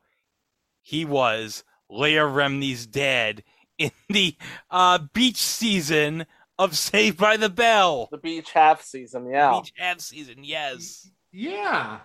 he 0.81 1.05
was 1.05 1.65
Leah 1.91 2.23
Remini's 2.23 2.87
dad 2.87 3.43
in 3.79 3.91
the 4.09 4.37
uh, 4.71 4.99
beach 5.13 5.37
season 5.43 6.27
of 6.59 6.77
Saved 6.77 7.19
by 7.19 7.37
the 7.37 7.49
Bell. 7.49 8.09
The 8.11 8.19
beach 8.19 8.53
half 8.53 8.83
season, 8.83 9.29
yeah. 9.29 9.61
Beach 9.61 9.73
half 9.77 10.01
season, 10.01 10.37
yes. 10.43 11.09
Yeah. 11.33 12.01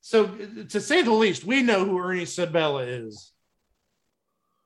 So 0.00 0.26
to 0.26 0.80
say 0.80 1.02
the 1.02 1.12
least, 1.12 1.44
we 1.44 1.62
know 1.62 1.84
who 1.84 1.98
Ernie 1.98 2.24
Sabella 2.24 2.82
is. 2.84 3.32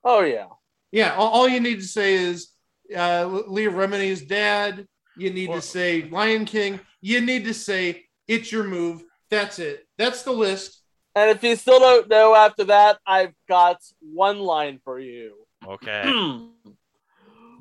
Oh 0.04 0.20
yeah. 0.22 0.46
Yeah, 0.92 1.14
all, 1.14 1.28
all 1.28 1.48
you 1.48 1.60
need 1.60 1.76
to 1.80 1.86
say 1.86 2.14
is 2.14 2.48
uh, 2.96 3.26
Leah 3.26 3.70
Remini's 3.70 4.22
dad. 4.22 4.86
You 5.16 5.30
need 5.30 5.48
Well- 5.48 5.60
to 5.60 5.66
say 5.66 6.02
Lion 6.08 6.44
King. 6.44 6.80
You 7.00 7.20
need 7.20 7.44
to 7.44 7.54
say 7.54 8.04
it's 8.28 8.52
your 8.52 8.64
move. 8.64 9.02
That's 9.30 9.58
it. 9.58 9.86
That's 9.98 10.22
the 10.22 10.32
list. 10.32 10.76
And 11.14 11.30
if 11.30 11.42
you 11.42 11.56
still 11.56 11.80
don't 11.80 12.08
know 12.08 12.34
after 12.36 12.64
that, 12.64 12.98
I've 13.06 13.34
got 13.48 13.78
one 14.00 14.38
line 14.38 14.80
for 14.84 14.98
you. 15.00 15.34
Okay. 15.66 16.02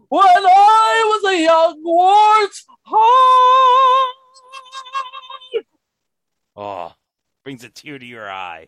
when 0.10 0.24
I 0.26 1.20
was 1.24 1.34
a 1.34 1.42
young 1.42 1.84
warts, 1.84 2.66
Oh, 6.56 6.94
brings 7.44 7.64
a 7.64 7.70
tear 7.70 7.98
to 7.98 8.06
your 8.06 8.30
eye. 8.30 8.68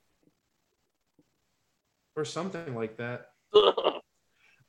or 2.16 2.26
something 2.26 2.76
like 2.76 2.98
that. 2.98 3.28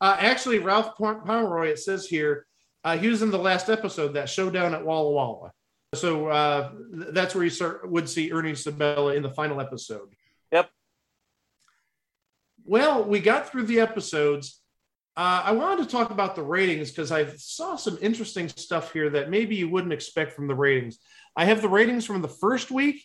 Uh, 0.01 0.17
actually, 0.19 0.59
Ralph 0.59 0.97
Pomeroy, 0.97 1.69
it 1.69 1.79
says 1.79 2.07
here, 2.07 2.45
uh, 2.83 2.97
he 2.99 3.07
was 3.07 3.23
in 3.23 3.31
the 3.31 3.39
last 3.39 3.69
episode, 3.69 4.15
that 4.15 4.29
showdown 4.29 4.75
at 4.75 4.85
Walla 4.85 5.13
Walla. 5.13 5.53
So 5.95 6.27
uh, 6.27 6.73
th- 6.93 7.15
that's 7.15 7.37
where 7.37 7.45
you 7.45 7.51
start, 7.51 7.89
would 7.89 8.09
see 8.09 8.33
Ernie 8.33 8.57
Sabella 8.57 9.15
in 9.15 9.23
the 9.23 9.31
final 9.31 9.61
episode. 9.61 10.09
Yep. 10.51 10.71
Well, 12.65 13.05
we 13.05 13.21
got 13.21 13.49
through 13.49 13.67
the 13.67 13.79
episodes. 13.79 14.61
Uh, 15.15 15.43
I 15.45 15.53
wanted 15.53 15.85
to 15.85 15.91
talk 15.91 16.11
about 16.11 16.35
the 16.35 16.43
ratings 16.43 16.91
because 16.91 17.13
I 17.13 17.27
saw 17.37 17.77
some 17.77 17.99
interesting 18.01 18.49
stuff 18.49 18.93
here 18.93 19.11
that 19.11 19.29
maybe 19.29 19.57
you 19.57 19.69
wouldn't 19.69 19.93
expect 19.93 20.33
from 20.33 20.49
the 20.49 20.55
ratings. 20.55 20.99
I 21.37 21.45
have 21.45 21.61
the 21.61 21.69
ratings 21.69 22.07
from 22.07 22.23
the 22.23 22.29
first 22.29 22.71
week 22.71 23.05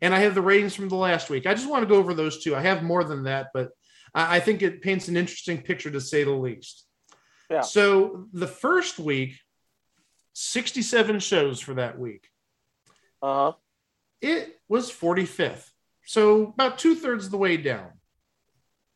and 0.00 0.14
I 0.14 0.20
have 0.20 0.34
the 0.34 0.42
ratings 0.42 0.74
from 0.74 0.88
the 0.88 0.96
last 0.96 1.28
week. 1.28 1.46
I 1.46 1.54
just 1.54 1.68
want 1.68 1.82
to 1.82 1.88
go 1.88 1.96
over 1.96 2.14
those 2.14 2.42
two. 2.42 2.56
I 2.56 2.60
have 2.60 2.82
more 2.82 3.04
than 3.04 3.24
that, 3.24 3.48
but 3.52 3.70
I 4.14 4.36
I 4.36 4.40
think 4.40 4.62
it 4.62 4.80
paints 4.80 5.08
an 5.08 5.16
interesting 5.16 5.60
picture 5.60 5.90
to 5.90 6.00
say 6.00 6.24
the 6.24 6.30
least. 6.30 6.86
Yeah. 7.50 7.60
So 7.60 8.28
the 8.32 8.46
first 8.46 8.98
week, 8.98 9.38
67 10.32 11.20
shows 11.20 11.60
for 11.60 11.74
that 11.74 11.98
week. 11.98 12.26
Uh 13.22 13.34
huh. 13.34 13.52
It 14.20 14.60
was 14.68 14.90
45th. 14.90 15.68
So 16.06 16.48
about 16.48 16.78
two 16.78 16.94
thirds 16.94 17.26
of 17.26 17.30
the 17.30 17.38
way 17.38 17.56
down. 17.56 17.90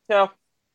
Yeah. 0.09 0.27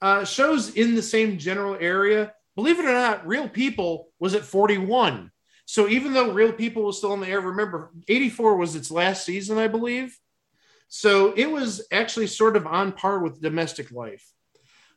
Uh, 0.05 0.23
shows 0.23 0.75
in 0.75 0.95
the 0.95 1.01
same 1.01 1.39
general 1.39 1.79
area. 1.81 2.31
Believe 2.57 2.79
it 2.79 2.85
or 2.85 2.93
not, 2.93 3.27
Real 3.27 3.49
People 3.49 4.11
was 4.19 4.35
at 4.35 4.43
41. 4.43 5.31
So 5.65 5.89
even 5.89 6.13
though 6.13 6.31
Real 6.31 6.53
People 6.53 6.83
was 6.83 6.99
still 6.99 7.13
on 7.13 7.21
the 7.21 7.27
air, 7.27 7.41
remember 7.41 7.91
84 8.07 8.59
was 8.59 8.77
its 8.77 8.91
last 8.91 9.25
season, 9.25 9.57
I 9.57 9.67
believe. 9.67 10.15
So 10.89 11.33
it 11.33 11.51
was 11.51 11.87
actually 11.91 12.27
sort 12.27 12.55
of 12.59 12.67
on 12.67 12.93
par 12.93 13.21
with 13.21 13.41
Domestic 13.41 13.93
Life. 13.93 14.31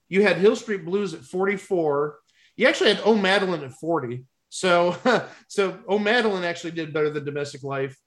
You 0.09 0.23
had 0.23 0.39
Hill 0.39 0.57
Street 0.57 0.83
Blues 0.83 1.13
at 1.13 1.21
44. 1.21 2.19
You 2.57 2.67
actually 2.67 2.93
had 2.93 3.01
Oh 3.05 3.15
Madeline 3.15 3.63
at 3.63 3.71
40. 3.71 4.25
So 4.49 4.97
so 5.47 5.79
Oh 5.87 5.99
Madeline 5.99 6.43
actually 6.43 6.71
did 6.71 6.91
better 6.91 7.11
than 7.11 7.23
Domestic 7.23 7.63
Life. 7.63 7.97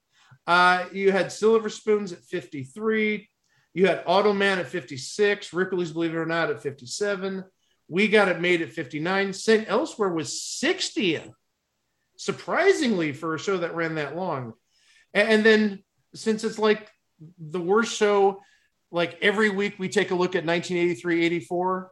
Uh, 0.46 0.84
you 0.92 1.12
had 1.12 1.32
Silver 1.32 1.70
Spoons 1.70 2.12
at 2.12 2.22
53. 2.24 3.30
You 3.75 3.87
had 3.87 4.05
Automan 4.05 4.59
at 4.59 4.66
56. 4.68 5.53
Ripley's 5.53 5.93
Believe 5.93 6.12
It 6.14 6.18
or 6.18 6.27
Not 6.27 6.51
at 6.51 6.62
57. 6.62 7.45
We 7.89 8.09
Got 8.09 8.29
It 8.29 8.41
Made 8.41 8.62
at 8.62 8.73
59. 8.73 9.33
St. 9.33 9.68
Elsewhere 9.68 10.11
was 10.11 10.31
60th, 10.62 11.31
surprisingly, 12.16 13.12
for 13.12 13.35
a 13.35 13.39
show 13.39 13.59
that 13.59 13.75
ran 13.75 13.95
that 13.97 14.16
long. 14.16 14.55
And 15.14 15.45
then, 15.45 15.83
since 16.14 16.45
it's 16.45 16.59
like 16.59 16.89
the 17.39 17.61
worst 17.61 17.97
show, 17.97 18.41
like 18.91 19.18
every 19.23 19.51
week 19.51 19.75
we 19.79 19.89
take 19.89 20.11
a 20.11 20.14
look 20.14 20.35
at 20.35 20.45
1983 20.45 21.25
84, 21.25 21.91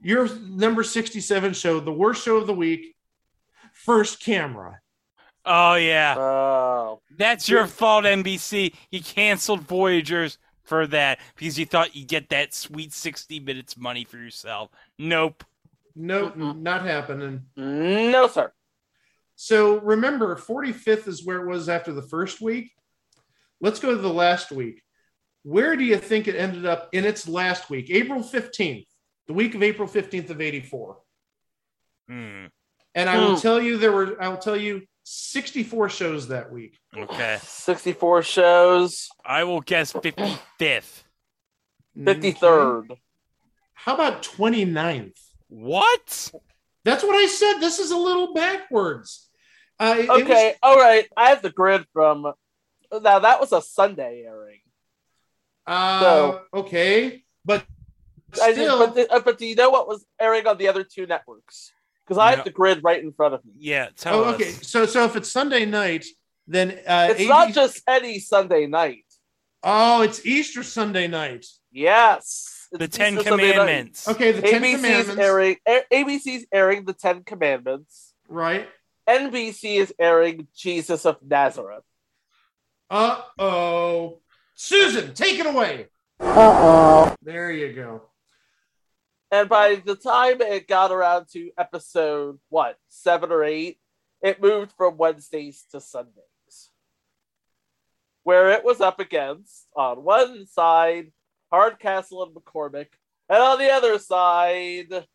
your 0.00 0.28
number 0.40 0.82
67 0.82 1.52
show, 1.54 1.80
the 1.80 1.92
worst 1.92 2.24
show 2.24 2.36
of 2.36 2.46
the 2.46 2.54
week, 2.54 2.94
First 3.72 4.20
Camera. 4.20 4.80
Oh 5.44 5.74
yeah, 5.74 6.14
Oh. 6.16 7.00
that's 7.16 7.48
your 7.48 7.66
fault, 7.66 8.04
NBC. 8.04 8.74
You 8.90 9.02
canceled 9.02 9.62
Voyagers 9.62 10.38
for 10.64 10.86
that 10.88 11.18
because 11.36 11.58
you 11.58 11.66
thought 11.66 11.94
you'd 11.96 12.08
get 12.08 12.28
that 12.30 12.54
sweet 12.54 12.92
sixty 12.92 13.40
minutes 13.40 13.76
money 13.76 14.04
for 14.04 14.16
yourself. 14.18 14.70
Nope. 14.98 15.44
Nope, 15.94 16.36
not 16.36 16.86
happening. 16.86 17.42
No, 17.56 18.26
sir. 18.26 18.50
So 19.34 19.78
remember, 19.80 20.36
45th 20.36 21.06
is 21.08 21.24
where 21.24 21.42
it 21.42 21.48
was 21.48 21.68
after 21.68 21.92
the 21.92 22.02
first 22.02 22.40
week. 22.40 22.70
Let's 23.60 23.78
go 23.80 23.90
to 23.90 24.00
the 24.00 24.12
last 24.12 24.50
week. 24.50 24.82
Where 25.42 25.76
do 25.76 25.84
you 25.84 25.98
think 25.98 26.28
it 26.28 26.36
ended 26.36 26.64
up 26.64 26.88
in 26.92 27.04
its 27.04 27.28
last 27.28 27.68
week? 27.68 27.90
April 27.90 28.20
15th, 28.22 28.86
the 29.26 29.32
week 29.32 29.54
of 29.54 29.62
April 29.62 29.86
15th 29.88 30.30
of 30.30 30.40
84. 30.40 30.98
Hmm. 32.08 32.46
And 32.94 33.10
I 33.10 33.18
will 33.18 33.34
Hmm. 33.34 33.40
tell 33.42 33.60
you, 33.60 33.76
there 33.78 33.92
were, 33.92 34.22
I 34.22 34.28
will 34.28 34.36
tell 34.38 34.56
you 34.56 34.82
64 35.04 35.88
shows 35.90 36.28
that 36.28 36.50
week. 36.52 36.78
Okay. 36.96 37.38
64 37.42 38.22
shows, 38.22 39.08
I 39.24 39.44
will 39.44 39.60
guess 39.60 39.92
fifty 39.92 40.36
fifth. 40.58 41.04
53rd. 41.98 42.96
How 43.74 43.94
about 43.94 44.22
29th? 44.22 45.18
What? 45.48 46.32
That's 46.84 47.02
what 47.02 47.14
I 47.16 47.26
said. 47.26 47.58
This 47.58 47.78
is 47.78 47.90
a 47.90 47.96
little 47.96 48.32
backwards. 48.32 49.28
Uh, 49.78 49.96
it- 49.98 50.04
it 50.04 50.08
was- 50.08 50.20
Okay, 50.22 50.54
all 50.62 50.76
right. 50.76 51.08
I 51.16 51.28
have 51.30 51.42
the 51.42 51.50
grid 51.50 51.84
from. 51.92 52.32
Now, 52.92 53.18
that 53.18 53.40
was 53.40 53.52
a 53.52 53.60
Sunday 53.62 54.24
airing. 54.26 54.60
uh, 55.66 56.00
So- 56.00 56.44
okay. 56.54 57.24
But 57.44 57.66
I 58.40 58.52
still, 58.52 58.78
did, 58.78 58.86
but, 58.86 58.94
the- 58.94 59.12
uh, 59.14 59.20
but 59.20 59.38
do 59.38 59.46
you 59.46 59.54
know 59.54 59.70
what 59.70 59.86
was 59.88 60.04
airing 60.20 60.46
on 60.46 60.56
the 60.58 60.68
other 60.68 60.84
two 60.84 61.06
networks? 61.06 61.72
Because 62.04 62.18
I 62.18 62.30
No. 62.30 62.36
have 62.36 62.44
the 62.44 62.50
grid 62.50 62.82
right 62.82 63.02
in 63.02 63.12
front 63.12 63.34
of 63.34 63.44
me. 63.44 63.52
Yeah, 63.58 63.88
tell 63.96 64.20
oh, 64.20 64.24
us. 64.24 64.34
okay. 64.34 64.50
So, 64.50 64.86
so 64.86 65.04
if 65.04 65.16
it's 65.16 65.30
Sunday 65.30 65.64
night, 65.64 66.04
then 66.46 66.70
uh, 66.86 67.08
It's 67.10 67.20
AB 67.20 67.28
not 67.28 67.52
just 67.52 67.82
any 67.86 68.18
Sunday 68.18 68.66
night. 68.66 69.04
Oh, 69.62 70.02
it's 70.02 70.26
Easter 70.26 70.62
Sunday 70.64 71.06
night. 71.06 71.46
Yes. 71.70 72.68
The 72.72 72.84
It's 72.84 72.96
Ten 72.96 73.14
Easter 73.18 73.30
Commandments. 73.30 74.08
Okay, 74.08 74.32
the 74.32 74.42
Ten 74.42 74.60
Commandments. 74.62 75.16
airing. 75.18 75.56
A- 75.68 75.84
ABC's 75.92 76.46
airing 76.52 76.84
the 76.84 76.92
Ten 76.94 77.22
Commandments. 77.22 78.12
Right. 78.28 78.68
NBC 79.08 79.76
is 79.76 79.94
airing 79.98 80.48
Jesus 80.56 81.04
of 81.06 81.16
Nazareth. 81.22 81.84
Uh 82.90 83.20
oh. 83.38 84.20
Susan, 84.54 85.14
take 85.14 85.38
it 85.38 85.46
away. 85.46 85.86
Uh 86.20 86.34
oh. 86.36 87.14
There 87.22 87.50
you 87.50 87.72
go. 87.72 88.02
And 89.32 89.48
by 89.48 89.76
the 89.76 89.96
time 89.96 90.42
it 90.42 90.68
got 90.68 90.92
around 90.92 91.26
to 91.32 91.50
episode 91.56 92.38
what 92.50 92.76
seven 92.90 93.32
or 93.32 93.42
eight, 93.42 93.78
it 94.20 94.42
moved 94.42 94.72
from 94.76 94.98
Wednesdays 94.98 95.64
to 95.72 95.80
Sundays, 95.80 96.70
where 98.24 98.50
it 98.50 98.62
was 98.62 98.82
up 98.82 99.00
against 99.00 99.66
on 99.74 100.04
one 100.04 100.46
side 100.46 101.12
Hardcastle 101.50 102.22
and 102.22 102.34
McCormick, 102.34 102.88
and 103.30 103.38
on 103.38 103.58
the 103.58 103.70
other 103.70 103.98
side, 103.98 105.06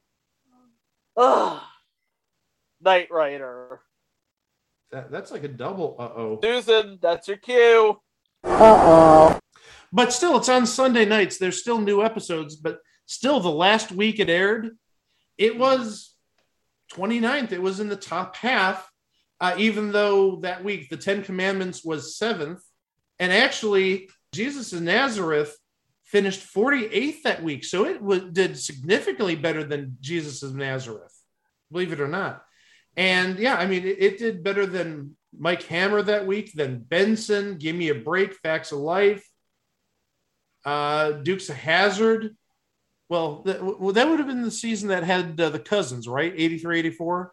ugh, 1.15 1.61
Knight 2.81 3.11
Rider. 3.11 3.81
That, 4.91 5.11
that's 5.11 5.31
like 5.31 5.43
a 5.43 5.47
double 5.47 5.95
uh 5.99 6.09
oh. 6.15 6.39
Susan, 6.41 6.97
that's 6.99 7.27
your 7.27 7.37
cue. 7.37 8.01
Uh 8.43 8.57
oh. 8.59 9.39
But 9.93 10.11
still, 10.11 10.37
it's 10.37 10.49
on 10.49 10.65
Sunday 10.65 11.05
nights. 11.05 11.37
There's 11.37 11.59
still 11.59 11.79
new 11.79 12.03
episodes, 12.03 12.55
but 12.55 12.79
still, 13.07 13.39
the 13.39 13.49
last 13.49 13.91
week 13.91 14.19
it 14.19 14.29
aired, 14.29 14.77
it 15.37 15.57
was 15.57 16.13
29th. 16.93 17.51
It 17.51 17.61
was 17.61 17.79
in 17.79 17.89
the 17.89 17.95
top 17.95 18.35
half, 18.35 18.89
uh, 19.41 19.55
even 19.57 19.91
though 19.91 20.37
that 20.37 20.63
week 20.63 20.89
the 20.89 20.97
Ten 20.97 21.23
Commandments 21.23 21.83
was 21.83 22.15
seventh. 22.15 22.61
And 23.19 23.31
actually, 23.31 24.09
Jesus 24.31 24.73
of 24.73 24.81
Nazareth 24.81 25.57
finished 26.05 26.53
48th 26.53 27.23
that 27.23 27.43
week. 27.43 27.65
So 27.65 27.85
it 27.85 27.99
w- 27.99 28.31
did 28.31 28.57
significantly 28.57 29.35
better 29.35 29.63
than 29.63 29.97
Jesus 29.99 30.43
of 30.43 30.55
Nazareth, 30.55 31.13
believe 31.71 31.91
it 31.91 31.99
or 31.99 32.07
not. 32.07 32.43
And 32.95 33.37
yeah, 33.39 33.55
I 33.55 33.67
mean, 33.67 33.85
it, 33.85 33.97
it 34.01 34.17
did 34.17 34.43
better 34.43 34.65
than 34.65 35.17
Mike 35.37 35.63
Hammer 35.63 36.01
that 36.01 36.25
week, 36.25 36.53
than 36.53 36.79
Benson, 36.79 37.57
Give 37.57 37.75
Me 37.75 37.89
a 37.89 37.95
Break, 37.95 38.33
Facts 38.35 38.71
of 38.71 38.79
Life, 38.79 39.27
uh, 40.65 41.11
Dukes 41.11 41.49
of 41.49 41.55
Hazzard. 41.55 42.35
Well, 43.09 43.41
that, 43.45 43.63
well, 43.79 43.93
that 43.93 44.09
would 44.09 44.19
have 44.19 44.27
been 44.27 44.41
the 44.41 44.51
season 44.51 44.89
that 44.89 45.03
had 45.03 45.39
uh, 45.39 45.49
the 45.49 45.59
cousins, 45.59 46.07
right? 46.07 46.33
83, 46.35 46.79
84. 46.79 47.31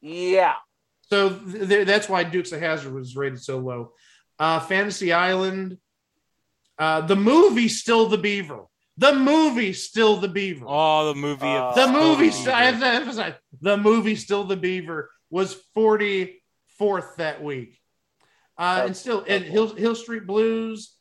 Yeah. 0.00 0.54
So 1.02 1.30
th- 1.30 1.68
th- 1.68 1.86
that's 1.86 2.08
why 2.08 2.24
Dukes 2.24 2.52
of 2.52 2.60
Hazzard 2.60 2.92
was 2.92 3.16
rated 3.16 3.40
so 3.42 3.58
low. 3.58 3.92
Uh, 4.38 4.60
Fantasy 4.60 5.12
Island. 5.12 5.78
Uh, 6.78 7.02
the 7.02 7.16
movie 7.16 7.68
Still 7.68 8.06
the 8.06 8.18
Beaver. 8.18 8.64
The 8.96 9.14
movie 9.14 9.72
Still 9.72 10.16
the 10.16 10.28
Beaver. 10.28 10.64
Oh, 10.68 11.08
the 11.12 11.14
movie 11.14 11.46
of 11.46 11.74
the 11.74 11.84
Uh, 11.84 11.92
movie, 11.92 12.30
Beaver. 12.30 12.50
I 12.50 12.64
have 12.64 12.80
to 12.80 12.86
emphasize, 12.86 13.34
the 13.60 13.76
movie 13.76 14.16
Still 14.16 14.44
the 14.44 14.56
Beaver 14.56 15.10
was 15.30 15.56
44th 15.76 17.16
that 17.18 17.42
week. 17.42 17.78
Uh, 18.58 18.82
and 18.86 18.96
still, 18.96 19.24
and 19.26 19.44
Hill, 19.44 19.74
Hill 19.74 19.94
Street 19.94 20.26
Blues, 20.26 20.96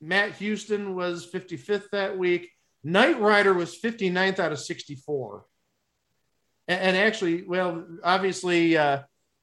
Matt 0.00 0.32
Houston 0.36 0.94
was 0.94 1.28
55th 1.30 1.90
that 1.92 2.16
week. 2.16 2.50
Knight 2.82 3.20
Rider 3.20 3.52
was 3.52 3.78
59th 3.78 4.38
out 4.38 4.52
of 4.52 4.58
64. 4.58 5.44
And, 6.68 6.80
and 6.80 6.96
actually, 6.96 7.42
well, 7.42 7.84
obviously, 8.02 8.76
uh, 8.76 9.02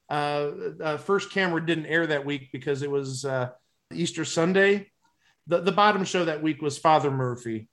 uh, 0.09 0.51
uh, 0.81 0.97
First 0.97 1.31
Camera 1.31 1.63
didn't 1.63 1.85
air 1.85 2.07
that 2.07 2.25
week 2.25 2.49
because 2.51 2.81
it 2.81 2.89
was 2.89 3.25
uh, 3.25 3.49
Easter 3.93 4.25
Sunday. 4.25 4.89
The, 5.47 5.61
the 5.61 5.71
bottom 5.71 6.03
show 6.03 6.25
that 6.25 6.41
week 6.41 6.61
was 6.61 6.77
Father 6.77 7.11
Murphy, 7.11 7.67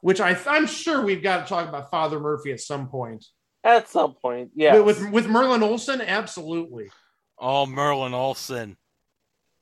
which 0.00 0.20
I, 0.20 0.38
I'm 0.46 0.66
sure 0.66 1.02
we've 1.02 1.22
got 1.22 1.42
to 1.42 1.48
talk 1.48 1.68
about 1.68 1.90
Father 1.90 2.20
Murphy 2.20 2.52
at 2.52 2.60
some 2.60 2.88
point. 2.88 3.24
At 3.62 3.88
some 3.88 4.14
point, 4.14 4.50
yeah. 4.54 4.78
With, 4.78 5.00
with 5.00 5.10
with 5.10 5.26
Merlin 5.26 5.62
Olsen, 5.62 6.02
absolutely. 6.02 6.90
Oh, 7.38 7.64
Merlin 7.64 8.12
Olsen. 8.12 8.76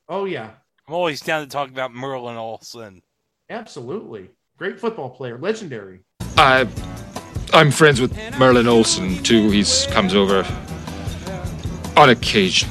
Oh 0.09 0.25
yeah, 0.25 0.51
I'm 0.89 0.95
always 0.95 1.21
down 1.21 1.43
to 1.43 1.49
talk 1.49 1.71
about 1.71 1.93
Merlin 1.93 2.37
Olsen. 2.37 3.03
absolutely. 3.49 4.31
Great 4.59 4.79
football 4.79 5.11
player, 5.11 5.39
legendary. 5.39 6.01
I, 6.37 6.69
I'm 7.53 7.71
friends 7.71 8.01
with 8.01 8.17
Merlin 8.39 8.69
Olsen 8.69 9.23
too. 9.23 9.51
He's 9.51 9.87
comes 9.87 10.15
over 10.15 10.45
on 11.97 12.11
occasion. 12.11 12.69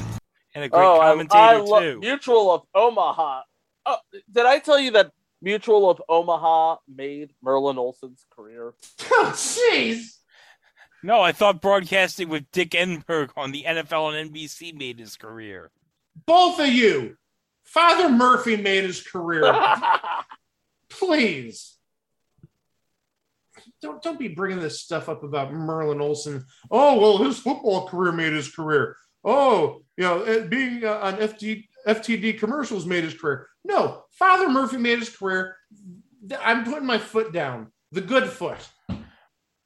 And 0.54 0.64
a 0.64 0.68
great 0.68 0.84
oh, 0.84 0.98
commentator 1.00 1.38
I, 1.38 1.56
lo- 1.56 1.80
too. 1.80 2.00
Mutual 2.00 2.50
of 2.52 2.62
Omaha. 2.74 3.42
Oh, 3.86 3.98
did 4.30 4.46
I 4.46 4.58
tell 4.58 4.78
you 4.78 4.92
that 4.92 5.12
Mutual 5.40 5.90
of 5.90 6.02
Omaha 6.08 6.76
made 6.86 7.32
Merlin 7.42 7.78
Olsen's 7.78 8.24
career? 8.30 8.74
Oh, 9.14 9.32
jeez. 9.34 10.18
No, 11.02 11.20
I 11.20 11.32
thought 11.32 11.60
broadcasting 11.60 12.28
with 12.28 12.50
Dick 12.52 12.70
Enberg 12.70 13.30
on 13.36 13.52
the 13.52 13.64
NFL 13.66 14.18
and 14.18 14.32
NBC 14.32 14.74
made 14.74 14.98
his 14.98 15.16
career. 15.16 15.70
Both 16.26 16.60
of 16.60 16.68
you. 16.68 17.16
Father 17.72 18.10
Murphy 18.10 18.56
made 18.56 18.84
his 18.84 19.02
career. 19.02 19.54
Please. 20.90 21.76
Don't 23.80 24.02
don't 24.02 24.18
be 24.18 24.28
bringing 24.28 24.60
this 24.60 24.80
stuff 24.80 25.08
up 25.08 25.22
about 25.22 25.52
Merlin 25.52 26.00
Olsen. 26.00 26.44
Oh 26.70 27.00
well, 27.00 27.18
his 27.18 27.38
football 27.38 27.88
career 27.88 28.12
made 28.12 28.32
his 28.32 28.54
career. 28.54 28.96
Oh, 29.24 29.82
you 29.96 30.04
know, 30.04 30.46
being 30.48 30.84
uh, 30.84 30.98
on 31.02 31.16
FD, 31.16 31.66
FTD 31.86 32.38
commercials 32.38 32.86
made 32.86 33.04
his 33.04 33.14
career. 33.14 33.48
No, 33.64 34.04
Father 34.10 34.48
Murphy 34.48 34.76
made 34.76 34.98
his 34.98 35.10
career. 35.10 35.56
I'm 36.40 36.64
putting 36.64 36.86
my 36.86 36.98
foot 36.98 37.32
down. 37.32 37.72
The 37.92 38.00
good 38.00 38.28
foot. 38.28 38.58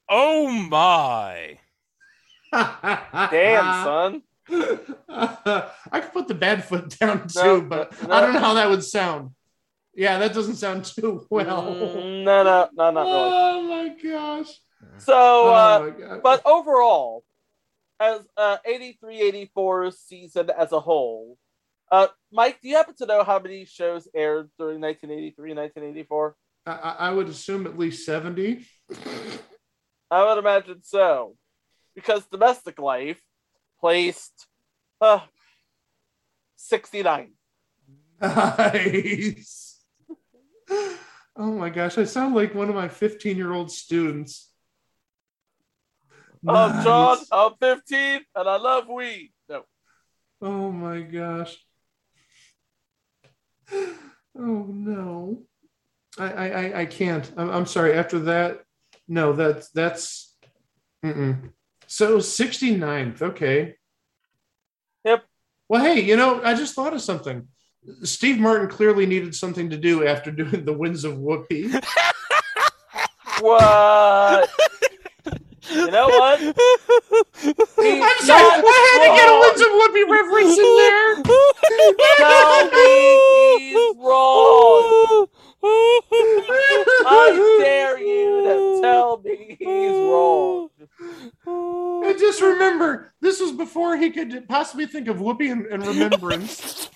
Oh 0.08 0.48
my! 0.48 1.58
Damn, 2.52 3.84
son. 3.84 4.22
I 5.08 6.00
could 6.00 6.12
put 6.12 6.28
the 6.28 6.34
bad 6.34 6.64
foot 6.64 6.88
down 7.00 7.28
too, 7.28 7.38
No, 7.42 7.60
but 7.62 8.02
no. 8.06 8.14
I 8.14 8.20
don't 8.20 8.34
know 8.34 8.40
how 8.40 8.54
that 8.54 8.70
would 8.70 8.84
sound. 8.84 9.30
Yeah, 9.94 10.18
that 10.18 10.34
doesn't 10.34 10.56
sound 10.56 10.84
too 10.96 11.26
well. 11.30 11.74
Mm, 11.74 12.24
no, 12.24 12.42
no, 12.44 12.68
no, 12.74 12.90
not 12.90 13.02
really. 13.02 13.32
Oh 13.32 13.62
my 13.62 13.88
gosh. 13.88 14.60
So, 14.98 15.14
Oh 15.14 15.54
uh, 15.54 15.90
my 16.08 16.18
but 16.22 16.42
overall, 16.44 17.24
as 17.98 18.20
uh, 18.36 18.58
83 18.64 19.20
84 19.22 19.90
season 19.92 20.50
as 20.56 20.72
a 20.72 20.80
whole, 20.80 21.38
uh, 21.90 22.08
Mike, 22.30 22.60
do 22.60 22.68
you 22.68 22.76
happen 22.76 22.94
to 22.98 23.06
know 23.06 23.24
how 23.24 23.38
many 23.38 23.64
shows 23.64 24.08
aired 24.14 24.50
during 24.58 24.80
1983 24.80 25.50
and 25.50 25.58
1984? 25.58 26.36
I, 26.66 26.72
I 26.72 27.08
I 27.08 27.12
would 27.12 27.28
assume 27.28 27.66
at 27.66 27.78
least 27.78 28.04
70. 28.04 28.66
I 30.10 30.24
would 30.24 30.38
imagine 30.38 30.82
so, 30.82 31.36
because 31.94 32.24
Domestic 32.26 32.78
Life 32.78 33.20
placed 33.86 34.48
uh, 35.00 35.20
69. 36.56 37.30
Nice. 38.20 39.80
Oh 41.38 41.52
my 41.52 41.68
gosh, 41.68 41.96
I 41.96 42.02
sound 42.04 42.34
like 42.34 42.52
one 42.52 42.68
of 42.68 42.74
my 42.74 42.88
15 42.88 43.36
year 43.36 43.52
old 43.52 43.70
students. 43.70 44.50
I'm 46.48 46.82
John, 46.82 47.18
I'm 47.30 47.52
15, 47.60 48.22
and 48.34 48.48
I 48.48 48.56
love 48.56 48.88
weed. 48.88 49.32
No. 49.48 49.62
Oh 50.42 50.72
my 50.72 51.02
gosh. 51.02 51.56
Oh 53.72 54.66
no. 54.68 55.42
I 56.18 56.26
I 56.26 56.46
I, 56.48 56.80
I 56.80 56.86
can't. 56.86 57.30
I'm, 57.36 57.50
I'm 57.50 57.66
sorry. 57.66 57.92
After 57.94 58.18
that, 58.30 58.64
no, 59.06 59.32
that's 59.32 59.70
that's 59.70 60.36
mm-mm. 61.04 61.52
So 61.86 62.18
69th. 62.18 63.22
Okay. 63.22 63.74
Yep. 65.04 65.24
Well, 65.68 65.82
hey, 65.82 66.00
you 66.00 66.16
know, 66.16 66.42
I 66.42 66.54
just 66.54 66.74
thought 66.74 66.94
of 66.94 67.00
something. 67.00 67.48
Steve 68.02 68.38
Martin 68.38 68.68
clearly 68.68 69.06
needed 69.06 69.34
something 69.34 69.70
to 69.70 69.76
do 69.76 70.06
after 70.06 70.30
doing 70.30 70.64
the 70.64 70.72
Winds 70.72 71.04
of 71.04 71.14
Whoopi. 71.14 71.82
What? 73.40 74.48
you 75.70 75.90
know 75.90 76.06
what? 76.08 76.40
He's 76.40 76.54
I'm 76.54 78.18
sorry, 78.24 78.42
not 78.42 78.64
I 78.64 78.78
had 78.88 79.00
to 79.02 79.10
get 79.14 79.28
a. 79.28 79.36
Winds 79.42 79.60
of 79.60 79.68
Whoopi 79.76 80.04
reference 80.08 80.56
in 80.56 80.72
there. 80.80 81.10
Tell 82.16 82.64
me 82.70 83.58
he's 83.58 83.96
wrong. 83.98 85.26
I 87.08 87.58
dare 87.60 87.98
you 87.98 88.42
to 88.44 88.80
tell 88.80 89.20
me 89.22 89.56
he's 89.58 89.90
wrong. 89.90 90.65
And 92.16 92.22
just 92.22 92.40
remember, 92.40 93.12
this 93.20 93.42
was 93.42 93.52
before 93.52 93.98
he 93.98 94.08
could 94.08 94.48
possibly 94.48 94.86
think 94.86 95.06
of 95.06 95.18
Whoopi 95.18 95.52
and, 95.52 95.66
and 95.66 95.86
remembrance. 95.86 96.88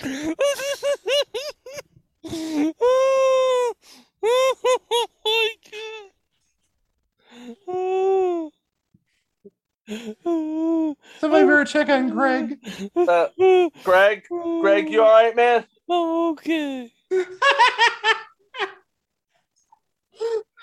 Somebody 11.20 11.44
better 11.44 11.64
check 11.66 11.90
on 11.90 12.08
Greg. 12.08 12.58
Uh, 12.96 13.28
Greg, 13.84 14.22
Greg, 14.30 14.88
you 14.88 15.02
all 15.02 15.12
right, 15.12 15.36
man? 15.36 15.66
Okay. 15.90 16.90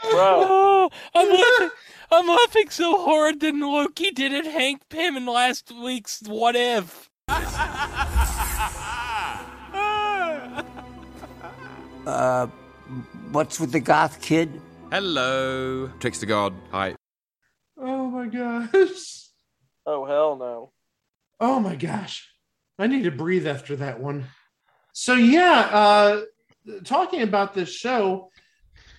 Bro. 0.02 0.46
Oh, 0.88 0.89
I'm 1.16 1.30
laughing. 1.30 1.72
I'm 2.12 2.28
laughing 2.28 2.70
so 2.70 3.04
hard 3.04 3.39
than 3.39 3.60
Loki 3.60 4.12
did 4.12 4.34
at 4.34 4.46
Hank 4.46 4.84
Pym 4.89 5.18
in 5.18 5.26
last 5.26 5.72
week's 5.72 6.22
What 6.22 6.56
If. 6.56 7.10
Uh, 12.06 12.46
what's 13.32 13.60
with 13.60 13.72
the 13.72 13.80
goth 13.80 14.22
kid? 14.22 14.62
Hello. 14.91 15.89
Trickster 16.00 16.28
God. 16.28 16.54
Hi. 16.72 16.96
Oh 17.78 18.08
my 18.08 18.28
gosh. 18.28 19.30
Oh 19.88 20.06
hell 20.06 20.36
no. 20.38 20.72
Oh 21.39 21.60
my 21.60 21.76
gosh. 21.76 22.30
I 22.78 22.86
need 22.86 23.04
to 23.06 23.12
breathe 23.12 23.48
after 23.48 23.76
that 23.78 24.00
one. 24.00 24.26
So 24.93 25.16
yeah, 25.16 25.62
uh 25.72 26.22
talking 26.84 27.22
about 27.24 27.54
this 27.56 27.70
show, 27.70 28.30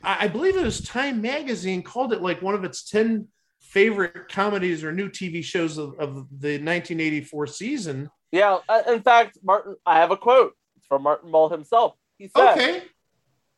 I, 0.06 0.28
believe 0.28 0.56
it 0.56 0.64
was 0.64 0.80
Time 0.80 1.20
Magazine 1.20 1.82
called 1.82 2.12
it 2.12 2.22
like 2.22 2.40
one 2.40 2.54
of 2.54 2.64
its 2.64 2.88
10 2.88 3.26
favorite 3.60 4.28
comedies 4.28 4.84
or 4.84 4.92
new 4.92 5.08
TV 5.08 5.42
shows 5.42 5.78
of, 5.78 5.98
of 5.98 6.14
the 6.30 6.58
1984 6.58 7.46
season. 7.48 8.10
Yeah, 8.30 8.58
uh, 8.68 8.82
in 8.88 9.02
fact, 9.02 9.38
Martin, 9.42 9.76
I 9.84 9.98
have 9.98 10.12
a 10.12 10.16
quote 10.16 10.54
it's 10.76 10.86
from 10.86 11.02
Martin 11.02 11.30
Mull 11.30 11.48
himself. 11.48 11.94
He 12.18 12.28
said, 12.28 12.52
Okay. 12.52 12.82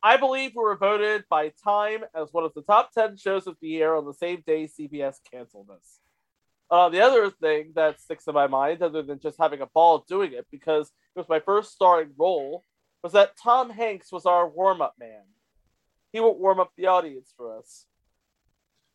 I 0.01 0.17
believe 0.17 0.51
we 0.55 0.63
were 0.63 0.77
voted 0.77 1.25
by 1.29 1.51
Time 1.63 2.05
as 2.15 2.29
one 2.31 2.45
of 2.45 2.53
the 2.53 2.61
top 2.61 2.91
10 2.93 3.17
shows 3.17 3.47
of 3.47 3.57
the 3.61 3.67
year 3.67 3.93
on 3.93 4.05
the 4.05 4.13
same 4.13 4.41
day 4.47 4.65
CBS 4.67 5.17
canceled 5.29 5.69
us. 5.69 5.99
Uh, 6.71 6.87
the 6.89 7.01
other 7.01 7.29
thing 7.29 7.73
that 7.75 7.99
sticks 7.99 8.27
in 8.27 8.33
my 8.33 8.47
mind, 8.47 8.81
other 8.81 9.01
than 9.01 9.19
just 9.19 9.37
having 9.39 9.61
a 9.61 9.65
ball 9.67 10.05
doing 10.07 10.33
it, 10.33 10.47
because 10.51 10.87
it 11.15 11.19
was 11.19 11.27
my 11.27 11.39
first 11.39 11.71
starring 11.71 12.11
role, 12.17 12.63
was 13.03 13.13
that 13.13 13.37
Tom 13.41 13.69
Hanks 13.69 14.11
was 14.11 14.25
our 14.25 14.47
warm 14.47 14.81
up 14.81 14.93
man. 14.99 15.23
He 16.11 16.19
would 16.19 16.33
warm 16.33 16.59
up 16.59 16.71
the 16.75 16.87
audience 16.87 17.33
for 17.35 17.57
us. 17.57 17.85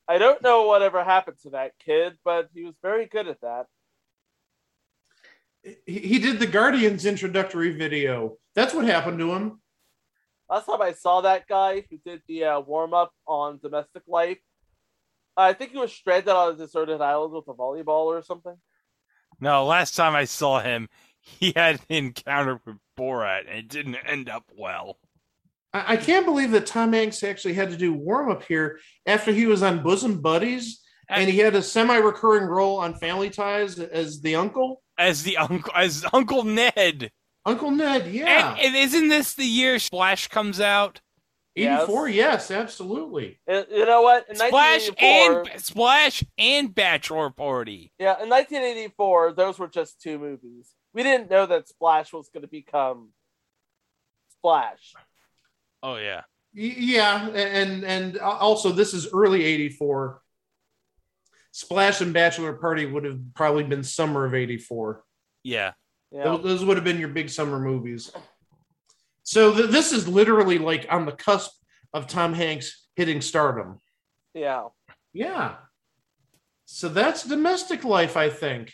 I 0.07 0.19
don't 0.19 0.43
know 0.43 0.67
whatever 0.67 1.03
happened 1.03 1.39
to 1.43 1.51
that 1.51 1.73
kid, 1.79 2.19
but 2.25 2.49
he 2.53 2.65
was 2.65 2.75
very 2.83 3.07
good 3.07 3.29
at 3.29 3.41
that. 3.41 3.67
He, 5.63 5.99
he 5.99 6.19
did 6.19 6.39
the 6.39 6.47
Guardians 6.47 7.07
introductory 7.07 7.73
video. 7.73 8.37
That's 8.55 8.75
what 8.75 8.85
happened 8.85 9.19
to 9.21 9.33
him. 9.33 9.61
Last 10.51 10.67
time 10.67 10.83
I 10.83 10.93
saw 10.93 11.23
that 11.23 11.49
guy 11.49 11.85
who 11.89 11.99
did 12.05 12.21
the 12.29 12.45
uh, 12.45 12.61
warm 12.61 12.93
up 12.93 13.13
on 13.27 13.59
Domestic 13.63 14.03
Life, 14.07 14.39
I 15.37 15.55
think 15.55 15.73
he 15.73 15.79
was 15.79 15.93
stranded 15.93 16.29
on 16.29 16.53
a 16.53 16.57
deserted 16.57 17.01
island 17.01 17.33
with 17.33 17.49
a 17.49 17.55
volleyball 17.55 18.07
or 18.07 18.23
something. 18.23 18.57
No, 19.41 19.65
last 19.65 19.97
time 19.97 20.15
I 20.15 20.27
saw 20.27 20.61
him, 20.61 20.89
he 21.19 21.53
had 21.57 21.77
an 21.89 21.97
encounter 21.97 22.61
with 22.65 22.77
Borat, 22.97 23.49
and 23.49 23.59
it 23.59 23.69
didn't 23.69 23.97
end 23.97 24.29
up 24.29 24.45
well. 24.55 24.99
I, 25.75 25.95
I 25.95 25.97
can't 25.97 26.25
believe 26.25 26.53
that 26.53 26.67
Tom 26.67 26.93
Hanks 26.93 27.23
actually 27.23 27.55
had 27.55 27.71
to 27.71 27.77
do 27.77 27.93
warm 27.93 28.31
up 28.31 28.45
here 28.45 28.79
after 29.05 29.33
he 29.33 29.45
was 29.45 29.63
on 29.63 29.83
Bosom 29.83 30.23
Buddies 30.23 30.81
and 31.09 31.29
he 31.29 31.39
had 31.39 31.55
a 31.55 31.63
semi 31.63 31.97
recurring 31.97 32.47
role 32.47 32.79
on 32.79 32.95
Family 32.95 33.29
Ties 33.29 33.79
as 33.79 34.21
the 34.21 34.37
uncle. 34.37 34.83
As 34.97 35.23
the 35.23 35.37
uncle, 35.37 35.73
as 35.75 36.05
Uncle 36.13 36.45
Ned. 36.45 37.11
Uncle 37.45 37.71
Ned, 37.71 38.07
yeah. 38.07 38.53
And, 38.53 38.61
and 38.61 38.77
isn't 38.77 39.09
this 39.09 39.35
the 39.35 39.45
year 39.45 39.79
Splash 39.79 40.29
comes 40.29 40.61
out? 40.61 41.01
84, 41.57 42.09
yes, 42.09 42.51
absolutely. 42.51 43.39
And 43.47 43.67
you 43.71 43.85
know 43.85 44.03
what? 44.03 44.29
In 44.29 44.35
Splash 44.35 44.91
and 44.99 45.49
Splash 45.59 46.25
and 46.37 46.75
Bachelor 46.75 47.31
Party. 47.31 47.93
yeah, 47.99 48.21
in 48.21 48.29
1984, 48.29 49.35
those 49.35 49.59
were 49.59 49.69
just 49.69 50.01
two 50.01 50.19
movies. 50.19 50.75
We 50.95 51.05
didn't 51.05 51.31
know 51.31 51.47
that 51.47 51.69
Splash 51.69 52.13
was 52.13 52.29
going 52.29 52.43
to 52.43 52.49
become 52.49 53.11
Splash. 54.31 54.95
Oh 55.85 55.97
yeah. 55.97 56.23
Yeah, 56.55 57.29
and 57.29 57.85
and 57.85 58.19
also 58.19 58.73
this 58.73 58.95
is 58.95 59.13
early 59.13 59.45
84. 59.45 60.21
Splash 61.53 62.01
and 62.01 62.13
Bachelor 62.13 62.55
Party 62.55 62.87
would 62.87 63.05
have 63.05 63.21
probably 63.35 63.65
been 63.65 63.85
summer 63.85 64.25
of 64.25 64.35
84. 64.35 65.05
Yeah. 65.45 65.73
Yeah. 66.11 66.25
Those, 66.25 66.43
those 66.43 66.65
would 66.65 66.77
have 66.77 66.85
been 66.85 66.99
your 66.99 67.11
big 67.11 67.29
summer 67.29 67.61
movies. 67.61 68.11
So 69.25 69.55
th- 69.55 69.71
this 69.71 69.93
is 69.93 70.09
literally 70.09 70.59
like 70.59 70.87
on 70.91 71.07
the 71.07 71.13
cusp 71.13 71.53
of 71.93 72.07
Tom 72.07 72.33
Hanks 72.35 72.87
hitting 72.97 73.21
stardom. 73.21 73.81
Yeah. 74.33 74.69
Yeah. 75.13 75.57
So 76.65 76.89
that's 76.89 77.25
domestic 77.25 77.85
life, 77.85 78.17
I 78.17 78.31
think. 78.31 78.73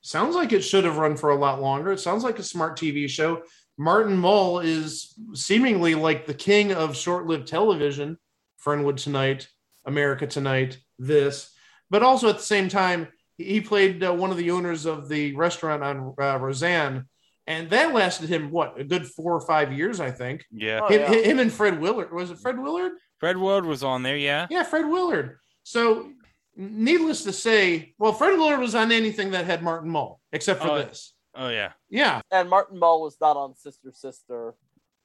Sounds 0.00 0.34
like 0.34 0.52
it 0.52 0.62
should 0.62 0.84
have 0.84 0.98
run 0.98 1.16
for 1.16 1.30
a 1.30 1.36
lot 1.36 1.60
longer. 1.60 1.92
It 1.92 2.00
sounds 2.00 2.24
like 2.24 2.38
a 2.38 2.44
smart 2.44 2.78
TV 2.78 3.08
show. 3.08 3.42
Martin 3.78 4.16
Mull 4.16 4.60
is 4.60 5.14
seemingly 5.34 5.94
like 5.94 6.26
the 6.26 6.34
king 6.34 6.72
of 6.72 6.96
short 6.96 7.26
lived 7.26 7.48
television. 7.48 8.18
Fernwood 8.58 8.98
Tonight, 8.98 9.48
America 9.84 10.26
Tonight, 10.26 10.78
this. 10.98 11.50
But 11.90 12.02
also 12.02 12.28
at 12.28 12.36
the 12.36 12.42
same 12.42 12.68
time, 12.68 13.08
he 13.38 13.60
played 13.60 14.04
uh, 14.04 14.12
one 14.12 14.30
of 14.30 14.36
the 14.36 14.52
owners 14.52 14.86
of 14.86 15.08
the 15.08 15.34
restaurant 15.34 15.82
on 15.82 16.14
uh, 16.20 16.38
Roseanne. 16.38 17.06
And 17.48 17.70
that 17.70 17.92
lasted 17.92 18.28
him, 18.28 18.52
what, 18.52 18.78
a 18.78 18.84
good 18.84 19.04
four 19.04 19.34
or 19.34 19.40
five 19.40 19.72
years, 19.72 19.98
I 19.98 20.12
think. 20.12 20.44
Yeah. 20.52 20.80
Oh, 20.82 20.88
him, 20.88 21.00
yeah. 21.00 21.22
him 21.22 21.38
and 21.40 21.52
Fred 21.52 21.80
Willard. 21.80 22.12
Was 22.12 22.30
it 22.30 22.38
Fred 22.38 22.58
Willard? 22.58 22.92
Fred 23.18 23.36
Willard 23.36 23.66
was 23.66 23.82
on 23.82 24.04
there, 24.04 24.16
yeah. 24.16 24.46
Yeah, 24.48 24.62
Fred 24.62 24.86
Willard. 24.86 25.38
So, 25.64 26.12
needless 26.56 27.24
to 27.24 27.32
say, 27.32 27.94
well, 27.98 28.12
Fred 28.12 28.38
Willard 28.38 28.60
was 28.60 28.76
on 28.76 28.92
anything 28.92 29.32
that 29.32 29.44
had 29.44 29.62
Martin 29.62 29.90
Mull, 29.90 30.20
except 30.30 30.62
for 30.62 30.70
Oh, 30.70 30.76
this. 30.76 31.14
Oh 31.34 31.48
yeah. 31.48 31.72
Yeah, 31.88 32.20
And 32.30 32.50
Martin 32.50 32.78
Mull 32.78 33.02
was 33.02 33.16
not 33.20 33.36
on 33.36 33.54
Sister 33.56 33.90
Sister, 33.92 34.54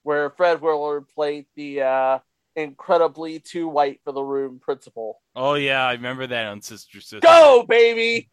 where 0.03 0.29
Fred 0.31 0.61
Willard 0.61 1.07
played 1.07 1.45
the 1.55 1.81
uh, 1.81 2.19
incredibly 2.55 3.39
too 3.39 3.67
white 3.67 4.01
for 4.03 4.11
the 4.11 4.21
room 4.21 4.59
principal. 4.59 5.21
Oh 5.35 5.53
yeah, 5.53 5.85
I 5.85 5.93
remember 5.93 6.27
that 6.27 6.47
on 6.47 6.61
Sister 6.61 6.99
Sister. 6.99 7.19
Go, 7.21 7.65
baby! 7.67 8.29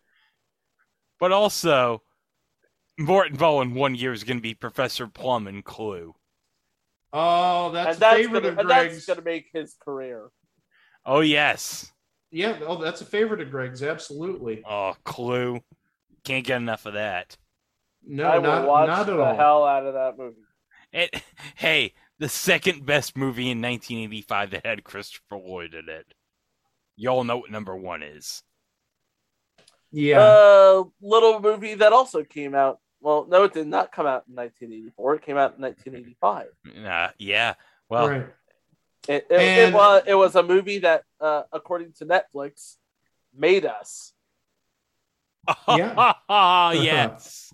But 1.20 1.32
also, 1.32 2.02
Martin 2.98 3.36
Mull 3.38 3.62
in 3.62 3.74
one 3.74 3.94
year 3.94 4.12
is 4.12 4.24
going 4.24 4.38
to 4.38 4.42
be 4.42 4.54
Professor 4.54 5.06
Plum 5.06 5.46
in 5.46 5.62
Clue. 5.62 6.14
Oh, 7.12 7.70
that's, 7.70 7.94
and 7.94 7.98
that's 7.98 8.16
favorite 8.16 8.42
gonna, 8.42 8.52
of 8.54 8.58
and 8.58 8.70
that's 8.70 9.06
gonna 9.06 9.22
make 9.22 9.46
his 9.52 9.76
career. 9.80 10.30
Oh 11.06 11.20
yes. 11.20 11.92
Yeah, 12.32 12.58
oh, 12.66 12.82
that's 12.82 13.00
a 13.00 13.04
favorite 13.04 13.40
of 13.40 13.52
Greg's. 13.52 13.84
Absolutely. 13.84 14.64
Oh, 14.68 14.96
Clue. 15.04 15.60
Can't 16.24 16.44
get 16.44 16.56
enough 16.56 16.86
of 16.86 16.94
that. 16.94 17.36
No, 18.06 18.24
I 18.24 18.38
will 18.38 18.42
not, 18.42 18.66
watch 18.66 18.86
not 18.88 19.00
at 19.00 19.06
the 19.06 19.22
all. 19.22 19.36
hell 19.36 19.64
out 19.64 19.86
of 19.86 19.94
that 19.94 20.18
movie. 20.18 20.36
It, 20.92 21.22
hey, 21.56 21.94
the 22.18 22.28
second 22.28 22.86
best 22.86 23.16
movie 23.16 23.50
in 23.50 23.60
1985 23.60 24.50
that 24.50 24.66
had 24.66 24.84
Christopher 24.84 25.36
Lloyd 25.36 25.74
in 25.74 25.88
it. 25.88 26.06
Y'all 26.96 27.24
know 27.24 27.38
what 27.38 27.50
number 27.50 27.74
one 27.76 28.02
is. 28.02 28.42
Yeah. 29.90 30.20
Uh, 30.20 30.84
little 31.00 31.40
movie 31.40 31.74
that 31.74 31.92
also 31.92 32.22
came 32.22 32.54
out. 32.54 32.78
Well, 33.00 33.26
no, 33.28 33.44
it 33.44 33.52
did 33.52 33.66
not 33.66 33.92
come 33.92 34.06
out 34.06 34.24
in 34.28 34.34
1984. 34.34 35.14
It 35.16 35.22
came 35.22 35.36
out 35.36 35.56
in 35.56 35.62
1985. 35.62 36.46
Uh, 36.86 37.08
yeah. 37.18 37.54
Well, 37.88 38.08
right. 38.08 38.26
It, 39.06 39.26
it, 39.28 39.40
it 39.40 39.74
was 39.74 40.02
it 40.06 40.14
was 40.14 40.34
a 40.34 40.42
movie 40.42 40.78
that, 40.78 41.04
uh, 41.20 41.42
according 41.52 41.92
to 41.98 42.06
Netflix, 42.06 42.76
made 43.36 43.66
us. 43.66 44.12
Yeah. 45.68 46.14
yes. 46.72 47.52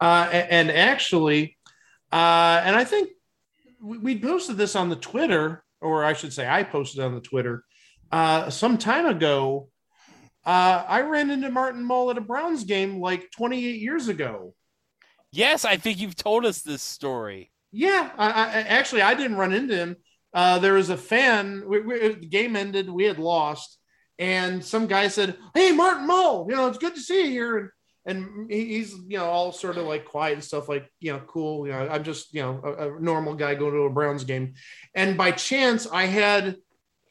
Uh, 0.00 0.28
and 0.32 0.70
actually, 0.70 1.56
uh, 2.12 2.62
and 2.64 2.76
I 2.76 2.84
think 2.84 3.10
we 3.80 4.18
posted 4.18 4.56
this 4.56 4.76
on 4.76 4.88
the 4.88 4.96
Twitter, 4.96 5.64
or 5.80 6.04
I 6.04 6.14
should 6.14 6.32
say, 6.32 6.48
I 6.48 6.62
posted 6.62 7.04
on 7.04 7.14
the 7.14 7.20
Twitter 7.20 7.64
uh, 8.10 8.50
some 8.50 8.78
time 8.78 9.06
ago. 9.06 9.68
Uh, 10.44 10.84
I 10.86 11.00
ran 11.02 11.30
into 11.30 11.50
Martin 11.50 11.84
Mull 11.84 12.10
at 12.10 12.18
a 12.18 12.22
Browns 12.22 12.64
game 12.64 13.00
like 13.00 13.30
28 13.32 13.80
years 13.80 14.08
ago. 14.08 14.54
Yes, 15.32 15.64
I 15.64 15.76
think 15.76 15.98
you've 15.98 16.16
told 16.16 16.44
us 16.44 16.62
this 16.62 16.82
story. 16.82 17.50
Yeah, 17.72 18.10
I, 18.16 18.28
I 18.28 18.46
actually 18.60 19.02
I 19.02 19.14
didn't 19.14 19.36
run 19.36 19.52
into 19.52 19.74
him. 19.74 19.96
Uh, 20.32 20.60
there 20.60 20.74
was 20.74 20.90
a 20.90 20.96
fan. 20.96 21.64
We, 21.66 21.80
we, 21.80 22.08
the 22.14 22.26
game 22.26 22.54
ended. 22.54 22.88
We 22.88 23.04
had 23.04 23.18
lost, 23.18 23.78
and 24.18 24.64
some 24.64 24.86
guy 24.86 25.08
said, 25.08 25.36
"Hey, 25.54 25.72
Martin 25.72 26.06
Mull, 26.06 26.46
you 26.48 26.54
know 26.54 26.68
it's 26.68 26.78
good 26.78 26.94
to 26.94 27.00
see 27.00 27.24
you 27.24 27.30
here." 27.30 27.58
And 27.58 27.68
and 28.06 28.50
he's 28.50 28.92
you 29.08 29.18
know 29.18 29.26
all 29.26 29.52
sort 29.52 29.76
of 29.78 29.86
like 29.86 30.04
quiet 30.04 30.34
and 30.34 30.44
stuff, 30.44 30.68
like 30.68 30.86
you 31.00 31.12
know 31.12 31.20
cool. 31.26 31.66
You 31.66 31.72
know, 31.72 31.88
I'm 31.90 32.04
just 32.04 32.32
you 32.34 32.42
know 32.42 32.60
a, 32.64 32.96
a 32.96 33.00
normal 33.00 33.34
guy 33.34 33.54
going 33.54 33.72
to 33.72 33.80
a 33.82 33.90
Browns 33.90 34.24
game, 34.24 34.54
and 34.94 35.16
by 35.16 35.30
chance 35.32 35.86
I 35.86 36.04
had 36.04 36.56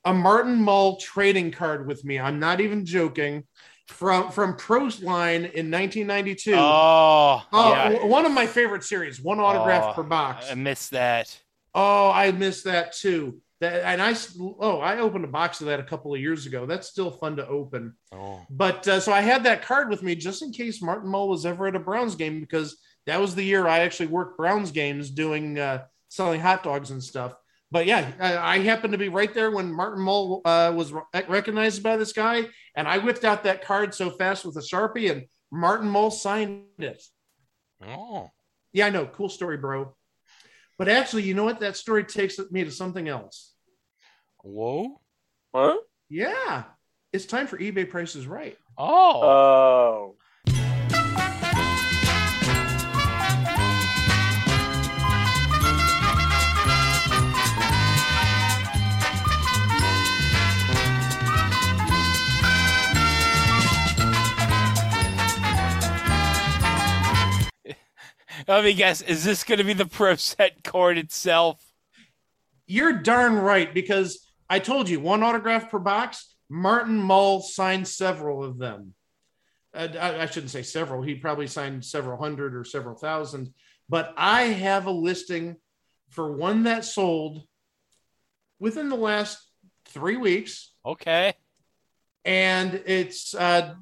a 0.06 0.14
Martin 0.14 0.56
Mull 0.62 0.98
trading 0.98 1.52
card 1.52 1.88
with 1.88 2.04
me. 2.06 2.20
I'm 2.20 2.40
not 2.40 2.62
even 2.62 2.86
joking. 2.86 3.44
From 3.88 4.32
from 4.32 4.56
Prost 4.56 5.04
line 5.04 5.42
in 5.44 5.70
1992. 5.70 6.54
Oh, 6.56 7.44
Oh, 7.52 7.70
yeah. 7.72 8.06
one 8.06 8.26
of 8.26 8.32
my 8.32 8.48
favorite 8.48 8.84
series, 8.84 9.20
one 9.22 9.42
autograph 9.42 9.88
Oh, 9.90 9.94
per 9.94 10.04
box. 10.04 10.50
I 10.50 10.56
missed 10.56 10.92
that. 10.92 11.38
Oh, 11.76 12.10
I 12.10 12.32
missed 12.32 12.64
that 12.64 12.94
too. 12.94 13.42
That 13.64 13.86
and 13.86 14.02
I 14.02 14.14
oh 14.60 14.80
I 14.80 14.98
opened 15.00 15.24
a 15.24 15.30
box 15.30 15.62
of 15.62 15.68
that 15.68 15.80
a 15.80 15.84
couple 15.84 16.14
of 16.14 16.20
years 16.20 16.46
ago. 16.46 16.66
That's 16.66 16.90
still 16.90 17.12
fun 17.12 17.38
to 17.38 17.48
open. 17.48 17.94
Oh. 18.12 18.46
But 18.50 18.86
uh, 18.88 19.00
so 19.00 19.14
I 19.14 19.22
had 19.22 19.46
that 19.46 19.66
card 19.66 19.90
with 19.90 20.04
me 20.04 20.16
just 20.16 20.42
in 20.42 20.52
case 20.52 20.82
Martin 20.82 21.10
Mull 21.10 21.30
was 21.30 21.46
ever 21.46 21.68
at 21.68 21.76
a 21.76 21.80
Browns 21.80 22.16
game 22.16 22.42
because 22.42 22.78
that 23.08 23.22
was 23.22 23.36
the 23.36 23.44
year 23.44 23.66
I 23.66 23.80
actually 23.80 24.08
worked 24.08 24.38
Browns 24.38 24.72
games 24.72 25.10
doing 25.10 25.58
uh, 25.58 25.86
selling 26.10 26.42
hot 26.42 26.64
dogs 26.64 26.92
and 26.92 27.02
stuff. 27.02 27.36
But 27.72 27.86
yeah, 27.86 28.12
I, 28.20 28.56
I 28.56 28.60
happened 28.60 28.92
to 28.92 28.98
be 28.98 29.10
right 29.10 29.34
there 29.34 29.50
when 29.50 29.72
Martin 29.72 30.04
Mull 30.04 30.42
uh, 30.44 30.74
was 30.76 30.92
re- 30.92 31.24
recognized 31.30 31.82
by 31.82 31.96
this 31.96 32.12
guy, 32.12 32.48
and 32.76 32.86
I 32.86 32.98
whipped 32.98 33.24
out 33.24 33.46
that 33.46 33.64
card 33.64 33.96
so 33.96 34.10
fast 34.10 34.46
with 34.46 34.58
a 34.58 34.60
sharpie, 34.60 35.10
and 35.10 35.24
Martin 35.52 35.88
Mull 35.88 36.12
signed 36.12 36.66
it. 36.80 37.02
Oh. 37.82 38.30
Yeah, 38.74 38.88
I 38.88 38.90
know. 38.90 39.06
Cool 39.06 39.30
story, 39.30 39.58
bro. 39.58 39.96
But 40.78 40.90
actually, 40.90 41.24
you 41.24 41.34
know 41.34 41.46
what? 41.46 41.62
That 41.62 41.78
story 41.78 42.04
takes 42.04 42.40
me 42.52 42.64
to 42.66 42.72
something 42.72 43.08
else. 43.08 43.53
Whoa. 44.44 45.00
Huh? 45.56 45.78
Yeah. 46.10 46.64
It's 47.14 47.26
time 47.26 47.48
for 47.48 47.58
eBay 47.58 47.90
prices 47.90 48.28
right. 48.28 48.58
Oh. 48.78 49.22
Oh. 49.24 50.16
Let 68.46 68.66
me 68.66 68.74
guess. 68.74 69.02
Is 69.02 69.24
this 69.24 69.46
going 69.46 69.60
to 69.60 69.64
be 69.64 69.72
the 69.72 69.86
pro 69.86 70.18
set 70.18 70.66
card 70.66 70.98
itself? 70.98 71.64
You're 72.68 72.92
darn 72.92 73.36
right, 73.36 73.74
because 73.74 74.28
I 74.54 74.60
told 74.60 74.88
you 74.88 75.00
one 75.00 75.24
autograph 75.24 75.72
per 75.72 75.80
box. 75.80 76.36
Martin 76.48 76.98
Mull 76.98 77.42
signed 77.42 77.88
several 77.88 78.44
of 78.44 78.60
them. 78.60 78.94
Uh, 79.74 79.88
I, 80.00 80.22
I 80.22 80.26
shouldn't 80.28 80.52
say 80.52 80.62
several. 80.62 81.02
He 81.02 81.16
probably 81.16 81.48
signed 81.48 81.84
several 81.84 82.20
hundred 82.22 82.56
or 82.56 82.64
several 82.64 82.96
thousand. 82.96 83.52
But 83.90 84.14
I 84.16 84.44
have 84.44 84.86
a 84.86 84.92
listing 84.92 85.56
for 86.12 86.32
one 86.32 86.64
that 86.66 86.86
sold 86.86 87.42
within 88.60 88.90
the 88.90 88.96
last 88.96 89.40
three 89.86 90.18
weeks. 90.18 90.72
Okay. 90.86 91.34
and 92.24 92.76
it's 92.86 93.34
uh, 93.34 93.74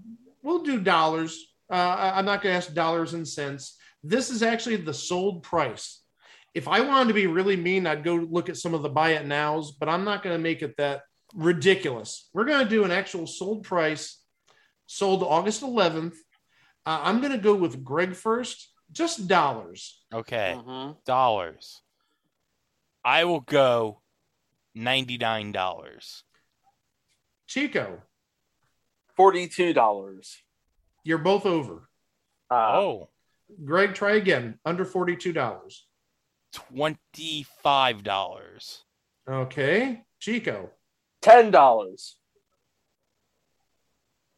we'll 0.42 0.64
do 0.64 0.80
dollars. 0.80 1.54
Uh, 1.70 2.14
I'm 2.16 2.24
not 2.24 2.42
going 2.42 2.54
to 2.54 2.58
ask 2.58 2.74
dollars 2.74 3.14
and 3.14 3.28
cents. 3.28 3.78
This 4.04 4.30
is 4.30 4.42
actually 4.42 4.78
the 4.78 4.94
sold 4.94 5.44
price. 5.44 6.01
If 6.54 6.68
I 6.68 6.82
wanted 6.82 7.08
to 7.10 7.14
be 7.14 7.28
really 7.28 7.56
mean, 7.56 7.88
I'd 7.88 8.04
go 8.04 8.16
look 8.16 8.50
at 8.50 8.58
some 8.58 8.74
of 8.74 8.82
the 8.82 8.90
buy 8.90 9.12
it 9.12 9.26
nows, 9.26 9.72
but 9.72 9.88
I'm 9.90 10.04
not 10.04 10.22
going 10.24 10.36
to 10.36 10.42
make 10.42 10.62
it 10.62 10.76
that 10.78 11.02
ridiculous. 11.34 12.30
We're 12.34 12.44
going 12.46 12.64
to 12.64 12.70
do 12.70 12.84
an 12.84 12.92
actual 12.92 13.26
sold 13.26 13.64
price, 13.64 14.22
sold 14.86 15.24
August 15.24 15.62
11th. 15.62 16.16
Uh, 16.86 17.00
I'm 17.04 17.22
going 17.22 17.32
to 17.32 17.38
go 17.38 17.56
with 17.56 17.84
Greg 17.84 18.16
first, 18.16 18.70
just 18.92 19.28
dollars. 19.28 20.02
Okay. 20.14 20.54
Mhm. 20.58 20.98
Dollars. 21.06 21.82
I 23.04 23.24
will 23.24 23.40
go 23.40 24.02
ninety-nine 24.76 25.52
dollars. 25.54 26.24
Chico, 27.48 28.02
Forty-two 29.16 29.74
dollars. 29.74 30.38
you're 31.04 31.18
both 31.18 31.46
over. 31.46 31.90
Uh, 32.50 32.72
Oh. 32.80 33.10
Greg, 33.66 33.94
try 33.96 34.14
again. 34.14 34.60
Under 34.66 34.86
$42. 34.86 35.82
Twenty-five 36.54 38.04
dollars. 38.04 38.84
Okay. 39.30 40.04
Chico. 40.20 40.70
Ten 41.22 41.52
dollars. 41.52 42.18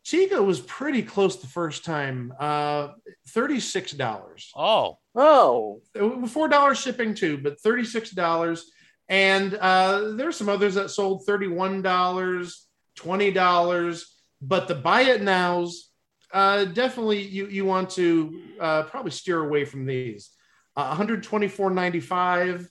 Chico 0.04 0.44
was 0.44 0.60
pretty 0.60 1.02
close 1.02 1.40
the 1.40 1.48
first 1.48 1.86
time. 1.86 2.34
Uh, 2.40 2.90
thirty-six 3.30 3.94
dollars. 3.94 4.52
Oh. 4.56 5.00
Oh. 5.16 5.82
Four 6.28 6.50
dollars 6.50 6.80
shipping 6.80 7.16
too, 7.16 7.38
but 7.38 7.60
thirty-six 7.62 8.12
dollars. 8.12 8.70
And 9.10 9.54
uh, 9.56 10.12
there's 10.16 10.36
some 10.36 10.50
others 10.50 10.76
that 10.76 10.92
sold 10.92 11.26
thirty-one 11.26 11.82
dollars, 11.82 12.68
twenty 12.96 13.32
dollars. 13.32 14.14
But 14.42 14.68
the 14.68 14.76
buy 14.76 15.04
it 15.04 15.22
nows, 15.22 15.90
uh, 16.34 16.66
definitely 16.66 17.22
you 17.22 17.48
you 17.48 17.64
want 17.64 17.92
to 17.92 18.42
uh, 18.60 18.84
probably 18.84 19.12
steer 19.12 19.40
away 19.40 19.64
from 19.64 19.86
these. 19.86 20.32
Uh, 20.76 20.96
124.95, 20.96 22.68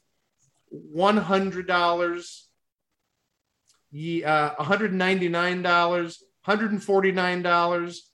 one 0.70 1.16
hundred 1.16 1.66
dollars, 1.66 2.48
yeah, 3.92 4.52
uh, 4.52 4.54
199 4.56 5.62
dollars, 5.62 6.22
149 6.44 7.42
dollars. 7.42 8.10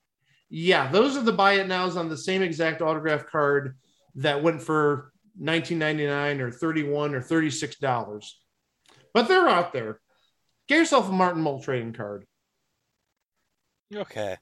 Yeah, 0.51 0.91
those 0.91 1.16
are 1.16 1.22
the 1.22 1.32
buy 1.32 1.55
it 1.55 1.68
nows 1.68 1.97
on 1.97 2.09
the 2.09 2.16
same 2.16 2.43
exact 2.43 2.82
autograph 2.82 3.26
card 3.26 3.76
that 4.16 4.43
went 4.43 4.62
for 4.62 5.12
19.99 5.41 6.41
or 6.41 6.51
31 6.51 7.14
or 7.14 7.20
36 7.20 7.76
dollars. 7.76 8.41
But 9.14 9.28
they're 9.28 9.49
out 9.49 9.72
there. 9.72 10.01
Get 10.68 10.78
yourself 10.78 11.09
a 11.09 11.12
Martin 11.12 11.43
Mull 11.43 11.61
trading 11.61 11.93
card. 11.93 12.26
Okay. 13.95 14.36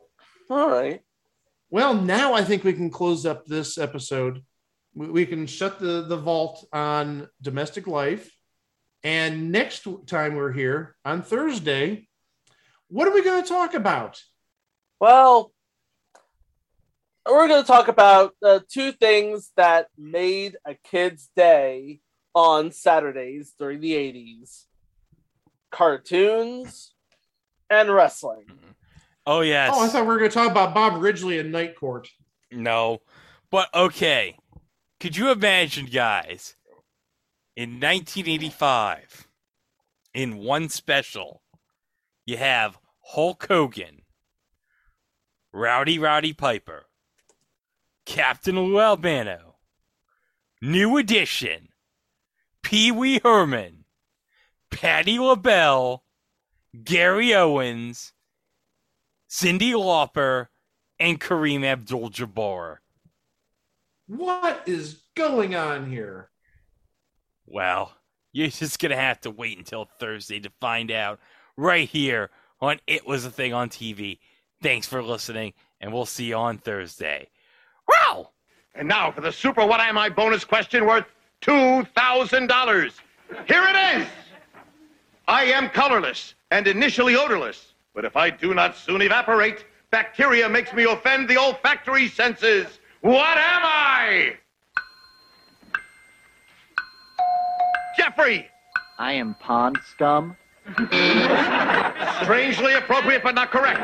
All 0.51 0.69
right. 0.69 1.01
Well, 1.71 1.95
now 1.95 2.35
I 2.35 2.43
think 2.43 2.65
we 2.65 2.73
can 2.73 2.91
close 2.91 3.27
up 3.27 3.47
this 3.47 3.79
episode. 3.79 4.43
We 4.97 5.09
we 5.09 5.27
can 5.27 5.47
shut 5.47 5.79
the, 5.79 6.03
the 6.03 6.17
vault 6.17 6.67
on 6.73 7.29
domestic 7.41 7.87
life. 7.87 8.33
And 9.05 9.53
next 9.53 9.87
time 10.07 10.35
we're 10.35 10.53
here 10.53 10.97
on 11.05 11.23
Thursday, 11.23 12.09
what 12.89 13.07
are 13.07 13.13
we 13.15 13.23
going 13.23 13.43
to 13.43 13.49
talk 13.49 13.75
about? 13.75 14.21
Well, 14.99 15.53
we're 17.25 17.47
going 17.47 17.63
to 17.63 17.67
talk 17.67 17.89
about 17.89 18.35
uh, 18.43 18.61
two 18.69 18.91
things 18.93 19.53
that 19.57 19.89
made 19.99 20.57
a 20.65 20.75
kid's 20.75 21.29
day 21.37 22.01
on 22.35 22.73
Saturdays 22.73 23.55
during 23.59 23.81
the 23.81 23.93
80s 23.93 24.65
cartoons 25.71 26.95
and 27.69 27.91
wrestling. 27.91 28.47
Oh 29.27 29.41
yes. 29.41 29.73
Oh, 29.75 29.85
I 29.85 29.89
thought 29.89 30.03
we 30.03 30.09
were 30.09 30.19
going 30.19 30.31
to 30.31 30.35
talk 30.35 30.51
about 30.51 30.75
Bob 30.75 31.03
Ridgely 31.03 31.39
and 31.39 31.53
Night 31.53 31.77
Court. 31.77 32.09
No. 32.51 33.03
But 33.51 33.69
okay. 33.75 34.37
Could 34.99 35.17
you 35.17 35.31
imagine, 35.31 35.87
guys, 35.87 36.57
in 37.55 37.81
1985, 37.81 39.29
in 40.15 40.39
one 40.39 40.71
special, 40.71 41.43
you 42.25 42.39
have 42.39 42.79
Hulk 43.01 43.47
Hogan, 43.47 44.03
Rowdy 45.53 45.99
Roddy 45.99 46.33
Piper, 46.33 46.87
Captain 48.07 48.59
Lou 48.59 48.81
Albano, 48.81 49.57
New 50.63 50.97
Edition, 50.97 51.69
Pee 52.63 52.91
Wee 52.91 53.21
Herman, 53.23 53.85
Patti 54.71 55.19
LaBelle, 55.19 56.05
Gary 56.85 57.35
Owens, 57.35 58.15
Cyndi 59.29 59.73
Lauper, 59.73 60.49
and 60.99 61.21
Kareem 61.21 61.65
Abdul 61.65 62.11
Jabbar. 62.11 62.79
What 64.07 64.63
is 64.67 65.01
going 65.17 65.55
on 65.57 65.91
here? 65.91 66.31
Well, 67.45 67.93
you're 68.33 68.49
just 68.49 68.79
going 68.79 68.91
to 68.91 68.97
have 68.97 69.21
to 69.23 69.31
wait 69.31 69.59
until 69.59 69.89
Thursday 69.99 70.39
to 70.41 70.51
find 70.61 70.91
out 70.91 71.19
right 71.57 71.89
here 71.89 72.31
on 72.61 72.79
It 72.87 73.07
Was 73.07 73.25
a 73.25 73.31
Thing 73.31 73.53
on 73.53 73.69
TV. 73.69 74.19
Thanks 74.63 74.87
for 74.87 75.03
listening, 75.03 75.55
and 75.81 75.93
we'll 75.93 76.07
see 76.07 76.27
you 76.27 76.37
on 76.37 76.59
Thursday. 76.59 77.29
Wow! 77.89 78.31
And 78.75 78.87
now 78.87 79.11
for 79.11 79.23
the 79.23 79.33
super 79.33 79.67
What 79.67 79.81
Am 79.81 79.99
I 79.99 80.09
bonus 80.09 80.45
question 80.45 80.87
worth 80.87 81.07
$2,000. 81.43 82.93
Here 83.47 83.65
it 83.65 84.01
is. 84.01 84.07
I 85.27 85.45
am 85.45 85.69
colorless 85.69 86.35
and 86.53 86.69
initially 86.69 87.17
odorless, 87.17 87.75
but 87.95 88.05
if 88.05 88.17
I 88.17 88.31
do 88.31 88.55
not 88.55 88.77
soon 88.77 89.03
evaporate, 89.03 89.65
bacteria 89.91 90.49
makes 90.49 90.73
me 90.73 90.85
offend 90.85 91.29
the 91.29 91.37
olfactory 91.37 92.09
senses. 92.09 92.79
What 93.01 93.39
am 93.39 93.63
I? 93.65 94.37
Jeffrey! 97.97 98.49
I 98.99 99.13
am 99.13 99.35
pond 99.41 99.79
scum. 99.91 100.37
Strangely 102.23 102.75
appropriate, 102.75 103.23
but 103.23 103.35
not 103.35 103.51
correct. 103.51 103.81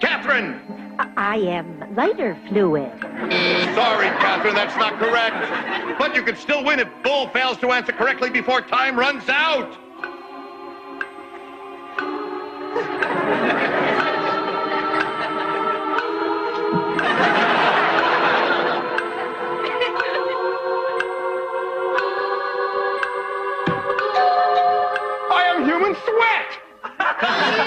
Catherine! 0.00 0.60
I 1.16 1.36
am 1.36 1.94
lighter 1.94 2.36
fluid. 2.48 2.90
Sorry, 3.74 4.08
Catherine, 4.08 4.54
that's 4.54 4.76
not 4.76 4.98
correct. 4.98 5.98
But 5.98 6.14
you 6.14 6.22
can 6.22 6.36
still 6.36 6.64
win 6.64 6.80
if 6.80 6.88
Bull 7.02 7.28
fails 7.28 7.58
to 7.58 7.72
answer 7.72 7.92
correctly 7.92 8.30
before 8.30 8.62
time 8.62 8.98
runs 8.98 9.28
out. 9.28 9.78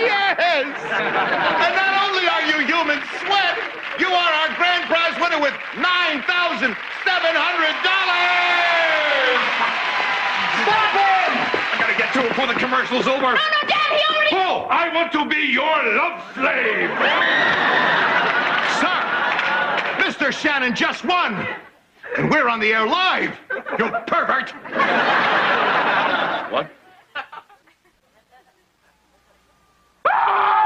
Yes! 0.01 0.37
And 0.51 1.73
not 1.75 1.93
only 2.05 2.27
are 2.27 2.43
you 2.45 2.65
human 2.65 2.99
sweat, 3.21 3.57
you 3.99 4.09
are 4.09 4.31
our 4.33 4.49
grand 4.55 4.85
prize 4.85 5.15
winner 5.21 5.39
with 5.41 5.53
$9,700! 5.75 6.77
Stop 10.63 10.91
him! 10.93 11.29
I 11.73 11.77
gotta 11.79 11.97
get 11.97 12.13
to 12.13 12.25
it 12.25 12.29
before 12.29 12.47
the 12.47 12.53
commercial's 12.53 13.07
over. 13.07 13.21
No, 13.21 13.33
no, 13.33 13.61
Dad, 13.67 13.89
he 13.89 14.03
already... 14.05 14.35
Oh, 14.35 14.67
I 14.69 14.93
want 14.93 15.11
to 15.13 15.25
be 15.25 15.51
your 15.51 15.65
love 15.65 16.21
slave! 16.33 16.89
Sir, 18.81 18.97
Mr. 20.03 20.31
Shannon 20.31 20.75
just 20.75 21.05
won! 21.05 21.47
And 22.17 22.29
we're 22.31 22.47
on 22.49 22.59
the 22.59 22.73
air 22.73 22.85
live! 22.87 23.35
You 23.77 23.91
pervert! 24.07 24.51
What? 26.51 26.71
Ah! 30.10 30.57